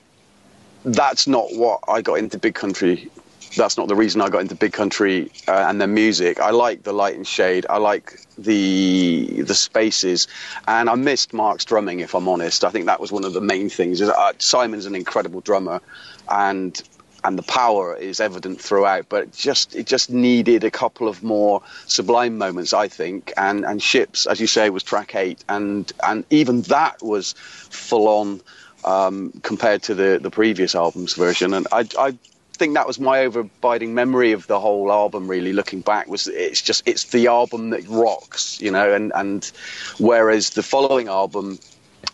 [0.88, 3.10] that's not what I got into Big Country.
[3.56, 6.40] That's not the reason I got into Big Country uh, and their music.
[6.40, 7.66] I like the light and shade.
[7.70, 10.28] I like the the spaces,
[10.68, 12.00] and I missed Mark's drumming.
[12.00, 14.02] If I'm honest, I think that was one of the main things.
[14.02, 15.82] Is, uh, Simon's an incredible drummer,
[16.30, 16.82] and
[17.24, 19.10] and the power is evident throughout.
[19.10, 23.34] But it just it just needed a couple of more sublime moments, I think.
[23.38, 28.08] And and ships, as you say, was track eight, and and even that was full
[28.08, 28.42] on
[28.84, 31.54] um, compared to the the previous album's version.
[31.54, 32.18] And I I
[32.54, 35.28] think that was my overriding memory of the whole album.
[35.28, 38.94] Really, looking back, was it's just it's the album that rocks, you know.
[38.94, 39.52] And and
[39.98, 41.60] whereas the following album.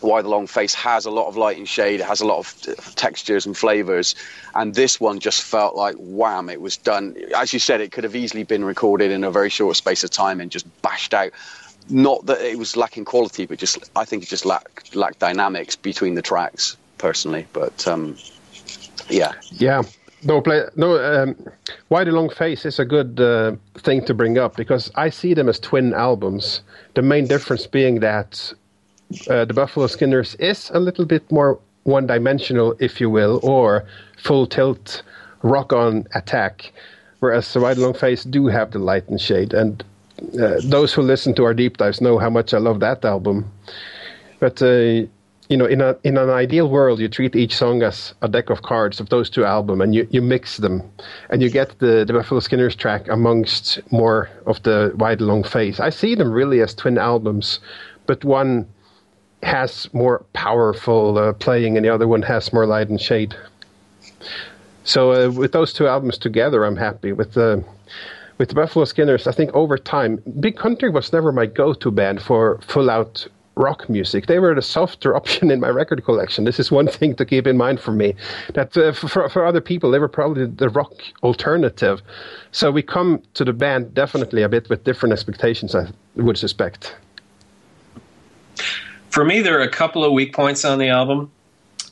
[0.00, 2.38] Why the Long Face has a lot of light and shade, it has a lot
[2.38, 4.14] of textures and flavors,
[4.54, 7.16] and this one just felt like wham, it was done.
[7.34, 10.10] As you said, it could have easily been recorded in a very short space of
[10.10, 11.30] time and just bashed out.
[11.90, 15.76] Not that it was lacking quality, but just I think it just lacked lacked dynamics
[15.76, 17.46] between the tracks, personally.
[17.52, 18.16] But um,
[19.08, 19.82] yeah, Yeah.
[20.26, 20.96] No, play, no.
[20.98, 21.36] Um,
[21.90, 25.50] the Long Face is a good uh, thing to bring up because I see them
[25.50, 26.62] as twin albums.
[26.94, 28.52] The main difference being that
[29.28, 33.84] uh, the Buffalo Skinners is a little bit more one-dimensional, if you will, or
[34.16, 35.02] full tilt
[35.42, 36.72] rock-on attack,
[37.20, 39.52] whereas the the Long Face do have the light and shade.
[39.52, 39.84] And
[40.40, 43.50] uh, those who listen to our deep dives know how much I love that album.
[44.40, 45.06] But uh,
[45.48, 48.50] you know, in a in an ideal world, you treat each song as a deck
[48.50, 50.82] of cards of those two albums, and you, you mix them,
[51.30, 55.80] and you get the, the Buffalo Skinners track amongst more of the wide long face.
[55.80, 57.60] I see them really as twin albums,
[58.06, 58.66] but one
[59.42, 63.36] has more powerful uh, playing, and the other one has more light and shade.
[64.84, 67.64] So uh, with those two albums together, I'm happy with the.
[68.38, 72.20] With the Buffalo Skinners, I think over time, Big Country was never my go-to band
[72.20, 74.26] for full-out rock music.
[74.26, 76.44] They were the softer option in my record collection.
[76.44, 78.14] This is one thing to keep in mind for me.
[78.54, 80.92] That uh, for, for other people, they were probably the rock
[81.22, 82.02] alternative.
[82.50, 85.86] So we come to the band definitely a bit with different expectations, I
[86.16, 86.96] would suspect.
[89.10, 91.30] For me, there are a couple of weak points on the album,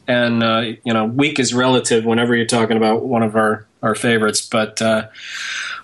[0.08, 3.94] and uh, you know, weak is relative whenever you're talking about one of our our
[3.94, 4.40] favorites.
[4.40, 5.06] But uh,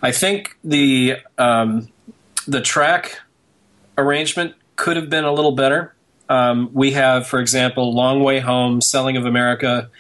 [0.03, 1.89] I think the um,
[2.47, 3.21] the track
[3.97, 5.95] arrangement could have been a little better.
[6.29, 9.91] Um, we have, for example, "Long Way Home," "Selling of America,"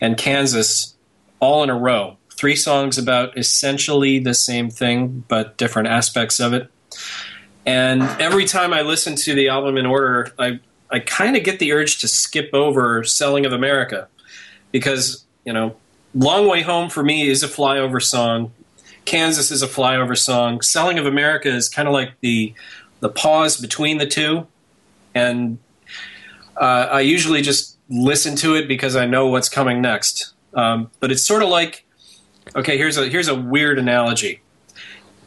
[0.00, 0.94] and "Kansas"
[1.40, 2.16] all in a row.
[2.30, 6.70] Three songs about essentially the same thing, but different aspects of it.
[7.66, 10.60] And every time I listen to the album in order, I
[10.90, 14.08] I kind of get the urge to skip over "Selling of America"
[14.70, 15.76] because you know,
[16.14, 18.52] "Long Way Home" for me is a flyover song.
[19.08, 20.60] Kansas is a flyover song.
[20.60, 22.52] "Selling of America" is kind of like the
[23.00, 24.46] the pause between the two,
[25.14, 25.58] and
[26.56, 30.34] uh, I usually just listen to it because I know what's coming next.
[30.52, 31.86] Um, but it's sort of like,
[32.54, 34.42] okay, here's a here's a weird analogy.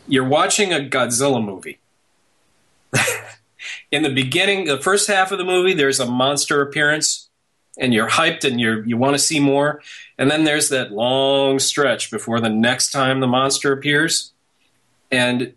[0.08, 1.80] You're watching a Godzilla movie.
[3.92, 7.21] in the beginning, the first half of the movie, there's a monster appearance,
[7.82, 9.82] and you're hyped and you're you want to see more.
[10.18, 14.32] And then there's that long stretch before the next time the monster appears.
[15.12, 15.54] And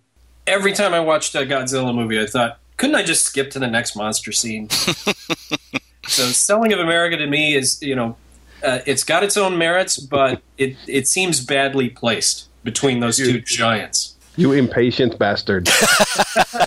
[0.46, 3.68] every time I watched a Godzilla movie, I thought, couldn't I just skip to the
[3.68, 4.70] next monster scene?
[6.08, 8.16] so, Selling of America to me is, you know,
[8.64, 13.40] uh, it's got its own merits, but it it seems badly placed between those two
[13.40, 14.16] giants.
[14.36, 15.68] You impatient bastard.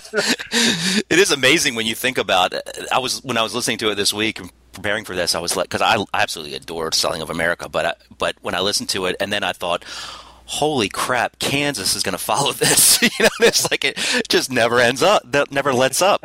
[1.10, 2.62] it is amazing when you think about it.
[2.92, 5.40] I was when I was listening to it this week and preparing for this, I
[5.40, 8.60] was like, because I, I absolutely adored Selling of America, but I, but when I
[8.60, 9.84] listened to it, and then I thought,
[10.46, 13.02] holy crap, Kansas is going to follow this.
[13.02, 13.98] you know, it's like it
[14.28, 16.24] just never ends up, that never lets up.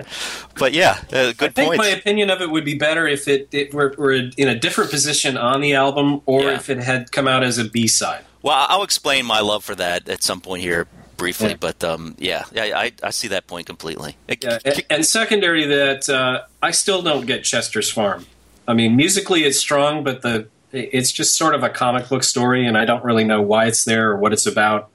[0.58, 1.78] But yeah, uh, good I think point.
[1.80, 4.92] my opinion of it would be better if it, it were, were in a different
[4.92, 8.24] position on the album, or if it had come out as a B side.
[8.42, 11.56] Well, I'll explain my love for that at some point here briefly, Yeah.
[11.60, 14.18] but um, yeah, yeah, I, I see that point completely.
[14.28, 18.26] It- Yeah, and, and secondary that, uh, I still don't get Chester's Farm.
[18.68, 22.65] I mean, musically it's strong, but the it's just sort of a comic book story,
[22.65, 24.90] and I don't really know why it's there or what it's about.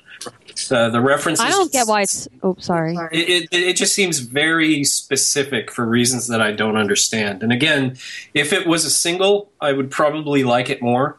[0.73, 1.45] Uh, the references.
[1.45, 2.27] I don't get why it's.
[2.43, 2.97] Oh, sorry.
[3.13, 7.45] It, it, it just seems very specific for reasons that I don't understand.
[7.45, 7.97] And again,
[8.35, 11.19] if it was a single, I would probably like it more.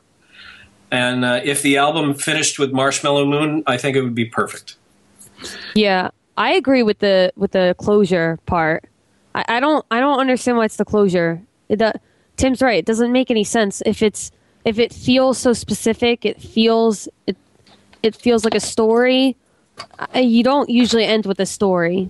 [0.91, 4.75] And uh, if the album finished with Marshmallow Moon, I think it would be perfect.
[5.73, 8.85] Yeah, I agree with the with the closure part.
[9.35, 11.41] I, I don't I don't understand why it's the closure.
[11.69, 11.91] It, do-
[12.39, 12.79] Tim's right.
[12.79, 14.31] It doesn't make any sense if it's
[14.65, 16.25] if it feels so specific.
[16.25, 17.37] It feels it
[18.01, 19.35] it feels like a story.
[20.15, 22.09] You don't usually end with a story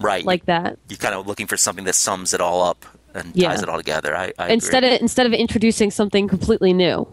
[0.00, 0.24] right.
[0.24, 0.78] like that.
[0.88, 2.84] You're kind of looking for something that sums it all up
[3.14, 3.48] and Yeah.
[3.48, 4.16] ties it all together.
[4.16, 4.96] I, I instead agree.
[4.96, 7.06] of instead of introducing something completely new.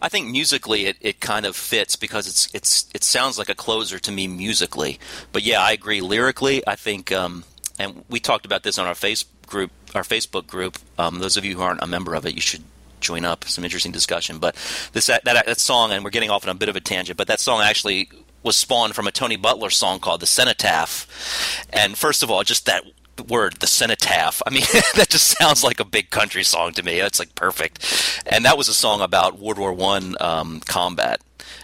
[0.00, 3.54] I think musically it, it kind of fits because it's it's it sounds like a
[3.54, 4.98] closer to me musically.
[5.32, 6.62] But yeah, I agree lyrically.
[6.66, 7.44] I think um,
[7.78, 10.78] and we talked about this on our face group, our Facebook group.
[10.98, 12.62] Um, those of you who aren't a member of it, you should
[13.00, 13.44] join up.
[13.44, 14.38] Some interesting discussion.
[14.38, 14.54] But
[14.92, 17.16] this that, that that song, and we're getting off on a bit of a tangent,
[17.16, 18.08] but that song actually
[18.42, 22.66] was spawned from a Tony Butler song called "The Cenotaph." And first of all, just
[22.66, 22.84] that
[23.28, 24.42] word, the cenotaph.
[24.46, 24.64] I mean,
[24.94, 26.98] that just sounds like a big country song to me.
[26.98, 28.22] That's like perfect.
[28.26, 31.20] And that was a song about World War One um, combat,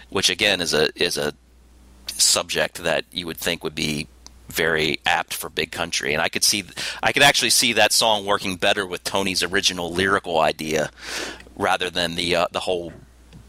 [0.09, 1.33] which again is a is a
[2.07, 4.07] subject that you would think would be
[4.49, 6.13] very apt for big country.
[6.13, 6.63] And i could see
[7.01, 10.91] i could actually see that song working better with tony's original lyrical idea
[11.55, 12.93] rather than the uh, the whole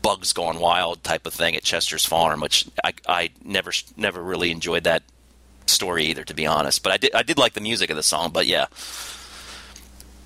[0.02, 4.50] bugs gone wild type of thing at chester's farm which i, I never never really
[4.50, 5.02] enjoyed that
[5.66, 6.82] story either to be honest.
[6.82, 8.66] But i did i did like the music of the song but yeah.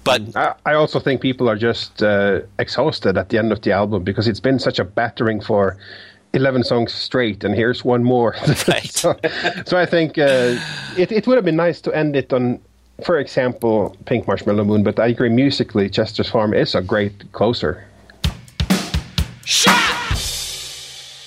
[0.03, 3.73] But I, I also think people are just uh, exhausted at the end of the
[3.73, 5.79] album because it's been such a battering for
[6.35, 8.37] 11 songs straight, and here's one more.
[8.85, 9.17] so,
[9.67, 10.57] so I think uh,
[10.97, 12.61] it, it would have been nice to end it on,
[13.05, 17.85] for example, Pink Marshmallow Moon, but I agree musically, Chester's Farm is a great closer.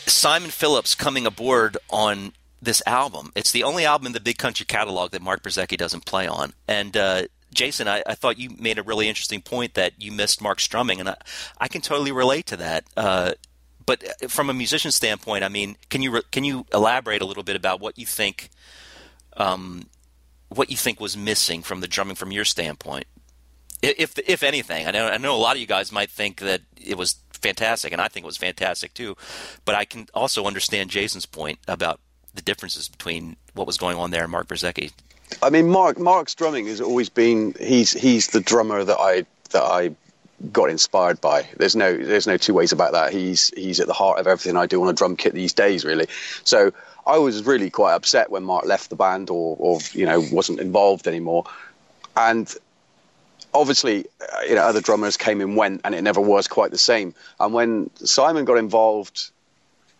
[0.07, 3.31] Simon Phillips coming aboard on this album.
[3.35, 6.53] It's the only album in the Big Country catalog that Mark Brzezicki doesn't play on.
[6.67, 7.23] And uh,
[7.53, 10.99] Jason, I, I thought you made a really interesting point that you missed Mark strumming,
[10.99, 11.15] and I,
[11.59, 12.85] I can totally relate to that.
[12.95, 13.33] Uh,
[13.87, 17.55] but from a musician standpoint, I mean, can you can you elaborate a little bit
[17.55, 18.49] about what you think,
[19.37, 19.87] um,
[20.49, 23.05] what you think was missing from the drumming from your standpoint,
[23.81, 24.85] if if anything?
[24.85, 27.93] I know I know a lot of you guys might think that it was fantastic,
[27.93, 29.15] and I think it was fantastic too.
[29.63, 32.01] But I can also understand Jason's point about
[32.35, 34.91] the differences between what was going on there and Mark Brzezicki.
[35.41, 39.63] I mean, Mark Mark's drumming has always been he's he's the drummer that I that
[39.63, 39.95] I
[40.51, 41.47] got inspired by.
[41.57, 43.11] There's no there's no two ways about that.
[43.11, 45.83] He's he's at the heart of everything I do on a drum kit these days,
[45.83, 46.07] really.
[46.43, 46.71] So
[47.05, 50.59] I was really quite upset when Mark left the band or or you know wasn't
[50.59, 51.45] involved anymore,
[52.15, 52.53] and
[53.53, 54.05] obviously
[54.47, 57.15] you know other drummers came and went, and it never was quite the same.
[57.39, 59.31] And when Simon got involved,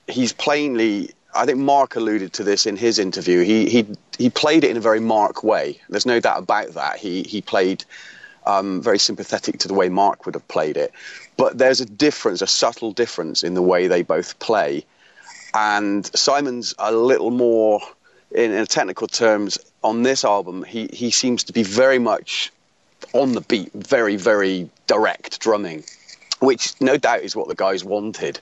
[0.07, 3.43] he's plainly I think Mark alluded to this in his interview.
[3.43, 3.88] He he
[4.18, 5.80] he played it in a very Mark way.
[5.89, 6.97] There's no doubt about that.
[6.97, 7.85] He he played
[8.48, 10.91] um, very sympathetic to the way Mark would have played it.
[11.36, 14.86] But there's a difference, a subtle difference in the way they both play.
[15.53, 17.82] And Simon's a little more,
[18.32, 22.52] in, in technical terms, on this album, he, he seems to be very much
[23.14, 25.84] on the beat, very, very direct drumming,
[26.40, 28.40] which no doubt is what the guys wanted.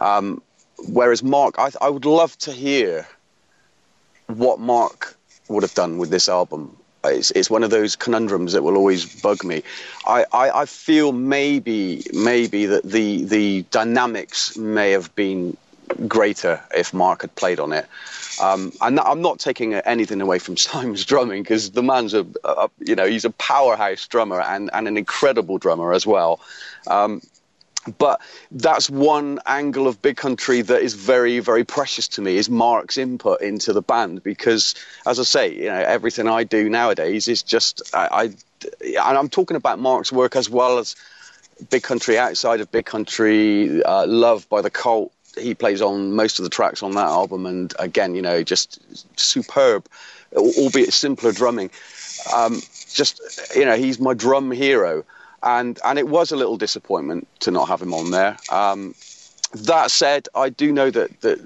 [0.00, 0.42] Um,
[0.88, 3.06] whereas Mark, I, I would love to hear
[4.26, 5.16] what Mark
[5.48, 6.76] would have done with this album.
[7.04, 9.62] It's, it's one of those conundrums that will always bug me.
[10.06, 15.56] I, I, I feel maybe maybe that the the dynamics may have been
[16.08, 17.86] greater if Mark had played on it.
[18.42, 22.68] Um, and I'm not taking anything away from Simon's drumming because the man's a, a,
[22.80, 26.40] you know, he's a powerhouse drummer and, and an incredible drummer as well.
[26.86, 27.20] Um,
[27.98, 28.20] but
[28.50, 32.98] that's one angle of Big Country that is very, very precious to me is Mark's
[32.98, 34.74] input into the band because,
[35.06, 38.24] as I say, you know, everything I do nowadays is just I, I
[38.80, 40.96] and I'm talking about Mark's work as well as
[41.70, 45.12] Big Country outside of Big Country, uh, Love by the Cult.
[45.36, 48.78] He plays on most of the tracks on that album, and again, you know, just
[49.18, 49.86] superb,
[50.34, 51.70] albeit simpler drumming.
[52.34, 52.60] Um,
[52.92, 53.20] just
[53.54, 55.04] you know, he's my drum hero
[55.44, 58.36] and and it was a little disappointment to not have him on there.
[58.50, 58.94] Um,
[59.52, 61.40] that said, I do know that that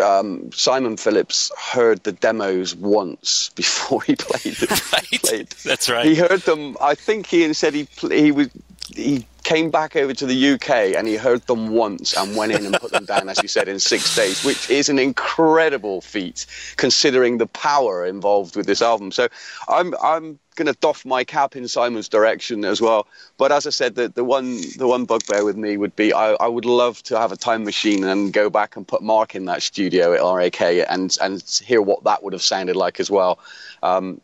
[0.00, 4.56] um, Simon Phillips heard the demos once before he played.
[4.92, 5.22] right.
[5.22, 5.50] played.
[5.64, 6.06] That's right.
[6.06, 6.76] He heard them.
[6.80, 8.48] I think he said he he was
[8.94, 12.64] he came back over to the UK and he heard them once and went in
[12.64, 16.46] and put them down, as you said, in six days, which is an incredible feat
[16.76, 19.12] considering the power involved with this album.
[19.12, 19.28] So
[19.68, 23.06] I'm I'm going to doff my cap in Simon's direction as well.
[23.36, 26.32] But as I said, the, the one the one bugbear with me would be I,
[26.32, 29.46] I would love to have a time machine and go back and put Mark in
[29.46, 33.38] that studio at RAK and and hear what that would have sounded like as well.
[33.82, 34.20] Um,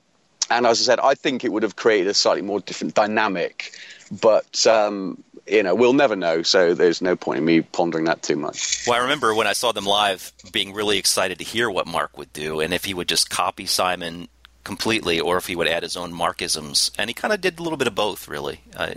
[0.51, 3.73] and as I said, I think it would have created a slightly more different dynamic.
[4.20, 6.43] But um, you know, we'll never know.
[6.43, 8.85] So there's no point in me pondering that too much.
[8.86, 12.19] Well, I remember when I saw them live, being really excited to hear what Mark
[12.19, 14.28] would do, and if he would just copy Simon
[14.65, 16.91] completely, or if he would add his own Markisms.
[16.99, 18.61] And he kind of did a little bit of both, really.
[18.77, 18.95] Uh,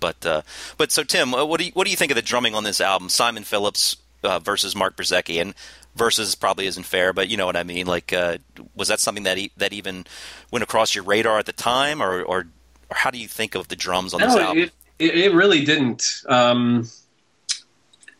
[0.00, 0.42] but uh,
[0.76, 2.80] but so Tim, what do you what do you think of the drumming on this
[2.80, 3.08] album?
[3.08, 5.54] Simon Phillips uh, versus Mark Brzezicki, and
[5.96, 7.86] versus probably isn't fair, but you know what I mean.
[7.86, 8.38] Like, uh,
[8.74, 10.04] was that something that that even
[10.50, 12.46] went across your radar at the time, or or,
[12.90, 14.64] or how do you think of the drums on this album?
[14.64, 16.22] it, it, it really didn't.
[16.28, 16.88] Um,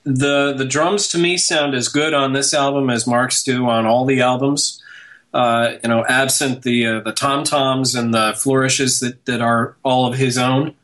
[0.05, 3.87] the the drums to me sound as good on this album as Mark's do on
[3.87, 4.83] all the albums.
[5.35, 9.77] Uh, you know, absent the uh, the tom toms and the flourishes that, that are
[9.83, 10.77] all of his own.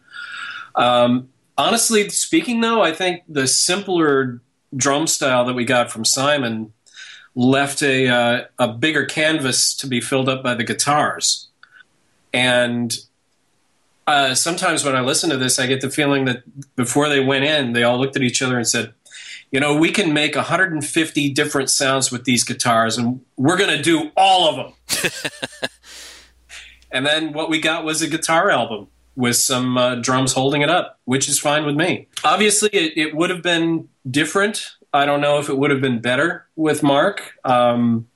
[0.74, 4.40] Um, honestly speaking, though, I think the simpler
[4.74, 6.72] drum style that we got from Simon
[7.36, 11.46] left a uh, a bigger canvas to be filled up by the guitars,
[12.32, 12.98] and
[14.10, 16.42] uh, sometimes when I listen to this, I get the feeling that
[16.74, 18.92] before they went in, they all looked at each other and said,
[19.50, 23.82] "You know, we can make 150 different sounds with these guitars, and we're going to
[23.82, 25.10] do all of them."
[26.92, 30.70] and then what we got was a guitar album with some uh, drums holding it
[30.70, 32.08] up, which is fine with me.
[32.24, 34.76] Obviously, it, it would have been different.
[34.92, 37.34] I don't know if it would have been better with Mark.
[37.44, 38.08] Um,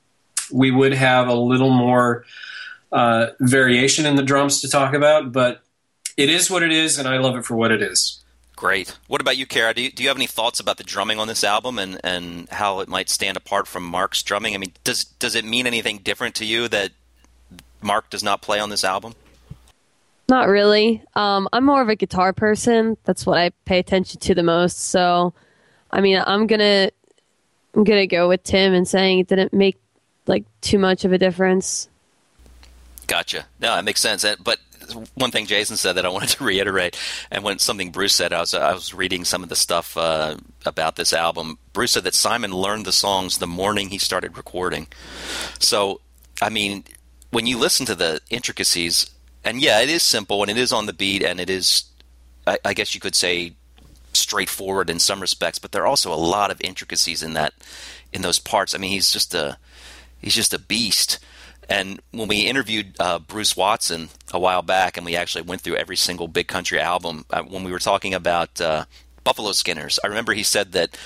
[0.51, 2.25] we would have a little more
[2.91, 5.61] uh, variation in the drums to talk about, but
[6.17, 8.23] it is what it is, and I love it for what it is.
[8.55, 8.97] Great.
[9.07, 9.73] What about you, Cara?
[9.73, 12.47] Do you, do you have any thoughts about the drumming on this album and, and
[12.49, 14.55] how it might stand apart from Mark's drumming?
[14.55, 16.91] I mean, does does it mean anything different to you that
[17.81, 19.13] Mark does not play on this album?
[20.29, 21.03] Not really.
[21.15, 22.97] Um, I'm more of a guitar person.
[23.03, 24.79] That's what I pay attention to the most.
[24.79, 25.33] So,
[25.91, 26.89] I mean, I'm gonna
[27.75, 29.77] I'm gonna go with Tim and saying it didn't make
[30.27, 31.89] like too much of a difference.
[33.05, 33.45] Gotcha.
[33.59, 34.25] No, that makes sense.
[34.43, 34.59] But
[35.15, 36.97] one thing Jason said that I wanted to reiterate,
[37.31, 40.37] and when something Bruce said, I was I was reading some of the stuff uh,
[40.65, 41.57] about this album.
[41.73, 44.87] Bruce said that Simon learned the songs the morning he started recording.
[45.59, 46.01] So,
[46.41, 46.83] I mean,
[47.31, 49.09] when you listen to the intricacies,
[49.43, 51.83] and yeah, it is simple and it is on the beat, and it is,
[52.47, 53.53] I, I guess you could say,
[54.13, 55.59] straightforward in some respects.
[55.59, 57.53] But there are also a lot of intricacies in that
[58.13, 58.73] in those parts.
[58.73, 59.57] I mean, he's just a
[60.19, 61.19] he's just a beast.
[61.69, 65.75] And when we interviewed uh, Bruce Watson a while back, and we actually went through
[65.75, 68.85] every single Big Country album, uh, when we were talking about uh,
[69.23, 70.97] Buffalo Skinners, I remember he said that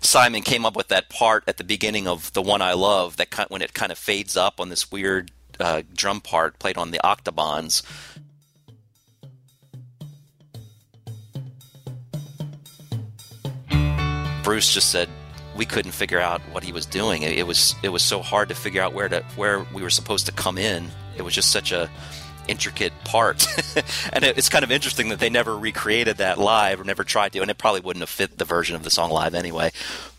[0.00, 3.30] Simon came up with that part at the beginning of the one I love, that
[3.30, 5.30] kind, when it kind of fades up on this weird
[5.60, 7.82] uh, drum part played on the octobans.
[14.42, 15.08] Bruce just said
[15.56, 17.22] we couldn't figure out what he was doing.
[17.22, 19.90] It, it was it was so hard to figure out where to where we were
[19.90, 20.90] supposed to come in.
[21.16, 21.90] It was just such a
[22.48, 23.46] intricate part,
[24.12, 27.32] and it, it's kind of interesting that they never recreated that live or never tried
[27.32, 29.70] to, and it probably wouldn't have fit the version of the song live anyway.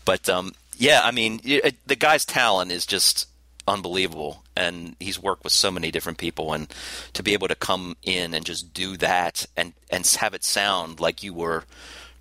[0.04, 3.28] But um, yeah, I mean, it, the guy's talent is just
[3.66, 6.72] unbelievable, and he's worked with so many different people, and
[7.14, 11.00] to be able to come in and just do that and and have it sound
[11.00, 11.64] like you were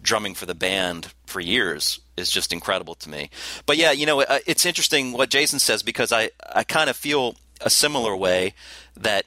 [0.02, 3.30] drumming for the band for years is just incredible to me.
[3.66, 6.96] But yeah, you know, uh, it's interesting what Jason says because I, I kind of
[6.96, 8.54] feel a similar way
[8.96, 9.26] that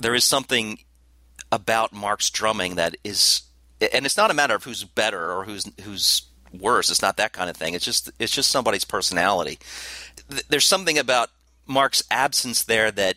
[0.00, 0.78] there is something
[1.50, 3.42] about Mark's drumming that is,
[3.92, 6.22] and it's not a matter of who's better or who's who's
[6.52, 6.90] worse.
[6.90, 7.74] It's not that kind of thing.
[7.74, 9.58] It's just it's just somebody's personality.
[10.48, 11.30] There's something about
[11.66, 13.16] Mark's absence there that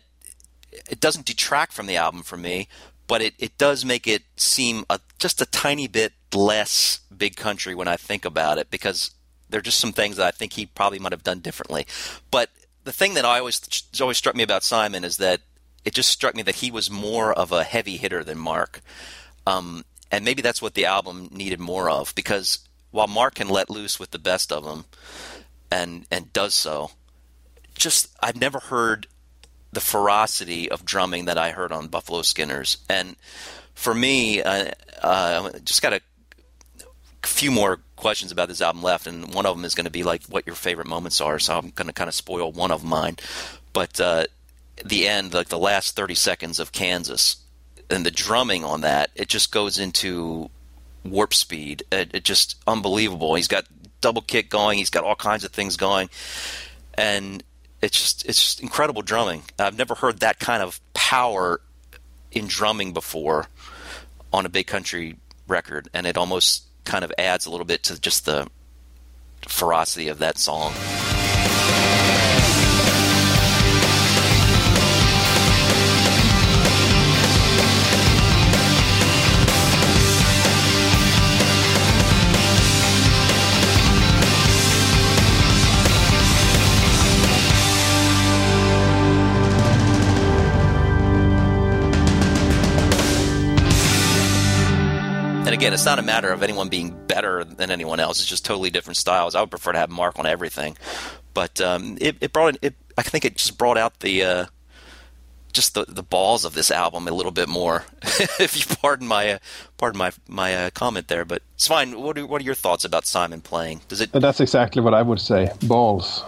[0.90, 2.68] it doesn't detract from the album for me,
[3.14, 7.72] but it, it does make it seem a, just a tiny bit less big country
[7.72, 9.12] when I think about it because
[9.48, 11.86] there are just some things that I think he probably might have done differently.
[12.32, 12.50] But
[12.82, 15.42] the thing that I always always struck me about Simon is that
[15.84, 18.80] it just struck me that he was more of a heavy hitter than Mark.
[19.46, 23.70] Um, and maybe that's what the album needed more of because while Mark can let
[23.70, 24.86] loose with the best of them
[25.70, 26.90] and and does so,
[27.76, 29.06] just I've never heard
[29.74, 32.78] the ferocity of drumming that I heard on Buffalo Skinners.
[32.88, 33.16] And
[33.74, 34.70] for me, uh,
[35.02, 36.00] uh, just got a
[37.26, 40.02] few more questions about this album left, and one of them is going to be
[40.02, 41.38] like what your favorite moments are.
[41.38, 43.16] So I'm going to kind of spoil one of mine.
[43.72, 44.24] But uh,
[44.84, 47.36] the end, like the last 30 seconds of Kansas,
[47.90, 50.50] and the drumming on that, it just goes into
[51.04, 51.82] warp speed.
[51.92, 53.34] It, it just unbelievable.
[53.34, 53.66] He's got
[54.00, 54.78] double kick going.
[54.78, 56.08] He's got all kinds of things going,
[56.94, 57.42] and
[57.84, 59.42] it's just it's just incredible drumming.
[59.58, 61.60] I've never heard that kind of power
[62.32, 63.46] in drumming before
[64.32, 65.16] on a big country
[65.46, 68.48] record, and it almost kind of adds a little bit to just the
[69.46, 70.72] ferocity of that song.
[95.64, 98.20] Again, it's not a matter of anyone being better than anyone else.
[98.20, 99.34] It's just totally different styles.
[99.34, 100.76] I would prefer to have Mark on everything,
[101.32, 102.74] but um, it, it brought it.
[102.98, 104.46] I think it just brought out the uh,
[105.54, 107.86] just the, the balls of this album a little bit more.
[108.38, 109.38] if you pardon my uh,
[109.78, 111.98] pardon my my uh, comment there, but it's fine.
[111.98, 113.80] What are what are your thoughts about Simon playing?
[113.88, 114.12] Does it?
[114.12, 115.50] That's exactly what I would say.
[115.62, 116.24] Balls.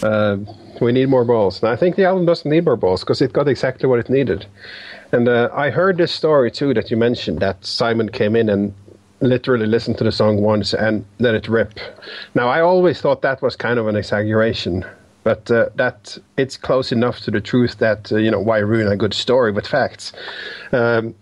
[0.00, 0.36] Uh,
[0.80, 1.60] we need more balls.
[1.60, 4.08] And I think the album doesn't need more balls because it got exactly what it
[4.08, 4.46] needed.
[5.12, 8.74] And uh, I heard this story too that you mentioned that Simon came in and
[9.20, 11.78] literally listened to the song once and let it rip.
[12.34, 14.84] Now I always thought that was kind of an exaggeration,
[15.24, 18.88] but uh, that it's close enough to the truth that uh, you know why ruin
[18.88, 20.12] a good story with facts.
[20.72, 21.14] Um,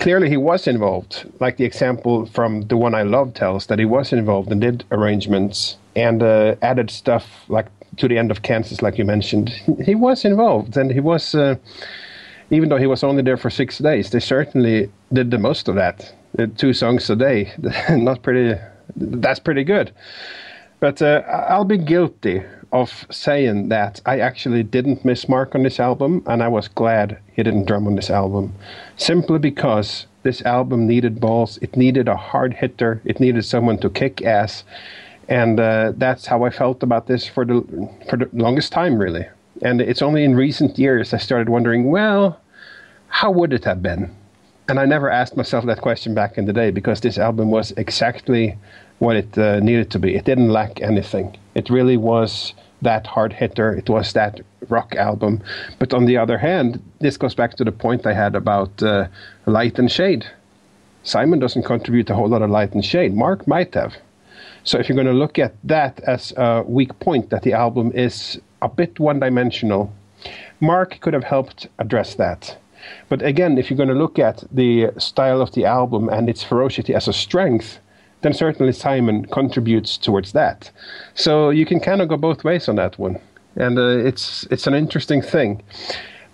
[0.00, 1.30] clearly, he was involved.
[1.40, 4.84] Like the example from the one I love tells that he was involved and did
[4.90, 7.66] arrangements and uh, added stuff like
[7.96, 9.50] to the end of Kansas, like you mentioned.
[9.84, 11.34] He was involved, and he was.
[12.50, 15.74] Even though he was only there for six days, they certainly did the most of
[15.74, 16.14] that.
[16.38, 17.52] Uh, Two songs a day,
[17.90, 18.58] not pretty.
[18.96, 19.92] That's pretty good.
[20.80, 22.42] But uh, I'll be guilty
[22.72, 27.18] of saying that I actually didn't miss Mark on this album, and I was glad
[27.32, 28.54] he didn't drum on this album,
[28.96, 31.58] simply because this album needed balls.
[31.62, 33.00] It needed a hard hitter.
[33.04, 34.64] It needed someone to kick ass,
[35.28, 37.62] and uh, that's how I felt about this for the
[38.08, 39.26] for the longest time, really.
[39.62, 42.40] And it's only in recent years I started wondering, well,
[43.08, 44.14] how would it have been?
[44.68, 47.72] And I never asked myself that question back in the day because this album was
[47.72, 48.56] exactly
[48.98, 50.14] what it uh, needed to be.
[50.14, 51.36] It didn't lack anything.
[51.54, 52.52] It really was
[52.82, 53.72] that hard hitter.
[53.72, 55.42] It was that rock album.
[55.78, 59.08] But on the other hand, this goes back to the point I had about uh,
[59.46, 60.26] light and shade.
[61.02, 63.14] Simon doesn't contribute a whole lot of light and shade.
[63.14, 63.94] Mark might have.
[64.68, 67.90] So if you're going to look at that as a weak point, that the album
[67.94, 69.90] is a bit one dimensional,
[70.60, 72.58] Mark could have helped address that.
[73.08, 76.44] But again, if you're going to look at the style of the album and its
[76.44, 77.78] ferocity as a strength,
[78.20, 80.70] then certainly Simon contributes towards that.
[81.14, 83.18] So you can kind of go both ways on that one,
[83.56, 85.62] and uh, it's it's an interesting thing.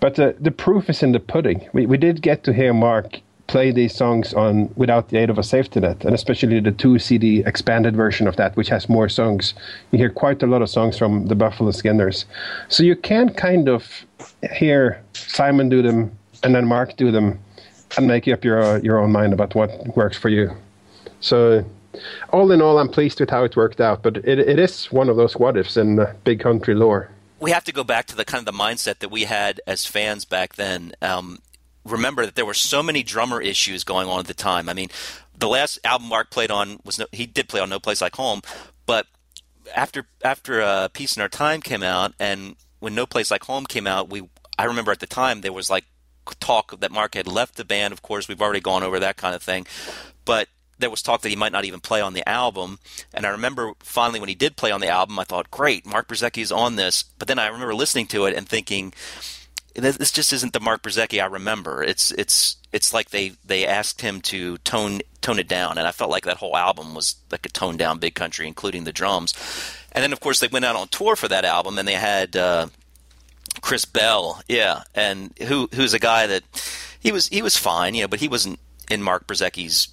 [0.01, 1.69] But uh, the proof is in the pudding.
[1.71, 5.37] We we did get to hear Mark play these songs on without the aid of
[5.37, 9.07] a safety net, and especially the two CD expanded version of that, which has more
[9.07, 9.53] songs.
[9.91, 12.25] You hear quite a lot of songs from the Buffalo Skinners,
[12.69, 14.05] so you can kind of
[14.51, 17.39] hear Simon do them and then Mark do them,
[17.97, 20.51] and make up your uh, your own mind about what works for you.
[21.19, 21.65] So,
[22.29, 25.09] all in all, I'm pleased with how it worked out, but it, it is one
[25.09, 27.09] of those what ifs in uh, big country lore.
[27.39, 29.85] we have to go back to the kind of the mindset that we had as
[29.85, 30.93] fans back then.
[31.01, 31.39] Um,
[31.85, 34.67] remember that there were so many drummer issues going on at the time.
[34.67, 34.89] I mean,
[35.37, 38.15] the last album Mark played on was no, he did play on No Place Like
[38.15, 38.41] Home,
[38.85, 39.07] but
[39.75, 43.65] after after uh, Peace in Our Time came out, and when No Place Like Home
[43.65, 45.85] came out, we I remember at the time there was like
[46.39, 47.93] talk that Mark had left the band.
[47.93, 49.67] Of course, we've already gone over that kind of thing,
[50.23, 50.47] but
[50.77, 52.79] there was talk that he might not even play on the album.
[53.13, 56.07] And I remember finally when he did play on the album, I thought, great, Mark
[56.07, 57.03] Brzezicki is on this.
[57.03, 58.93] But then I remember listening to it and thinking,
[59.75, 61.83] this just isn't the Mark Brzezicki I remember.
[61.83, 65.77] It's it's it's like they they asked him to tone tone it down.
[65.77, 68.83] And I felt like that whole album was like a toned down Big Country, including
[68.83, 69.33] the drums.
[69.91, 72.35] And then, of course, they went out on tour for that album, and they had
[72.35, 72.67] uh,
[73.61, 76.43] Chris Bell, yeah, and who who's a guy that
[76.99, 79.87] he was he was fine, you know, but he wasn't in Mark Brzezicki's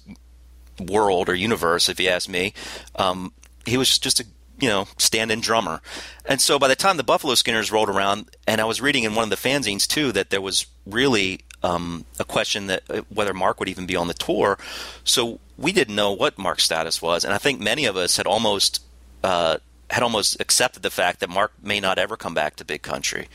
[0.79, 2.53] world or universe, if you ask me.
[2.95, 3.33] Um,
[3.65, 4.25] he was just a
[4.59, 5.81] you know stand-in drummer,
[6.25, 9.15] and so by the time the Buffalo Skinners rolled around, and I was reading in
[9.15, 13.33] one of the fanzines too that there was really um, a question that uh, whether
[13.33, 14.57] Mark would even be on the tour.
[15.03, 18.27] So we didn't know what Mark's status was, and I think many of us had
[18.27, 18.83] almost.
[19.23, 19.57] Uh,
[19.89, 23.27] had almost accepted the fact that Mark may not ever come back to Big Country.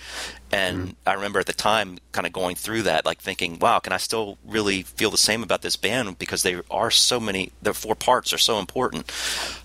[0.51, 1.09] And mm-hmm.
[1.09, 3.99] I remember at the time kind of going through that, like thinking, wow, can I
[3.99, 6.19] still really feel the same about this band?
[6.19, 9.11] Because they are so many, their four parts are so important.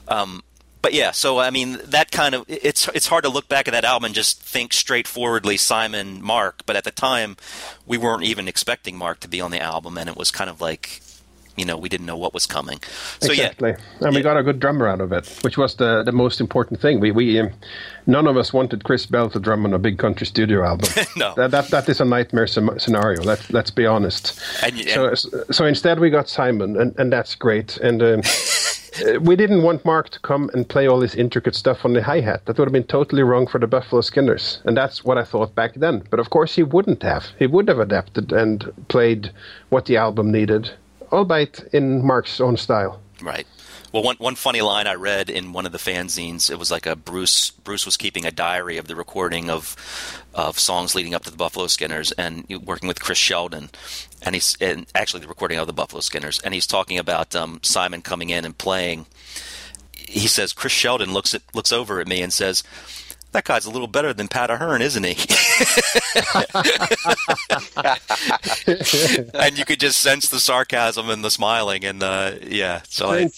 [0.07, 0.43] Um,
[0.84, 3.72] but yeah, so I mean that kind of it's it's hard to look back at
[3.72, 6.64] that album and just think straightforwardly Simon Mark.
[6.65, 7.38] But at the time,
[7.88, 10.60] we weren't even expecting Mark to be on the album, and it was kind of
[10.60, 10.99] like
[11.55, 12.81] you know we didn't know what was coming.
[13.22, 13.69] So exactly.
[13.69, 16.41] yeah, and we got a good drummer out of it, which was the the most
[16.41, 16.99] important thing.
[16.99, 17.51] We we um,
[18.05, 20.89] none of us wanted Chris Bell to drum on a big country studio album.
[21.15, 23.23] no, that, that that is a nightmare scenario.
[23.23, 24.38] Let's let's be honest.
[24.61, 27.77] And, and, so so instead we got Simon, and and that's great.
[27.77, 28.03] And.
[28.03, 28.22] Um,
[29.02, 32.03] uh, we didn't want Mark to come and play all this intricate stuff on the
[32.03, 32.45] hi hat.
[32.45, 34.60] That would have been totally wrong for the Buffalo Skinners.
[34.65, 36.03] And that's what I thought back then.
[36.10, 37.28] But of course, he wouldn't have.
[37.40, 39.32] He would have adapted and played
[39.70, 40.72] what the album needed
[41.14, 42.99] albeit in Mark's own style.
[43.22, 43.48] Right.
[43.94, 46.88] Well, one one funny line I read in one of the fanzines, it was like
[46.88, 49.76] a Bruce Bruce was keeping a diary of the recording of
[50.34, 53.70] of songs leading up to the Buffalo Skinners, and working with Chris Sheldon,
[54.24, 57.60] and he's and actually the recording of the Buffalo Skinners, and he's talking about um,
[57.61, 59.06] Simon coming in and playing.
[59.95, 62.64] He says Chris Sheldon looks at looks over at me and says,
[63.34, 65.11] that guy's a little better than Pat Ahern, isn't he?
[69.34, 72.82] and you could just sense the sarcasm and the smiling, and uh, yeah.
[72.88, 73.30] So, I,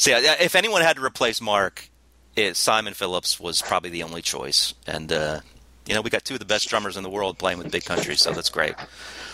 [0.00, 1.90] so yeah, if anyone had to replace Mark,
[2.34, 5.40] it, Simon Phillips was probably the only choice, and uh,
[5.84, 7.84] you know we got two of the best drummers in the world playing with Big
[7.84, 8.74] Country, so that's great.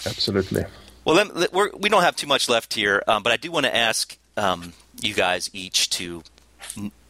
[0.05, 0.65] Absolutely.
[1.05, 3.65] Well, we're, we do not have too much left here, um, but I do want
[3.67, 6.25] to ask um, you guys each to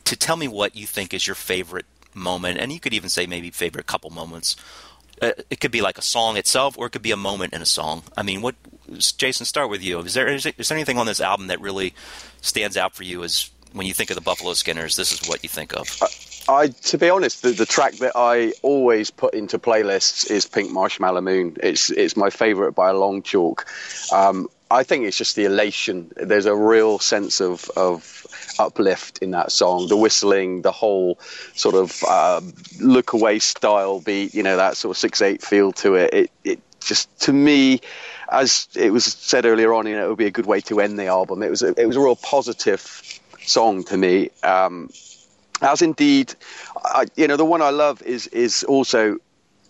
[0.04, 3.26] to tell me what you think is your favorite moment, and you could even say
[3.26, 4.56] maybe favorite couple moments.
[5.20, 7.62] Uh, it could be like a song itself, or it could be a moment in
[7.62, 8.02] a song.
[8.16, 8.54] I mean, what
[8.98, 9.46] Jason?
[9.46, 9.98] Start with you.
[10.00, 11.94] Is there is there anything on this album that really
[12.40, 14.96] stands out for you as when you think of the Buffalo Skinners?
[14.96, 15.88] This is what you think of.
[16.48, 20.70] I, to be honest, the, the, track that I always put into playlists is Pink
[20.70, 21.56] Marshmallow Moon.
[21.60, 23.66] It's it's my favourite by a long chalk.
[24.12, 26.12] Um, I think it's just the elation.
[26.16, 28.26] There's a real sense of of
[28.58, 29.88] uplift in that song.
[29.88, 31.18] The whistling, the whole
[31.54, 32.40] sort of uh,
[32.80, 36.14] look away style beat, you know, that sort of six eight feel to it.
[36.14, 37.80] It it just to me,
[38.30, 40.80] as it was said earlier on, you know, it would be a good way to
[40.80, 41.42] end the album.
[41.42, 42.80] It was a, it was a real positive
[43.40, 44.30] song to me.
[44.42, 44.90] Um,
[45.62, 46.34] as indeed,
[46.84, 49.18] I, you know, the one I love is is also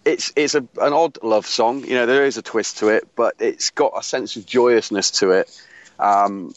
[0.05, 1.85] it's it's a, an odd love song.
[1.85, 5.11] You know, there is a twist to it, but it's got a sense of joyousness
[5.13, 5.61] to it.
[5.99, 6.55] Um,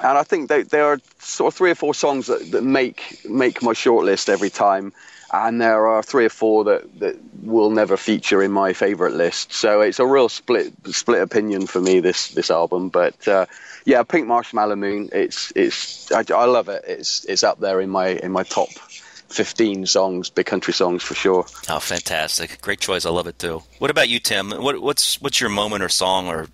[0.00, 3.62] and I think there are sort of three or four songs that, that make make
[3.62, 4.92] my shortlist every time,
[5.32, 9.52] and there are three or four that, that will never feature in my favourite list.
[9.52, 12.88] So it's a real split split opinion for me this this album.
[12.88, 13.46] But uh,
[13.84, 16.84] yeah, Pink Marshmallow Moon, it's it's I, I love it.
[16.86, 21.14] It's it's up there in my in my top 15 songs, big country songs for
[21.14, 21.46] sure.
[21.68, 22.60] Oh, fantastic!
[22.60, 23.04] Great choice.
[23.04, 23.62] I love it too.
[23.78, 24.50] What about you, Tim?
[24.50, 26.46] What, what's what's your moment or song or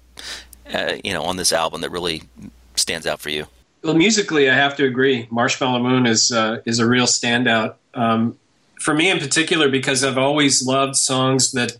[0.72, 2.22] uh, you know on this album that really
[2.80, 3.46] stands out for you?
[3.82, 5.26] Well, musically, I have to agree.
[5.30, 8.38] Marshmallow Moon is uh, is a real standout um,
[8.78, 11.76] for me in particular because I've always loved songs that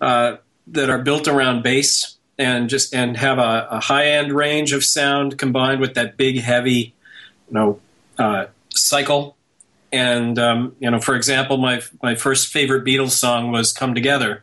[0.00, 0.36] uh,
[0.68, 4.84] that are built around bass and just and have a, a high end range of
[4.84, 6.94] sound combined with that big heavy,
[7.48, 7.80] you know,
[8.18, 9.36] uh, cycle
[9.92, 14.42] and um, you know, for example, my my first favorite Beatles song was "Come Together,"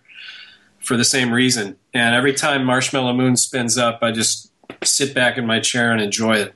[0.80, 1.76] for the same reason.
[1.94, 4.49] And every time Marshmallow Moon spins up, I just
[4.84, 6.54] sit back in my chair and enjoy it.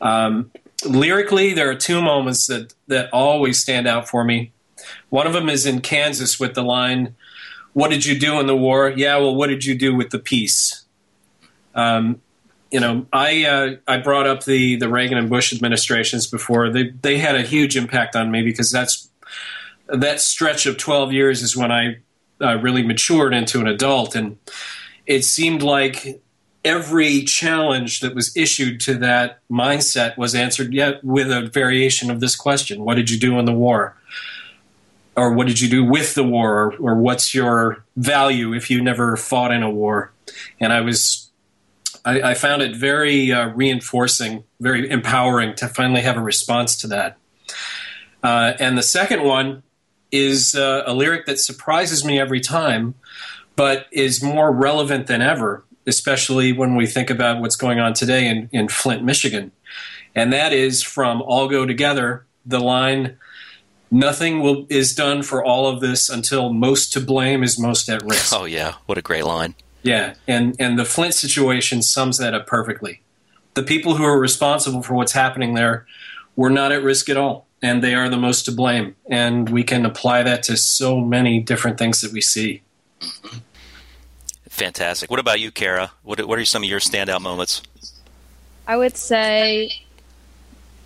[0.00, 0.50] Um,
[0.84, 4.52] lyrically, there are two moments that that always stand out for me.
[5.08, 7.14] One of them is in Kansas with the line,
[7.72, 10.18] "What did you do in the war?" Yeah, well, what did you do with the
[10.18, 10.84] peace?
[11.74, 12.20] Um,
[12.70, 16.70] you know, I uh, I brought up the the Reagan and Bush administrations before.
[16.70, 19.08] They they had a huge impact on me because that's
[19.86, 21.98] that stretch of 12 years is when I
[22.40, 24.38] uh, really matured into an adult, and
[25.06, 26.20] it seemed like
[26.64, 32.20] every challenge that was issued to that mindset was answered yet with a variation of
[32.20, 33.96] this question: What did you do in the war?
[35.16, 36.74] Or what did you do with the war?
[36.80, 40.10] Or, what's your value if you never fought in a war?
[40.58, 41.30] And I was
[42.04, 46.88] I, I found it very uh, reinforcing, very empowering to finally have a response to
[46.88, 47.16] that.
[48.22, 49.62] Uh, and the second one
[50.10, 52.94] is uh, a lyric that surprises me every time,
[53.56, 58.26] but is more relevant than ever, especially when we think about what's going on today
[58.26, 59.52] in, in Flint, Michigan.
[60.14, 63.16] And that is from All Go Together, the line,
[63.94, 68.02] Nothing will, is done for all of this until most to blame is most at
[68.02, 68.34] risk.
[68.34, 69.54] Oh yeah, what a great line.
[69.84, 73.02] Yeah, and and the Flint situation sums that up perfectly.
[73.54, 75.86] The people who are responsible for what's happening there
[76.34, 78.96] were not at risk at all, and they are the most to blame.
[79.08, 82.62] And we can apply that to so many different things that we see.
[83.00, 83.38] Mm-hmm.
[84.54, 85.10] Fantastic.
[85.10, 85.90] What about you, Cara?
[86.04, 87.60] What what are some of your standout moments?
[88.68, 89.72] I would say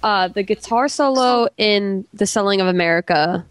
[0.03, 3.45] uh, the guitar solo in "The Selling of America."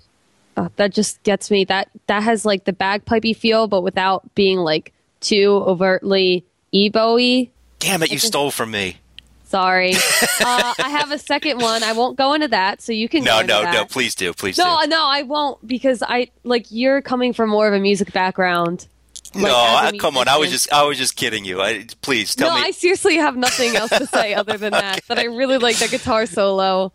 [0.57, 1.65] Uh, that just gets me.
[1.65, 7.51] That that has like the bagpipey feel, but without being like too overtly EBow-y.
[7.77, 8.97] Damn it, you stole from me.
[9.45, 9.93] Sorry.
[10.41, 11.83] uh, I have a second one.
[11.83, 13.23] I won't go into that, so you can.
[13.23, 13.71] No, no, that.
[13.71, 13.85] no.
[13.85, 14.89] Please do, please No, do.
[14.89, 18.87] no, I won't because I like you're coming from more of a music background.
[19.35, 20.27] No, as a I, come on.
[20.27, 21.61] I was just, I was just kidding you.
[21.61, 22.61] I, please tell no, me.
[22.61, 25.01] No, I seriously have nothing else to say other than that.
[25.07, 26.91] That I really like the guitar solo,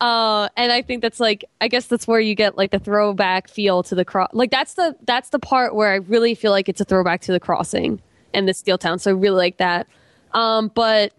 [0.00, 3.48] uh, and I think that's like I guess that's where you get like the throwback
[3.48, 4.30] feel to the cross.
[4.32, 7.32] Like that's the that's the part where I really feel like it's a throwback to
[7.32, 8.00] the crossing
[8.34, 9.00] and the Steeltown.
[9.00, 9.86] So I really like that.
[10.32, 11.12] Um, but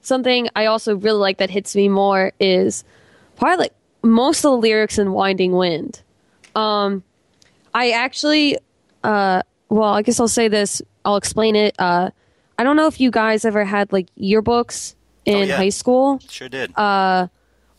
[0.00, 2.84] something I also really like that hits me more is
[3.36, 6.02] probably like most of the lyrics in Winding Wind.
[6.54, 7.02] Um,
[7.74, 8.58] I actually,
[9.02, 10.82] uh, well, I guess I'll say this.
[11.04, 11.74] I'll explain it.
[11.78, 12.10] Uh,
[12.58, 15.56] I don't know if you guys ever had like yearbooks in Oh, yeah.
[15.56, 16.20] high school.
[16.28, 16.76] Sure did.
[16.78, 17.28] Uh,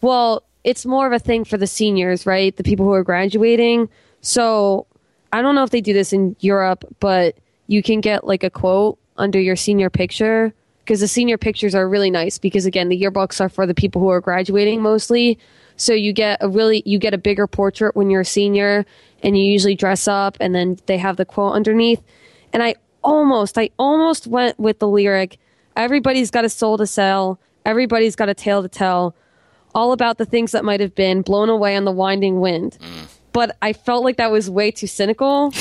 [0.02, 2.56] well, it's more of a thing for the seniors, right?
[2.56, 3.88] The people who are graduating.
[4.22, 4.88] So
[5.32, 7.38] I don't know if they do this in Europe, but
[7.68, 10.54] you can get like a quote under your senior picture
[10.84, 14.02] because the senior pictures are really nice because again, the yearbooks are for the people
[14.02, 15.38] who are graduating mostly.
[15.78, 18.86] So you get a really you get a bigger portrait when you're a senior
[19.26, 22.02] and you usually dress up and then they have the quote underneath.
[22.54, 25.38] And I almost I almost went with the lyric
[25.76, 29.16] everybody's got a soul to sell, everybody's got a tale to tell,
[29.74, 32.78] all about the things that might have been blown away on the winding wind.
[33.34, 35.54] But I felt like that was way too cynical.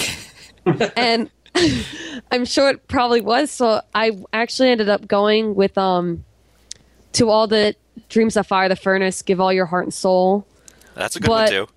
[0.97, 1.31] and
[2.31, 3.51] I'm sure it probably was.
[3.51, 6.25] So I actually ended up going with um
[7.15, 7.75] to all the
[8.09, 10.47] dreams that fire the furnace, give all your heart and soul.
[10.95, 11.69] That's a good but- one too.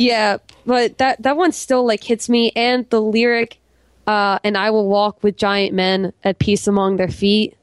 [0.00, 3.58] Yeah, but that that one still like hits me and the lyric
[4.06, 7.54] uh and I will walk with giant men at peace among their feet.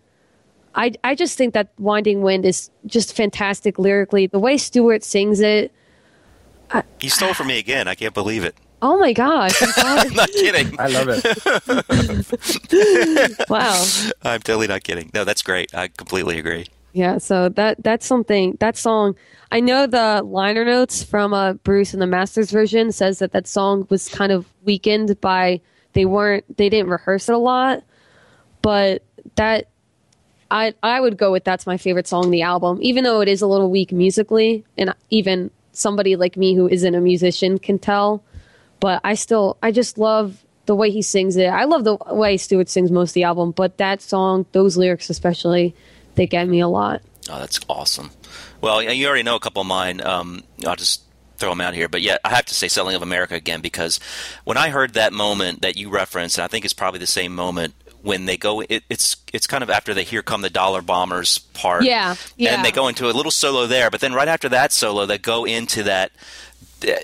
[0.75, 4.27] I I just think that Winding Wind is just fantastic lyrically.
[4.27, 5.71] The way Stuart sings it.
[7.01, 7.87] he stole from me again.
[7.87, 8.53] I can't believe it.
[8.83, 9.59] Oh my gosh.
[9.77, 10.79] I'm not kidding.
[10.79, 11.25] I love it.
[13.49, 13.83] wow.
[14.21, 15.09] I'm totally not kidding.
[15.11, 15.73] No, that's great.
[15.73, 16.67] I completely agree.
[16.93, 18.57] Yeah, so that that's something.
[18.59, 19.15] That song,
[19.51, 23.47] I know the liner notes from uh, Bruce in the Masters version says that that
[23.47, 25.61] song was kind of weakened by
[25.93, 27.83] they weren't they didn't rehearse it a lot,
[28.61, 29.03] but
[29.35, 29.67] that
[30.49, 33.41] I I would go with that's my favorite song the album, even though it is
[33.41, 38.23] a little weak musically, and even somebody like me who isn't a musician can tell.
[38.79, 41.47] But I still I just love the way he sings it.
[41.47, 45.09] I love the way Stuart sings most of the album, but that song, those lyrics
[45.09, 45.75] especially,
[46.17, 47.01] they get me a lot.
[47.29, 48.11] Oh, that's awesome.
[48.61, 50.01] Well, you already know a couple of mine.
[50.01, 51.03] Um, I'll just
[51.37, 51.87] throw them out here.
[51.87, 53.99] But yeah, I have to say "Selling of America" again because
[54.43, 57.33] when I heard that moment that you referenced, and I think it's probably the same
[57.35, 58.61] moment when they go.
[58.61, 61.83] It, it's it's kind of after the "Here Come the Dollar Bombers" part.
[61.83, 62.55] Yeah, yeah.
[62.55, 65.17] And they go into a little solo there, but then right after that solo, they
[65.17, 66.11] go into that.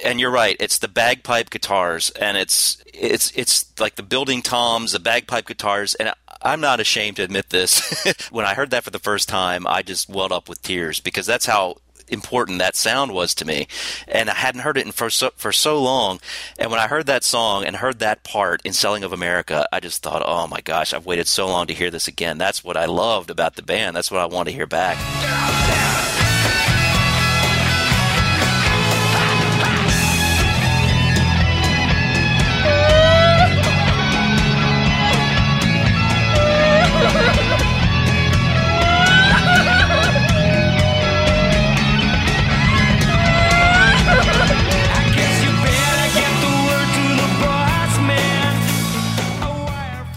[0.06, 0.56] And you're right.
[0.60, 5.96] It's the bagpipe guitars, and it's it's it's like the building toms, the bagpipe guitars,
[5.96, 8.06] and I'm not ashamed to admit this.
[8.32, 11.26] when I heard that for the first time, I just welled up with tears because
[11.26, 11.78] that's how
[12.10, 13.68] important that sound was to me,
[14.08, 16.20] and I hadn't heard it in for so, for so long.
[16.60, 19.80] And when I heard that song and heard that part in "Selling of America," I
[19.80, 22.78] just thought, "Oh my gosh, I've waited so long to hear this again." That's what
[22.78, 23.96] I loved about the band.
[23.96, 25.83] That's what I want to hear back.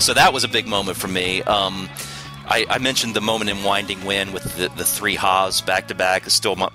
[0.06, 1.42] So that was a big moment for me.
[1.42, 1.90] Um,
[2.46, 5.96] I, I mentioned the moment in Winding Wind with the, the three Haas back to
[5.96, 6.26] back.
[6.26, 6.70] It's still my,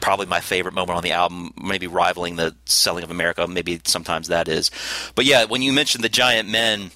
[0.00, 3.46] probably my favorite moment on the album, maybe rivaling the Selling of America.
[3.46, 4.72] Maybe sometimes that is.
[5.14, 6.90] But yeah, when you mentioned the Giant Men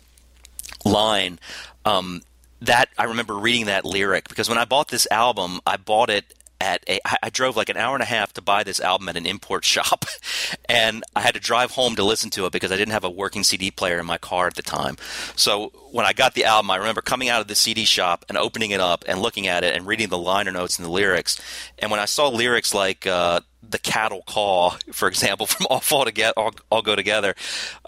[0.85, 1.39] line,
[1.85, 2.21] um,
[2.63, 6.35] that I remember reading that lyric because when I bought this album, I bought it
[6.61, 9.17] at a I drove like an hour and a half to buy this album at
[9.17, 10.05] an import shop
[10.69, 13.11] and I had to drive home to listen to it because I didn't have a
[13.11, 14.97] working CD player in my car at the time.
[15.35, 18.39] So when I got the album, I remember coming out of the CD shop and
[18.39, 21.41] opening it up and looking at it and reading the liner notes and the lyrics.
[21.79, 23.41] And when I saw lyrics like uh,
[23.71, 27.35] the cattle call, for example, from All Fall Together, all, all Go Together,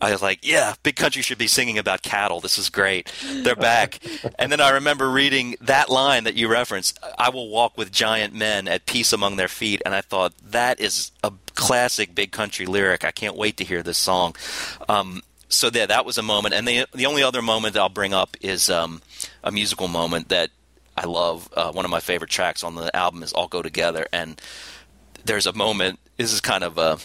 [0.01, 2.41] I was like, yeah, Big Country should be singing about cattle.
[2.41, 3.13] This is great.
[3.25, 3.99] They're back.
[4.39, 8.35] and then I remember reading that line that you referenced, I will walk with giant
[8.35, 9.83] men at peace among their feet.
[9.85, 13.05] And I thought, that is a classic Big Country lyric.
[13.05, 14.37] I can't wait to hear this song.
[14.89, 16.55] Um, so there, that was a moment.
[16.55, 19.03] And the, the only other moment I'll bring up is um,
[19.43, 20.51] a musical moment that
[20.97, 21.49] I love.
[21.55, 24.07] Uh, one of my favorite tracks on the album is All Go Together.
[24.13, 24.41] And
[25.29, 26.01] there's a moment.
[26.17, 26.99] This is kind of a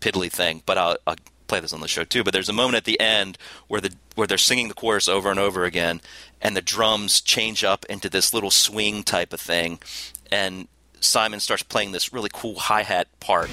[0.00, 1.16] piddly thing, but I'll, I'll
[1.46, 2.24] play this on the show too.
[2.24, 5.30] But there's a moment at the end where the where they're singing the chorus over
[5.30, 6.02] and over again,
[6.42, 9.78] and the drums change up into this little swing type of thing,
[10.30, 10.68] and
[11.00, 13.48] Simon starts playing this really cool hi hat part.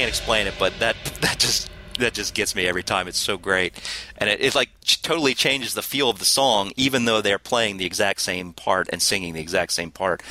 [0.00, 1.68] Can't explain it, but that that just
[1.98, 3.06] that just gets me every time.
[3.06, 3.74] It's so great,
[4.16, 4.70] and it, it like
[5.02, 8.88] totally changes the feel of the song, even though they're playing the exact same part
[8.90, 10.22] and singing the exact same part,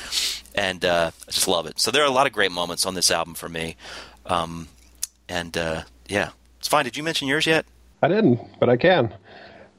[0.56, 1.78] and uh, I just love it.
[1.78, 3.76] So there are a lot of great moments on this album for me,
[4.26, 4.66] um,
[5.28, 6.82] and uh, yeah, Svein.
[6.82, 7.64] Did you mention yours yet?
[8.02, 9.14] I didn't, but I can.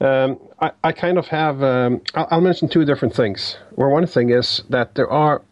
[0.00, 1.62] Um, I, I kind of have.
[1.62, 3.58] Um, I'll, I'll mention two different things.
[3.72, 5.42] Where one thing is that there are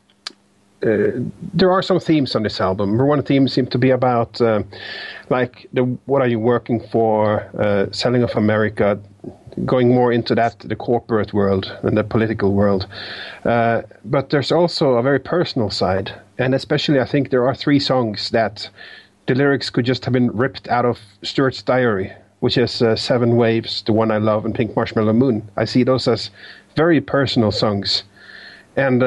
[0.82, 1.10] uh,
[1.52, 2.96] there are some themes on this album.
[2.96, 4.62] One theme seems to be about uh,
[5.28, 8.98] like the what are you working for, uh, selling of America,
[9.66, 12.86] going more into that the corporate world and the political world.
[13.44, 17.80] Uh, but there's also a very personal side, and especially I think there are three
[17.80, 18.68] songs that
[19.26, 23.36] the lyrics could just have been ripped out of Stuart's diary, which is uh, Seven
[23.36, 25.48] Waves, the one I love, and Pink Marshmallow Moon.
[25.56, 26.30] I see those as
[26.74, 28.04] very personal songs,
[28.76, 29.02] and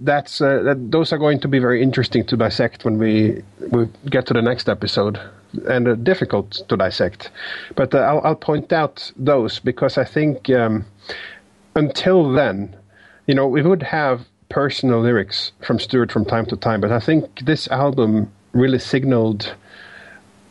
[0.00, 3.88] that's uh, that, those are going to be very interesting to dissect when we we
[4.10, 5.20] get to the next episode,
[5.68, 7.30] and uh, difficult to dissect.
[7.74, 10.84] But uh, I'll, I'll point out those because I think um,
[11.74, 12.76] until then,
[13.26, 17.00] you know, we would have personal lyrics from Stuart from time to time, but I
[17.00, 19.54] think this album really signaled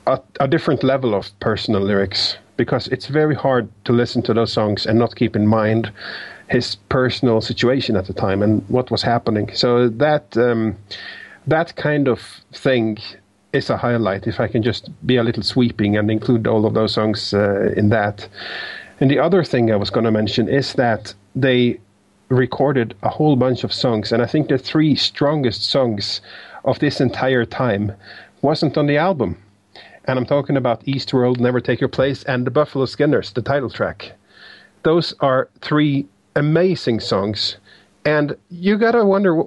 [0.05, 4.51] a, a different level of personal lyrics because it's very hard to listen to those
[4.51, 5.91] songs and not keep in mind
[6.49, 9.53] his personal situation at the time and what was happening.
[9.53, 10.75] So that um,
[11.47, 12.19] that kind of
[12.53, 12.97] thing
[13.53, 14.27] is a highlight.
[14.27, 17.71] If I can just be a little sweeping and include all of those songs uh,
[17.77, 18.27] in that.
[18.99, 21.79] And the other thing I was going to mention is that they
[22.29, 26.21] recorded a whole bunch of songs, and I think the three strongest songs
[26.63, 27.91] of this entire time
[28.41, 29.37] wasn't on the album.
[30.05, 33.69] And I'm talking about Eastworld, Never Take Your Place, and the Buffalo Skinners, the title
[33.69, 34.13] track.
[34.83, 37.57] Those are three amazing songs,
[38.05, 39.43] and you gotta wonder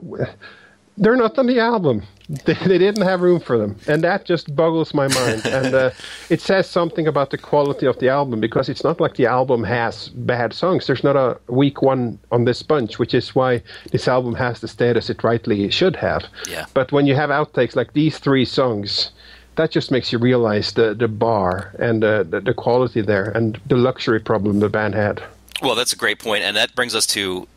[0.98, 2.02] they're not on the album.
[2.44, 5.46] They, they didn't have room for them, and that just boggles my mind.
[5.46, 5.90] and uh,
[6.28, 9.62] it says something about the quality of the album because it's not like the album
[9.62, 10.86] has bad songs.
[10.86, 14.68] There's not a weak one on this bunch, which is why this album has the
[14.68, 16.24] status it rightly should have.
[16.48, 16.66] Yeah.
[16.74, 19.12] But when you have outtakes like these three songs,
[19.54, 23.60] that just makes you realize the the bar and uh, the the quality there and
[23.66, 25.22] the luxury problem the band had.
[25.62, 27.48] Well, that's a great point, and that brings us to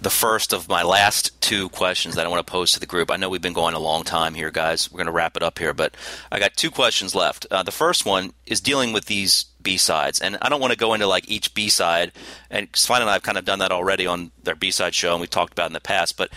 [0.00, 3.10] the first of my last two questions that I want to pose to the group.
[3.10, 4.90] I know we've been going a long time here, guys.
[4.90, 5.96] We're going to wrap it up here, but
[6.30, 7.46] I got two questions left.
[7.50, 10.78] Uh, the first one is dealing with these B sides, and I don't want to
[10.78, 12.12] go into like each B side.
[12.50, 15.10] And Svein and I have kind of done that already on their B side show,
[15.12, 16.16] and we talked about in the past.
[16.16, 16.30] But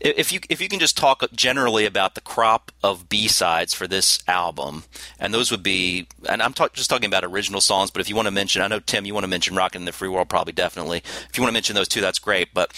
[0.00, 3.86] if you if you can just talk generally about the crop of B sides for
[3.86, 4.82] this album,
[5.20, 7.92] and those would be, and I'm talk, just talking about original songs.
[7.92, 9.86] But if you want to mention, I know Tim, you want to mention "Rockin' in
[9.86, 10.98] the Free World," probably definitely.
[10.98, 12.52] If you want to mention those two, that's great.
[12.52, 12.72] But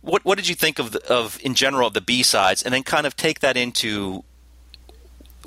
[0.00, 2.72] what what did you think of the, of in general of the B sides, and
[2.72, 4.24] then kind of take that into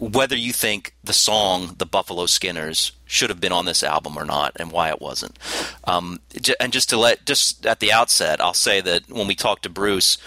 [0.10, 4.26] whether you think the song "The Buffalo Skinners" should have been on this album or
[4.26, 5.38] not, and why it wasn't.
[5.86, 6.20] Um,
[6.60, 9.70] and just to let just at the outset, I'll say that when we talked to
[9.70, 10.18] Bruce,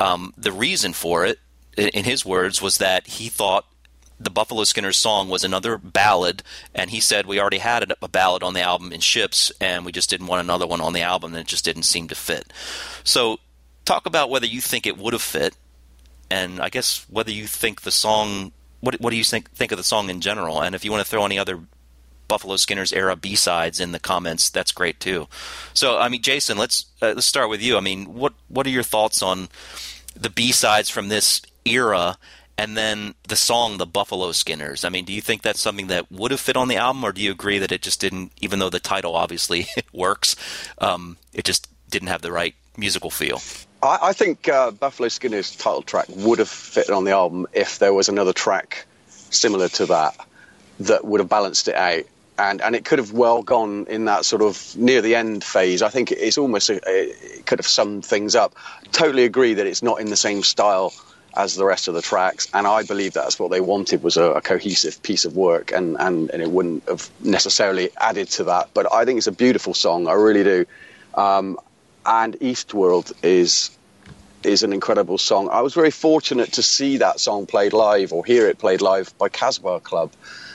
[0.00, 1.38] um, the reason for it,
[1.76, 3.66] in, in his words, was that he thought
[4.18, 6.42] the Buffalo Skinners song was another ballad,
[6.74, 9.92] and he said we already had a ballad on the album in Ships, and we
[9.92, 12.52] just didn't want another one on the album, and it just didn't seem to fit.
[13.04, 13.38] So,
[13.84, 15.56] talk about whether you think it would have fit,
[16.30, 18.52] and I guess whether you think the song.
[18.82, 20.60] What, what do you think think of the song in general?
[20.60, 21.60] And if you want to throw any other
[22.28, 25.28] Buffalo Skinner's era B sides in the comments, that's great too.
[25.72, 27.76] So, I mean, Jason, let's uh, let's start with you.
[27.76, 29.48] I mean, what what are your thoughts on
[30.14, 32.18] the B sides from this era?
[32.58, 34.84] And then the song, the Buffalo Skinners.
[34.84, 37.12] I mean, do you think that's something that would have fit on the album, or
[37.12, 38.32] do you agree that it just didn't?
[38.40, 40.36] Even though the title obviously works,
[40.78, 43.40] um, it just didn't have the right musical feel.
[43.82, 47.78] I, I think uh, Buffalo Skinner's title track would have fit on the album if
[47.78, 50.16] there was another track similar to that
[50.80, 52.04] that would have balanced it out.
[52.38, 55.82] And, and it could have well gone in that sort of near the end phase.
[55.82, 58.54] I think it's almost a, it could have summed things up.
[58.90, 60.92] Totally agree that it's not in the same style
[61.36, 64.32] as the rest of the tracks, and I believe that's what they wanted was a,
[64.32, 68.70] a cohesive piece of work, and, and, and it wouldn't have necessarily added to that.
[68.74, 70.66] But I think it's a beautiful song, I really do.
[71.14, 71.58] Um,
[72.04, 73.70] and Eastworld is
[74.44, 75.48] is an incredible song.
[75.50, 79.16] I was very fortunate to see that song played live or hear it played live
[79.18, 80.12] by Casbah Club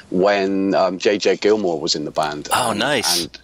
[0.10, 2.50] when um, JJ Gilmore was in the band.
[2.54, 3.24] Oh, nice.
[3.24, 3.40] And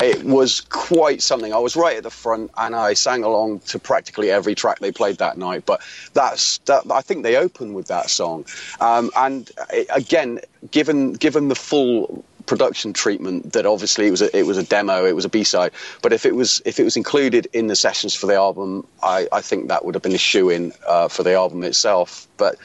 [0.00, 1.52] it was quite something.
[1.52, 4.92] I was right at the front, and I sang along to practically every track they
[4.92, 5.64] played that night.
[5.64, 5.80] But
[6.12, 6.84] that's that.
[6.90, 8.44] I think they opened with that song,
[8.80, 14.36] um, and it, again, given given the full production treatment that obviously it was a,
[14.36, 15.72] it was a demo it was a b-side.
[16.02, 19.28] But if it was if it was included in the sessions for the album i,
[19.32, 22.28] I think that would have been a shoe in uh, for the album itself.
[22.36, 22.56] But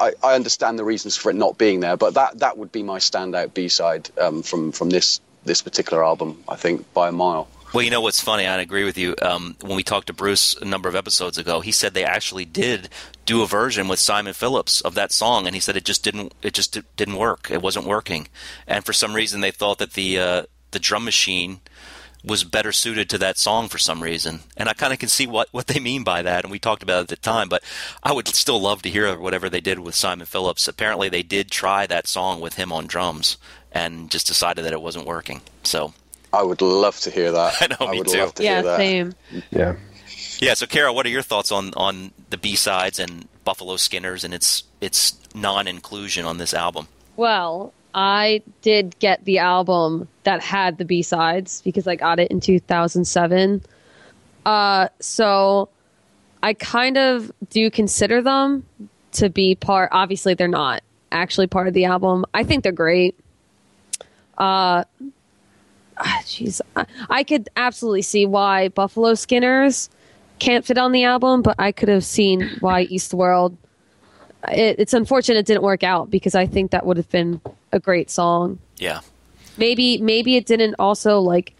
[0.00, 2.82] I, I, understand the reasons for it not being there but that that would be
[2.82, 7.48] my standout b-side um, from from this this particular album i think by a mile
[7.72, 8.46] well, you know what's funny?
[8.46, 9.14] I agree with you.
[9.22, 12.44] Um, when we talked to Bruce a number of episodes ago, he said they actually
[12.44, 12.88] did
[13.24, 16.34] do a version with Simon Phillips of that song, and he said it just didn't
[16.42, 17.50] it just didn't work.
[17.50, 18.28] It wasn't working,
[18.66, 20.42] and for some reason they thought that the uh,
[20.72, 21.60] the drum machine
[22.24, 24.40] was better suited to that song for some reason.
[24.56, 26.44] And I kind of can see what, what they mean by that.
[26.44, 27.64] And we talked about it at the time, but
[28.02, 30.68] I would still love to hear whatever they did with Simon Phillips.
[30.68, 33.38] Apparently, they did try that song with him on drums
[33.72, 35.42] and just decided that it wasn't working.
[35.64, 35.94] So
[36.32, 37.54] I would love to hear that.
[37.60, 38.18] I know, I me would too.
[38.18, 38.76] love to yeah, hear that.
[38.76, 39.14] same.
[39.50, 39.76] Yeah.
[40.40, 40.54] Yeah.
[40.54, 44.32] So, Cara, what are your thoughts on, on the B sides and Buffalo Skinners and
[44.34, 46.88] its its non inclusion on this album?
[47.16, 52.30] Well, I did get the album that had the B sides because I got it
[52.30, 53.62] in 2007.
[54.44, 55.68] Uh, so
[56.42, 58.64] I kind of do consider them
[59.12, 59.90] to be part.
[59.92, 60.82] Obviously, they're not
[61.12, 62.24] actually part of the album.
[62.32, 63.18] I think they're great.
[64.38, 64.84] Uh,
[65.98, 69.88] Ah, jeez, I, I could absolutely see why Buffalo Skinners
[70.38, 73.56] can't fit on the album, but I could have seen why Eastworld.
[74.48, 77.40] It, it's unfortunate it didn't work out because I think that would have been
[77.70, 78.58] a great song.
[78.78, 79.00] Yeah.
[79.56, 81.54] Maybe maybe it didn't also like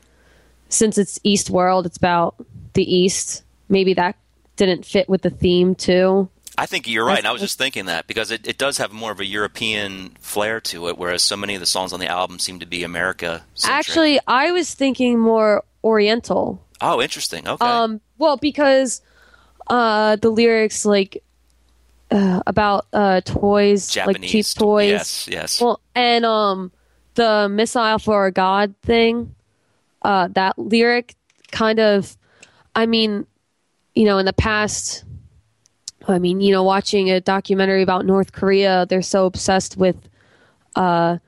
[0.69, 2.35] since it's Eastworld, it's about
[2.73, 3.45] the East.
[3.69, 4.17] Maybe that
[4.57, 6.29] didn't fit with the theme too.
[6.59, 7.19] I think you're right.
[7.19, 10.11] And I was just thinking that because it, it does have more of a European
[10.21, 12.85] flair to it, whereas so many of the songs on the album seem to be
[12.85, 13.45] America.
[13.65, 16.65] Actually, I was thinking more Oriental.
[16.81, 17.49] Oh, interesting.
[17.49, 17.65] Okay.
[17.65, 19.03] Um, well, because
[19.69, 21.23] uh, the lyrics like
[22.11, 24.91] uh, about uh, toys, like cheap toys.
[24.91, 25.61] yes, yes.
[25.61, 26.73] Well, and um,
[27.15, 29.35] the missile for a god thing,
[30.03, 31.15] uh, that lyric
[31.51, 32.17] kind of,
[32.75, 33.27] I mean,
[33.95, 35.05] you know, in the past,
[36.09, 39.97] I mean, you know, watching a documentary about North Korea, they're so obsessed with
[40.75, 41.19] uh,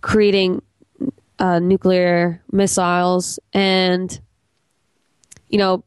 [0.00, 0.62] creating
[1.38, 4.18] uh, nuclear missiles, and
[5.48, 5.84] you know,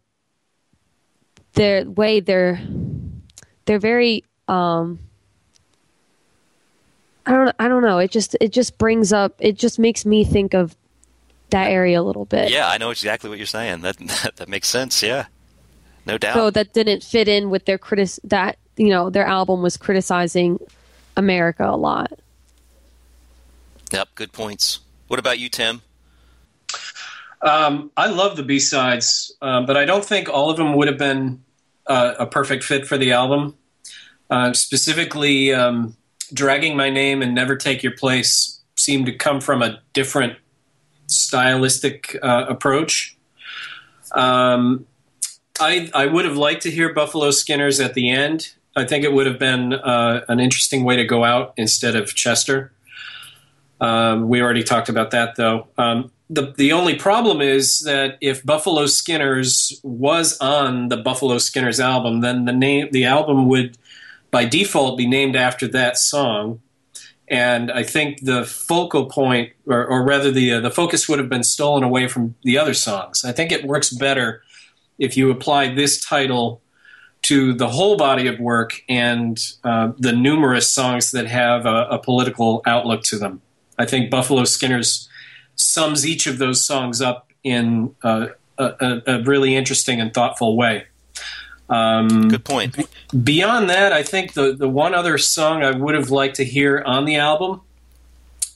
[1.53, 2.61] their way they're
[3.65, 4.99] they're very um,
[7.25, 7.97] I don't I don't know.
[7.97, 10.75] It just it just brings up it just makes me think of
[11.49, 12.49] that area a little bit.
[12.49, 13.81] yeah, I know exactly what you're saying.
[13.81, 15.01] That that, that makes sense.
[15.01, 15.25] Yeah,
[16.05, 16.35] no doubt.
[16.35, 20.59] So that didn't fit in with their critic that you know their album was criticizing
[21.17, 22.11] America a lot.
[23.91, 24.79] yep, good points.
[25.07, 25.81] What about you, Tim?
[27.41, 30.87] Um, I love the B sides, um, but I don't think all of them would
[30.87, 31.43] have been
[31.85, 33.55] uh, a perfect fit for the album.
[34.29, 35.95] Uh, specifically, um,
[36.33, 40.37] "Dragging My Name" and "Never Take Your Place" seem to come from a different
[41.07, 43.15] stylistic uh, approach.
[44.13, 44.85] Um,
[45.59, 48.53] I I would have liked to hear Buffalo Skinners at the end.
[48.75, 52.13] I think it would have been uh, an interesting way to go out instead of
[52.13, 52.73] Chester.
[53.79, 55.67] Um, we already talked about that, though.
[55.77, 61.79] Um, the the only problem is that if Buffalo Skinners was on the Buffalo Skinners
[61.79, 63.77] album, then the name the album would
[64.31, 66.61] by default be named after that song.
[67.27, 71.29] And I think the focal point, or, or rather the uh, the focus, would have
[71.29, 73.23] been stolen away from the other songs.
[73.23, 74.41] I think it works better
[74.97, 76.61] if you apply this title
[77.23, 81.99] to the whole body of work and uh, the numerous songs that have a, a
[81.99, 83.41] political outlook to them.
[83.79, 85.09] I think Buffalo Skinners
[85.55, 90.55] sums each of those songs up in uh, a, a, a really interesting and thoughtful
[90.55, 90.85] way.
[91.69, 92.77] Um, Good point.
[93.23, 96.83] Beyond that, I think the, the one other song I would have liked to hear
[96.85, 97.61] on the album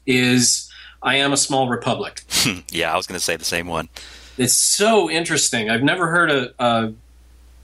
[0.06, 2.24] is I Am a Small Republic.
[2.70, 3.90] yeah, I was going to say the same one.
[4.40, 5.70] It's so interesting.
[5.70, 6.94] I've never heard a, a,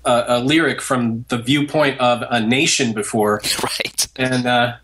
[0.03, 3.41] a, a lyric from the viewpoint of a nation before.
[3.63, 4.07] right.
[4.17, 4.75] And, uh,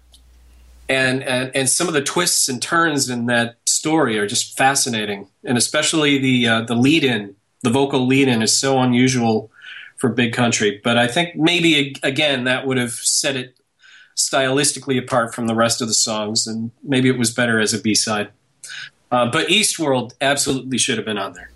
[0.87, 5.27] and, and, and some of the twists and turns in that story are just fascinating.
[5.43, 9.51] And especially the, uh, the lead in, the vocal lead in is so unusual
[9.97, 10.79] for Big Country.
[10.81, 13.57] But I think maybe, again, that would have set it
[14.15, 17.79] stylistically apart from the rest of the songs, and maybe it was better as a
[17.79, 18.29] B side.
[19.11, 21.50] Uh, but Eastworld absolutely should have been on there.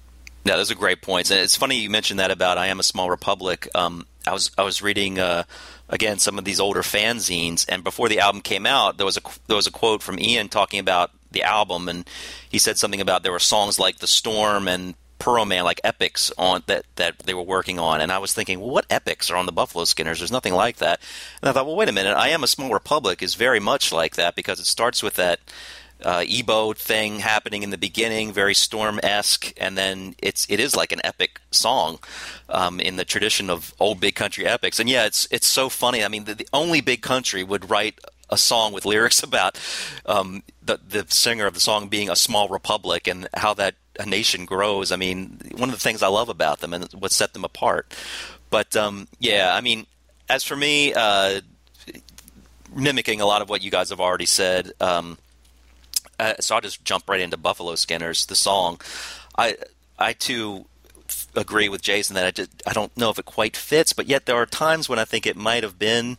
[0.45, 2.83] Yeah, those are great points, and it's funny you mentioned that about "I Am a
[2.83, 5.43] Small Republic." Um, I was I was reading uh,
[5.90, 9.22] again some of these older fanzines, and before the album came out, there was a
[9.48, 12.07] there was a quote from Ian talking about the album, and
[12.48, 16.61] he said something about there were songs like "The Storm" and Porrohman, like epics on
[16.67, 19.48] that that they were working on, and I was thinking, well, what epics are on
[19.48, 20.19] the Buffalo Skinners?
[20.19, 20.99] There's nothing like that.
[21.41, 23.91] And I thought, well, wait a minute, I Am a Small Republic is very much
[23.91, 25.40] like that because it starts with that
[26.06, 30.75] uh, EBow thing happening in the beginning, very Storm esque, and then it's it is
[30.75, 31.98] like an epic song
[32.48, 34.80] um, in the tradition of old big country epics.
[34.80, 36.03] And yeah, it's it's so funny.
[36.03, 39.59] I mean, the, the only big country would write a song with lyrics about
[40.06, 44.06] um, the the singer of the song being a small republic and how that a
[44.06, 44.92] nation grows.
[44.92, 47.95] I mean, one of the things I love about them and what set them apart.
[48.51, 49.88] But um, yeah, I mean,
[50.30, 51.42] as for me, uh,
[52.75, 54.72] mimicking a lot of what you guys have already said.
[54.80, 55.17] Um,
[56.19, 58.80] uh, so I'll just jump right into Buffalo Skinners, the song.
[59.38, 59.58] I
[59.98, 60.66] I too
[61.35, 64.26] agree with Jason that I just, I don't know if it quite fits, but yet
[64.26, 66.18] there are times when I think it might have been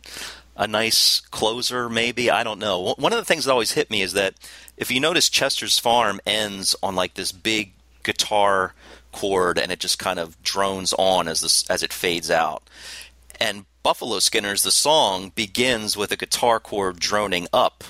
[0.55, 2.31] a nice closer, maybe.
[2.31, 2.95] I don't know.
[2.97, 4.33] One of the things that always hit me is that
[4.75, 8.73] if you notice, Chester's Farm ends on like this big guitar
[9.11, 12.63] chord, and it just kind of drones on as this as it fades out.
[13.39, 17.83] And Buffalo Skinners, the song begins with a guitar chord droning up.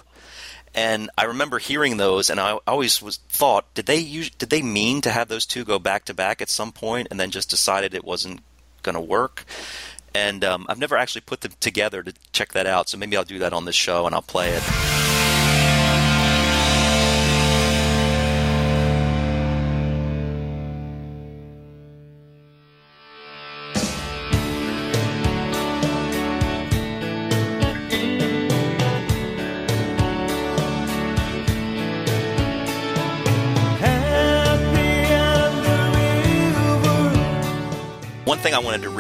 [0.78, 4.62] And I remember hearing those, and I always was thought, did they use, did they
[4.62, 7.50] mean to have those two go back to back at some point, and then just
[7.50, 8.42] decided it wasn't
[8.84, 9.44] going to work?
[10.14, 13.24] And um, I've never actually put them together to check that out, so maybe I'll
[13.24, 15.07] do that on this show and I'll play it.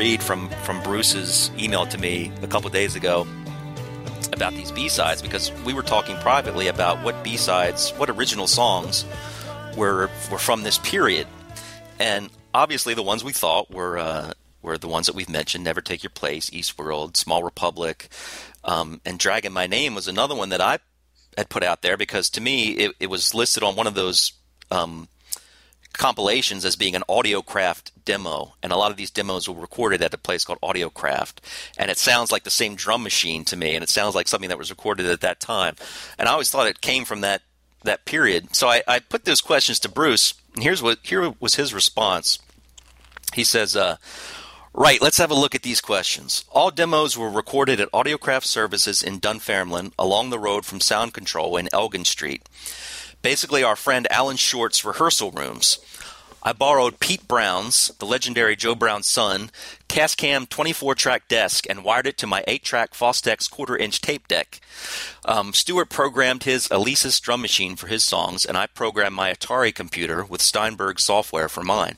[0.08, 3.28] Read from from Bruce's email to me a couple days ago
[4.32, 9.04] about these B-sides because we were talking privately about what B-sides, what original songs
[9.76, 11.28] were were from this period.
[12.00, 15.82] And obviously the ones we thought were uh, were the ones that we've mentioned, Never
[15.82, 18.08] Take Your Place, Eastworld, Small Republic,
[18.64, 20.80] um, and Dragging My Name was another one that I
[21.36, 24.32] had put out there because to me it, it was listed on one of those
[24.72, 25.10] um,
[25.98, 30.14] compilations as being an Audiocraft demo, and a lot of these demos were recorded at
[30.14, 31.40] a place called Audiocraft,
[31.78, 34.50] and it sounds like the same drum machine to me, and it sounds like something
[34.50, 35.76] that was recorded at that time,
[36.18, 37.42] and I always thought it came from that
[37.84, 38.56] that period.
[38.56, 42.40] So I, I put those questions to Bruce, and here's what here was his response.
[43.34, 43.76] He says.
[43.76, 43.98] Uh,
[44.80, 46.46] Right, let's have a look at these questions.
[46.52, 51.58] All demos were recorded at Audiocraft Services in Dunfermline along the road from Sound Control
[51.58, 52.48] in Elgin Street
[53.28, 55.80] basically our friend Alan Short's rehearsal rooms.
[56.44, 59.52] I borrowed Pete Brown's, the legendary Joe Brown's son,
[59.90, 64.30] Tascam 24 track desk and wired it to my 8 track Fostex quarter inch tape
[64.30, 64.62] deck.
[65.26, 69.76] Um, Stuart programmed his Alesis drum machine for his songs, and I programmed my Atari
[69.76, 71.98] computer with Steinberg software for mine.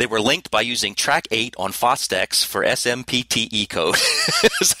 [0.00, 3.96] They were linked by using track 8 on Fostex for SMPTE code.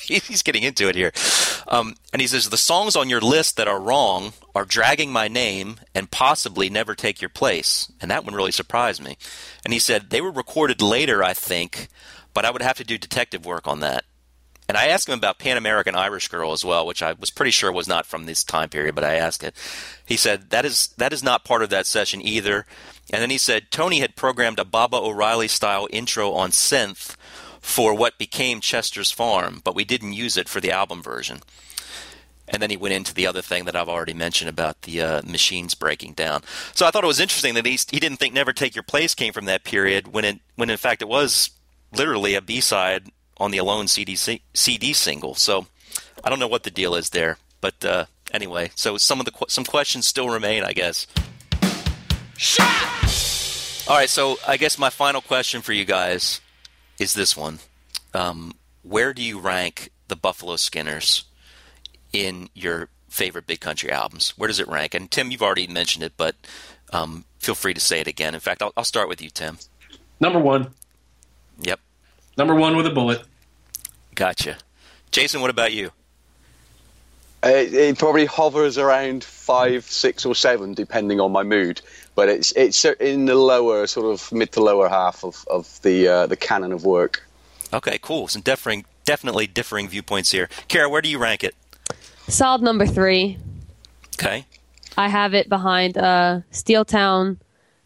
[0.08, 1.12] He's getting into it here.
[1.68, 5.28] Um, and he says, The songs on your list that are wrong are Dragging My
[5.28, 7.92] Name and possibly Never Take Your Place.
[8.00, 9.18] And that one really surprised me.
[9.62, 11.88] And he said, They were recorded later, I think,
[12.32, 14.06] but I would have to do detective work on that.
[14.70, 17.50] And I asked him about Pan American Irish Girl as well, which I was pretty
[17.50, 19.56] sure was not from this time period, but I asked it.
[20.06, 22.66] He said that is that is not part of that session either.
[23.12, 27.16] And then he said Tony had programmed a Baba O'Riley style intro on synth
[27.60, 31.40] for what became Chester's Farm, but we didn't use it for the album version.
[32.46, 35.22] And then he went into the other thing that I've already mentioned about the uh,
[35.22, 36.42] machines breaking down.
[36.76, 39.16] So I thought it was interesting that he, he didn't think "Never Take Your Place"
[39.16, 41.50] came from that period, when it when in fact it was
[41.92, 43.10] literally a B side
[43.40, 45.34] on the Alone CD CD single.
[45.34, 45.66] So
[46.22, 49.32] I don't know what the deal is there, but uh, anyway, so some of the
[49.48, 51.06] some questions still remain, I guess.
[53.88, 56.40] All right, so I guess my final question for you guys
[56.98, 57.58] is this one:
[58.14, 61.24] um, Where do you rank the Buffalo Skinners
[62.12, 64.34] in your favorite Big Country albums?
[64.36, 64.94] Where does it rank?
[64.94, 66.36] And Tim, you've already mentioned it, but
[66.92, 68.34] um, feel free to say it again.
[68.34, 69.58] In fact, I'll, I'll start with you, Tim.
[70.20, 70.74] Number one.
[71.62, 71.80] Yep,
[72.36, 73.22] Number one with a bullet.
[74.20, 74.58] Gotcha.
[75.12, 75.92] Jason, what about you?
[77.42, 81.80] It, it probably hovers around five, six, or seven, depending on my mood.
[82.14, 86.06] But it's it's in the lower, sort of mid to lower half of, of the
[86.06, 87.26] uh, the canon of work.
[87.72, 88.28] Okay, cool.
[88.28, 90.50] Some differing, definitely differing viewpoints here.
[90.68, 91.54] Cara, where do you rank it?
[92.28, 93.38] Solid number three.
[94.16, 94.44] Okay.
[94.98, 97.38] I have it behind uh, Steeltown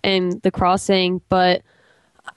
[0.03, 1.63] and The Crossing, but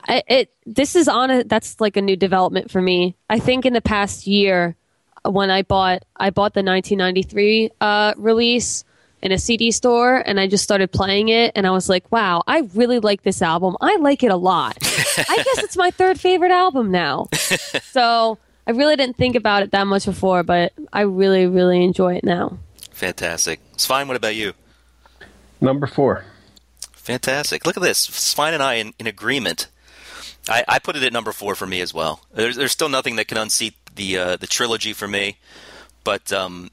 [0.08, 3.16] I, it this is on a that's like a new development for me.
[3.30, 4.76] I think in the past year
[5.26, 8.84] when I bought I bought the 1993 uh, release
[9.22, 12.44] in a CD store and I just started playing it and I was like, wow,
[12.48, 13.76] I really like this album.
[13.82, 14.77] I like it a lot.
[14.84, 17.27] I guess it's my third favorite album now.
[17.92, 22.16] so I really didn't think about it that much before, but I really really enjoy
[22.16, 22.58] it now.
[22.92, 23.60] Fantastic.
[23.76, 24.53] Svein, what about you?
[25.60, 26.24] Number four.
[26.94, 27.66] Fantastic.
[27.66, 28.00] Look at this.
[28.00, 29.68] Svein and I in, in agreement.
[30.50, 32.22] I, I put it at number four for me as well.
[32.34, 35.38] There's, there's still nothing that can unseat the uh, the trilogy for me,
[36.03, 36.69] but um,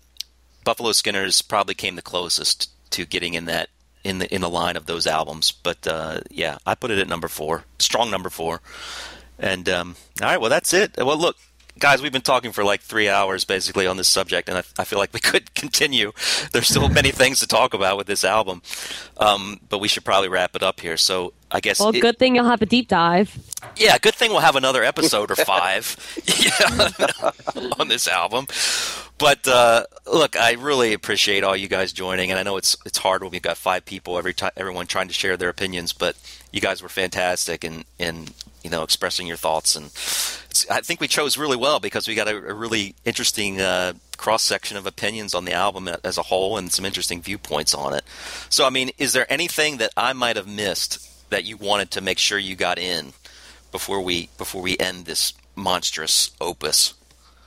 [0.65, 3.69] Buffalo Skinners probably came the closest to getting in that
[4.05, 5.51] in the in the line of those albums.
[5.51, 8.61] But uh, yeah, I put it at number four, strong number four.
[9.39, 10.97] And um, all right, well that's it.
[10.97, 11.37] Well, look,
[11.79, 14.85] guys, we've been talking for like three hours basically on this subject, and I, I
[14.85, 16.13] feel like we could continue.
[16.53, 18.63] There's still many things to talk about with this album,
[19.19, 20.97] um, but we should probably wrap it up here.
[20.97, 23.37] So I guess Well, it- good thing you'll have a deep dive.
[23.77, 25.97] yeah, good thing we'll have another episode or five
[26.27, 28.47] yeah, on this album.
[29.17, 32.99] But uh, look, I really appreciate all you guys joining, and I know it's it's
[32.99, 35.93] hard when we've got five people every time, everyone trying to share their opinions.
[35.93, 36.17] But
[36.53, 38.27] you guys were fantastic and in
[38.65, 39.87] you know expressing your thoughts, and
[40.71, 44.43] I think we chose really well because we got a, a really interesting uh, cross
[44.43, 48.05] section of opinions on the album as a whole, and some interesting viewpoints on it.
[48.49, 52.01] So, I mean, is there anything that I might have missed that you wanted to
[52.01, 53.13] make sure you got in
[53.71, 56.95] before we before we end this monstrous opus?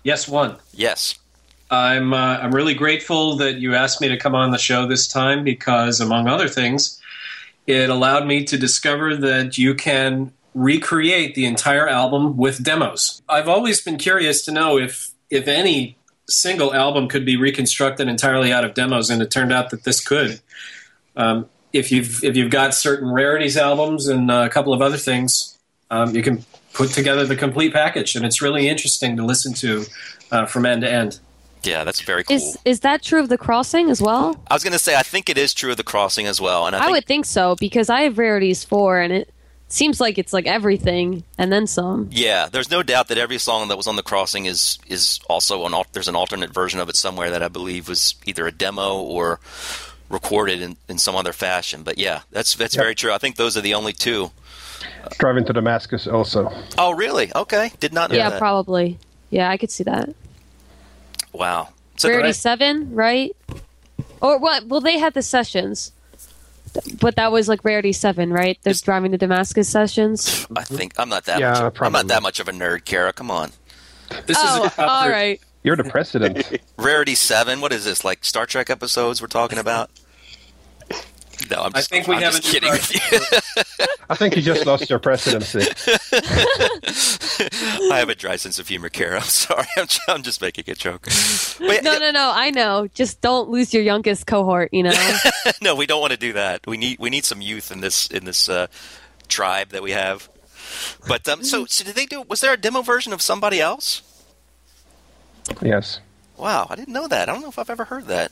[0.03, 0.57] Yes, one.
[0.73, 1.17] Yes.
[1.69, 5.07] I'm uh, I'm really grateful that you asked me to come on the show this
[5.07, 7.01] time because, among other things,
[7.65, 13.21] it allowed me to discover that you can recreate the entire album with demos.
[13.29, 15.97] I've always been curious to know if if any
[16.29, 20.03] single album could be reconstructed entirely out of demos, and it turned out that this
[20.03, 20.41] could.
[21.15, 24.97] Um, if you've if you've got certain rarities albums and uh, a couple of other
[24.97, 25.57] things,
[25.91, 29.85] um, you can put together the complete package, and it's really interesting to listen to
[30.31, 31.19] uh, from end to end.
[31.63, 32.35] Yeah, that's very cool.
[32.35, 34.41] Is is that true of the crossing as well?
[34.49, 36.65] I was going to say I think it is true of the crossing as well,
[36.65, 39.33] and I, I, think would think so because I have rarities four, and it
[39.69, 42.09] seems like it's like everything and then some.
[42.11, 45.65] Yeah, there's no doubt that every song that was on the crossing is is also
[45.65, 48.97] an there's an alternate version of it somewhere that I believe was either a demo
[49.01, 49.39] or
[50.09, 51.83] recorded in, in some other fashion.
[51.83, 52.83] But yeah, that's that's Yep.
[52.83, 53.11] very true.
[53.13, 54.31] I think those are the only two.
[55.19, 56.51] Driving to Damascus also.
[56.77, 57.31] Oh, really?
[57.35, 58.39] Okay, did not know Yeah, that.
[58.39, 58.99] probably.
[59.29, 60.09] Yeah, I could see that.
[61.33, 61.69] wow.
[61.97, 63.35] So Rarity I- seven, right?
[64.21, 64.67] Or what?
[64.67, 65.91] Well, they had the sessions,
[66.99, 68.57] but that was like Rarity seven, right?
[68.63, 70.47] There's driving to Damascus sessions.
[70.55, 71.61] I think I'm not that Yeah, much.
[71.77, 73.13] Of, I'm not that much of a nerd, Cara.
[73.13, 73.51] Come on.
[74.25, 75.39] This oh, all right.
[75.63, 76.59] You're the president.
[76.77, 77.59] Rarity seven.
[77.61, 78.05] What is this?
[78.05, 79.89] Like Star Trek episodes we're talking about?
[81.49, 83.85] No, I'm I just, think we I'm have just kidding with you.
[84.09, 85.59] I think you just lost your presidency.
[87.91, 89.17] I have a dry sense of humor, Cara.
[89.17, 89.67] I'm sorry.
[89.77, 91.03] I'm, I'm just making a joke.
[91.59, 92.31] But, No, no, no.
[92.33, 92.87] I know.
[92.93, 94.69] Just don't lose your youngest cohort.
[94.73, 95.17] You know.
[95.61, 96.65] no, we don't want to do that.
[96.67, 98.67] We need we need some youth in this in this uh,
[99.27, 100.29] tribe that we have.
[101.07, 102.23] But um, so so did they do?
[102.23, 104.01] Was there a demo version of somebody else?
[105.61, 106.01] Yes,
[106.35, 107.29] Wow, I didn't know that.
[107.29, 108.31] I don't know if I've ever heard that.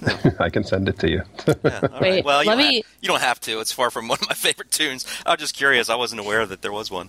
[0.40, 1.22] I can send it to you.
[1.46, 2.00] Yeah, all right.
[2.00, 3.60] Wait, well, you let don't, me- have, you don't have to.
[3.60, 5.06] It's far from one of my favorite tunes.
[5.26, 5.88] I was just curious.
[5.90, 7.08] I wasn't aware that there was one.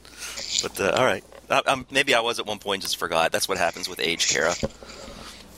[0.62, 3.32] But uh, all right, I, I'm, maybe I was at one point just forgot.
[3.32, 4.54] That's what happens with age, Cara.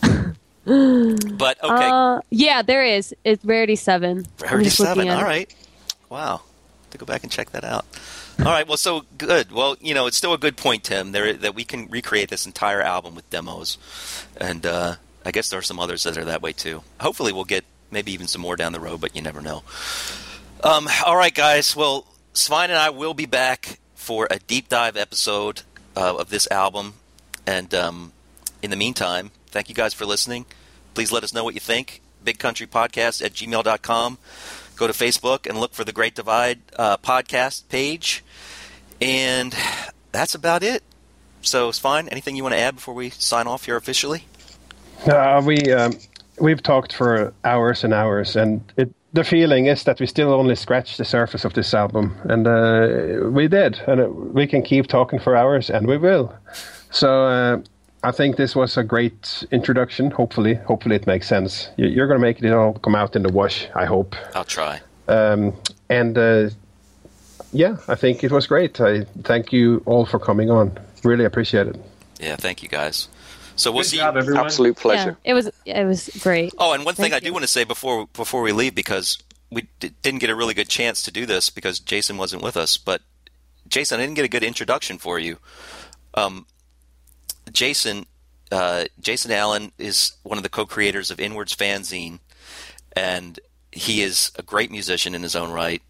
[0.66, 3.14] But okay, Uh, yeah, there is.
[3.24, 4.26] It's Rarity seven.
[4.42, 5.08] I'm Rarity seven.
[5.08, 5.54] at All it.
[6.10, 6.42] Wow.
[6.90, 7.86] To go back and check that out.
[8.40, 8.68] All right.
[8.68, 9.52] Well, so good.
[9.52, 12.48] Well, you know, it's still a good point, Tim, there that we can recreate this
[12.48, 13.78] entire album with demos,
[14.38, 14.96] and uh,
[15.26, 16.84] I guess there are some others that are that way too.
[17.02, 19.64] Hopefully, we'll get maybe even some more down the road, but you never know.
[20.64, 21.76] Um, all right, guys.
[21.76, 25.64] Well, Svein and I will be back for a deep dive episode
[25.96, 26.94] uh, of this album,
[27.48, 28.12] and um,
[28.62, 30.46] in the meantime, thank you guys for listening.
[30.94, 32.02] Please let us know what you think.
[32.26, 34.18] BigCountryPodcast at gmail.com.
[34.76, 38.24] Go to Facebook and look for the Great Divide uh, podcast page.
[39.00, 39.56] And
[40.12, 40.84] that's about it.
[41.42, 42.10] So Svein.
[42.10, 44.26] Anything you want to add before we sign off here officially?
[45.08, 45.94] Uh, we um,
[46.40, 50.56] we've talked for hours and hours, and it, the feeling is that we still only
[50.56, 54.88] scratched the surface of this album, and uh, we did, and uh, we can keep
[54.88, 56.34] talking for hours, and we will.
[56.92, 57.58] So uh,
[58.04, 60.12] I think this was a great introduction.
[60.12, 61.70] Hopefully, hopefully it makes sense.
[61.78, 63.68] You- You're going to make it all come out in the wash.
[63.76, 64.16] I hope.
[64.34, 64.82] I'll try.
[65.08, 65.54] Um,
[65.90, 66.50] and uh,
[67.54, 68.82] yeah, I think it was great.
[68.82, 70.78] I thank you all for coming on.
[71.04, 71.76] Really appreciate it.
[72.20, 73.08] Yeah, thank you guys.
[73.56, 73.98] So we'll Good see.
[73.98, 74.46] job, everyone.
[74.46, 75.18] Absolute pleasure.
[75.24, 76.54] Yeah, it was it was great.
[76.58, 79.18] Oh, and one thing Thank I do want to say before before we leave because
[79.50, 82.58] we d- didn't get a really good chance to do this because Jason wasn't with
[82.58, 82.78] us.
[82.78, 83.02] But
[83.68, 85.38] Jason, I didn't get a good introduction for you.
[86.14, 86.46] Um,
[87.52, 88.06] Jason,
[88.52, 92.20] uh, Jason Allen is one of the co-creators of Inwards Fanzine,
[92.96, 93.40] and
[93.72, 95.82] he is a great musician in his own right.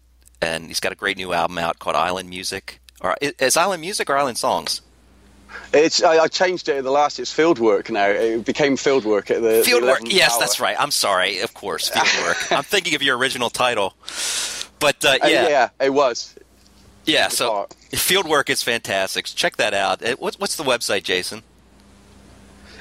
[0.42, 2.80] And he's got a great new album out called Island Music.
[3.00, 4.82] Or is Island Music or Island Songs?
[5.72, 7.18] It's I, I changed it at the last.
[7.18, 8.06] It's Fieldwork now.
[8.08, 9.98] It became Fieldwork at the the Fieldwork.
[10.00, 10.40] 11th Yes, hour.
[10.40, 10.76] that's right.
[10.78, 11.40] I'm sorry.
[11.40, 12.56] Of course, Fieldwork.
[12.56, 13.94] I'm thinking of your original title.
[14.78, 16.34] But uh, Uh, yeah, yeah, it was.
[17.04, 17.70] Yeah, so part.
[17.92, 19.26] Fieldwork is fantastic.
[19.26, 20.02] Check that out.
[20.04, 21.42] Uh, What's what's the website, Jason?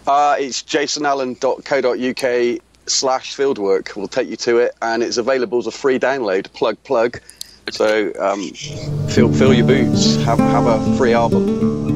[0.07, 5.71] Uh, it's jasonallen.co.uk slash fieldwork will take you to it, and it's available as a
[5.71, 6.51] free download.
[6.53, 7.19] Plug plug.
[7.71, 8.49] So um,
[9.09, 10.15] fill fill your boots.
[10.23, 11.94] Have have a free album.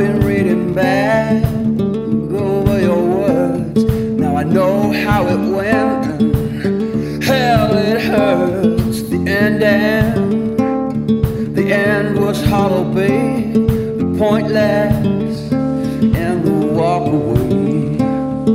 [0.00, 3.84] Been reading back over your words.
[3.84, 7.22] Now I know how it went.
[7.22, 9.02] Hell, it hurts.
[9.02, 11.54] The end, end.
[11.54, 13.52] The end was hollow, babe.
[13.52, 17.98] The pointless and the walk away.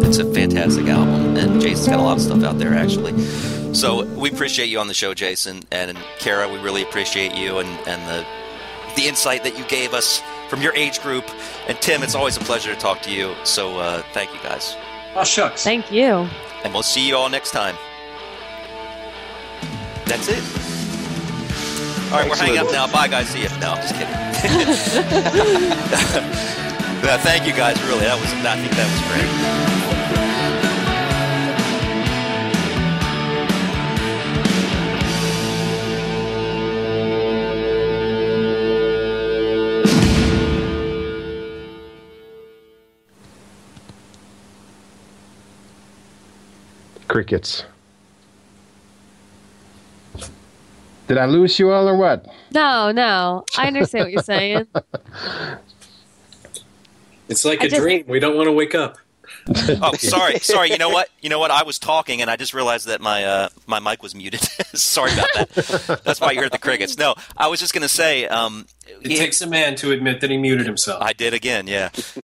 [0.08, 3.14] It's a fantastic album, and Jason's got a lot of stuff out there actually.
[3.76, 6.50] So we appreciate you on the show, Jason, and Cara.
[6.52, 8.26] We really appreciate you and and the
[8.96, 11.26] the insight that you gave us from your age group.
[11.68, 13.36] And Tim, it's always a pleasure to talk to you.
[13.44, 14.76] So uh, thank you guys,
[15.16, 15.64] Oh shucks.
[15.64, 16.28] Thank you.
[16.64, 17.76] and we'll see you all next time.
[20.06, 20.44] That's it.
[22.12, 22.86] All right, we're hanging up now.
[22.92, 23.30] Bye, guys.
[23.30, 23.50] See you.
[23.60, 24.16] No, I'm just kidding.
[27.06, 27.80] Uh, thank you guys.
[27.84, 28.32] Really, that was.
[28.34, 29.02] I think that was
[29.70, 29.75] great.
[47.16, 47.64] Crickets.
[51.08, 52.26] Did I lose you all or what?
[52.52, 54.68] No, no, I understand what you're saying.
[57.30, 58.04] It's like I a just- dream.
[58.10, 58.98] We don't want to wake up.
[59.82, 60.72] Oh, sorry, sorry.
[60.72, 61.08] You know what?
[61.22, 61.52] You know what?
[61.52, 64.42] I was talking and I just realized that my uh, my mic was muted.
[64.74, 66.02] sorry about that.
[66.04, 66.98] That's why you heard the crickets.
[66.98, 68.28] No, I was just going to say.
[68.28, 68.66] Um,
[69.02, 71.02] It takes a man to admit that he muted himself.
[71.02, 71.68] I did again.
[71.68, 71.92] Yeah.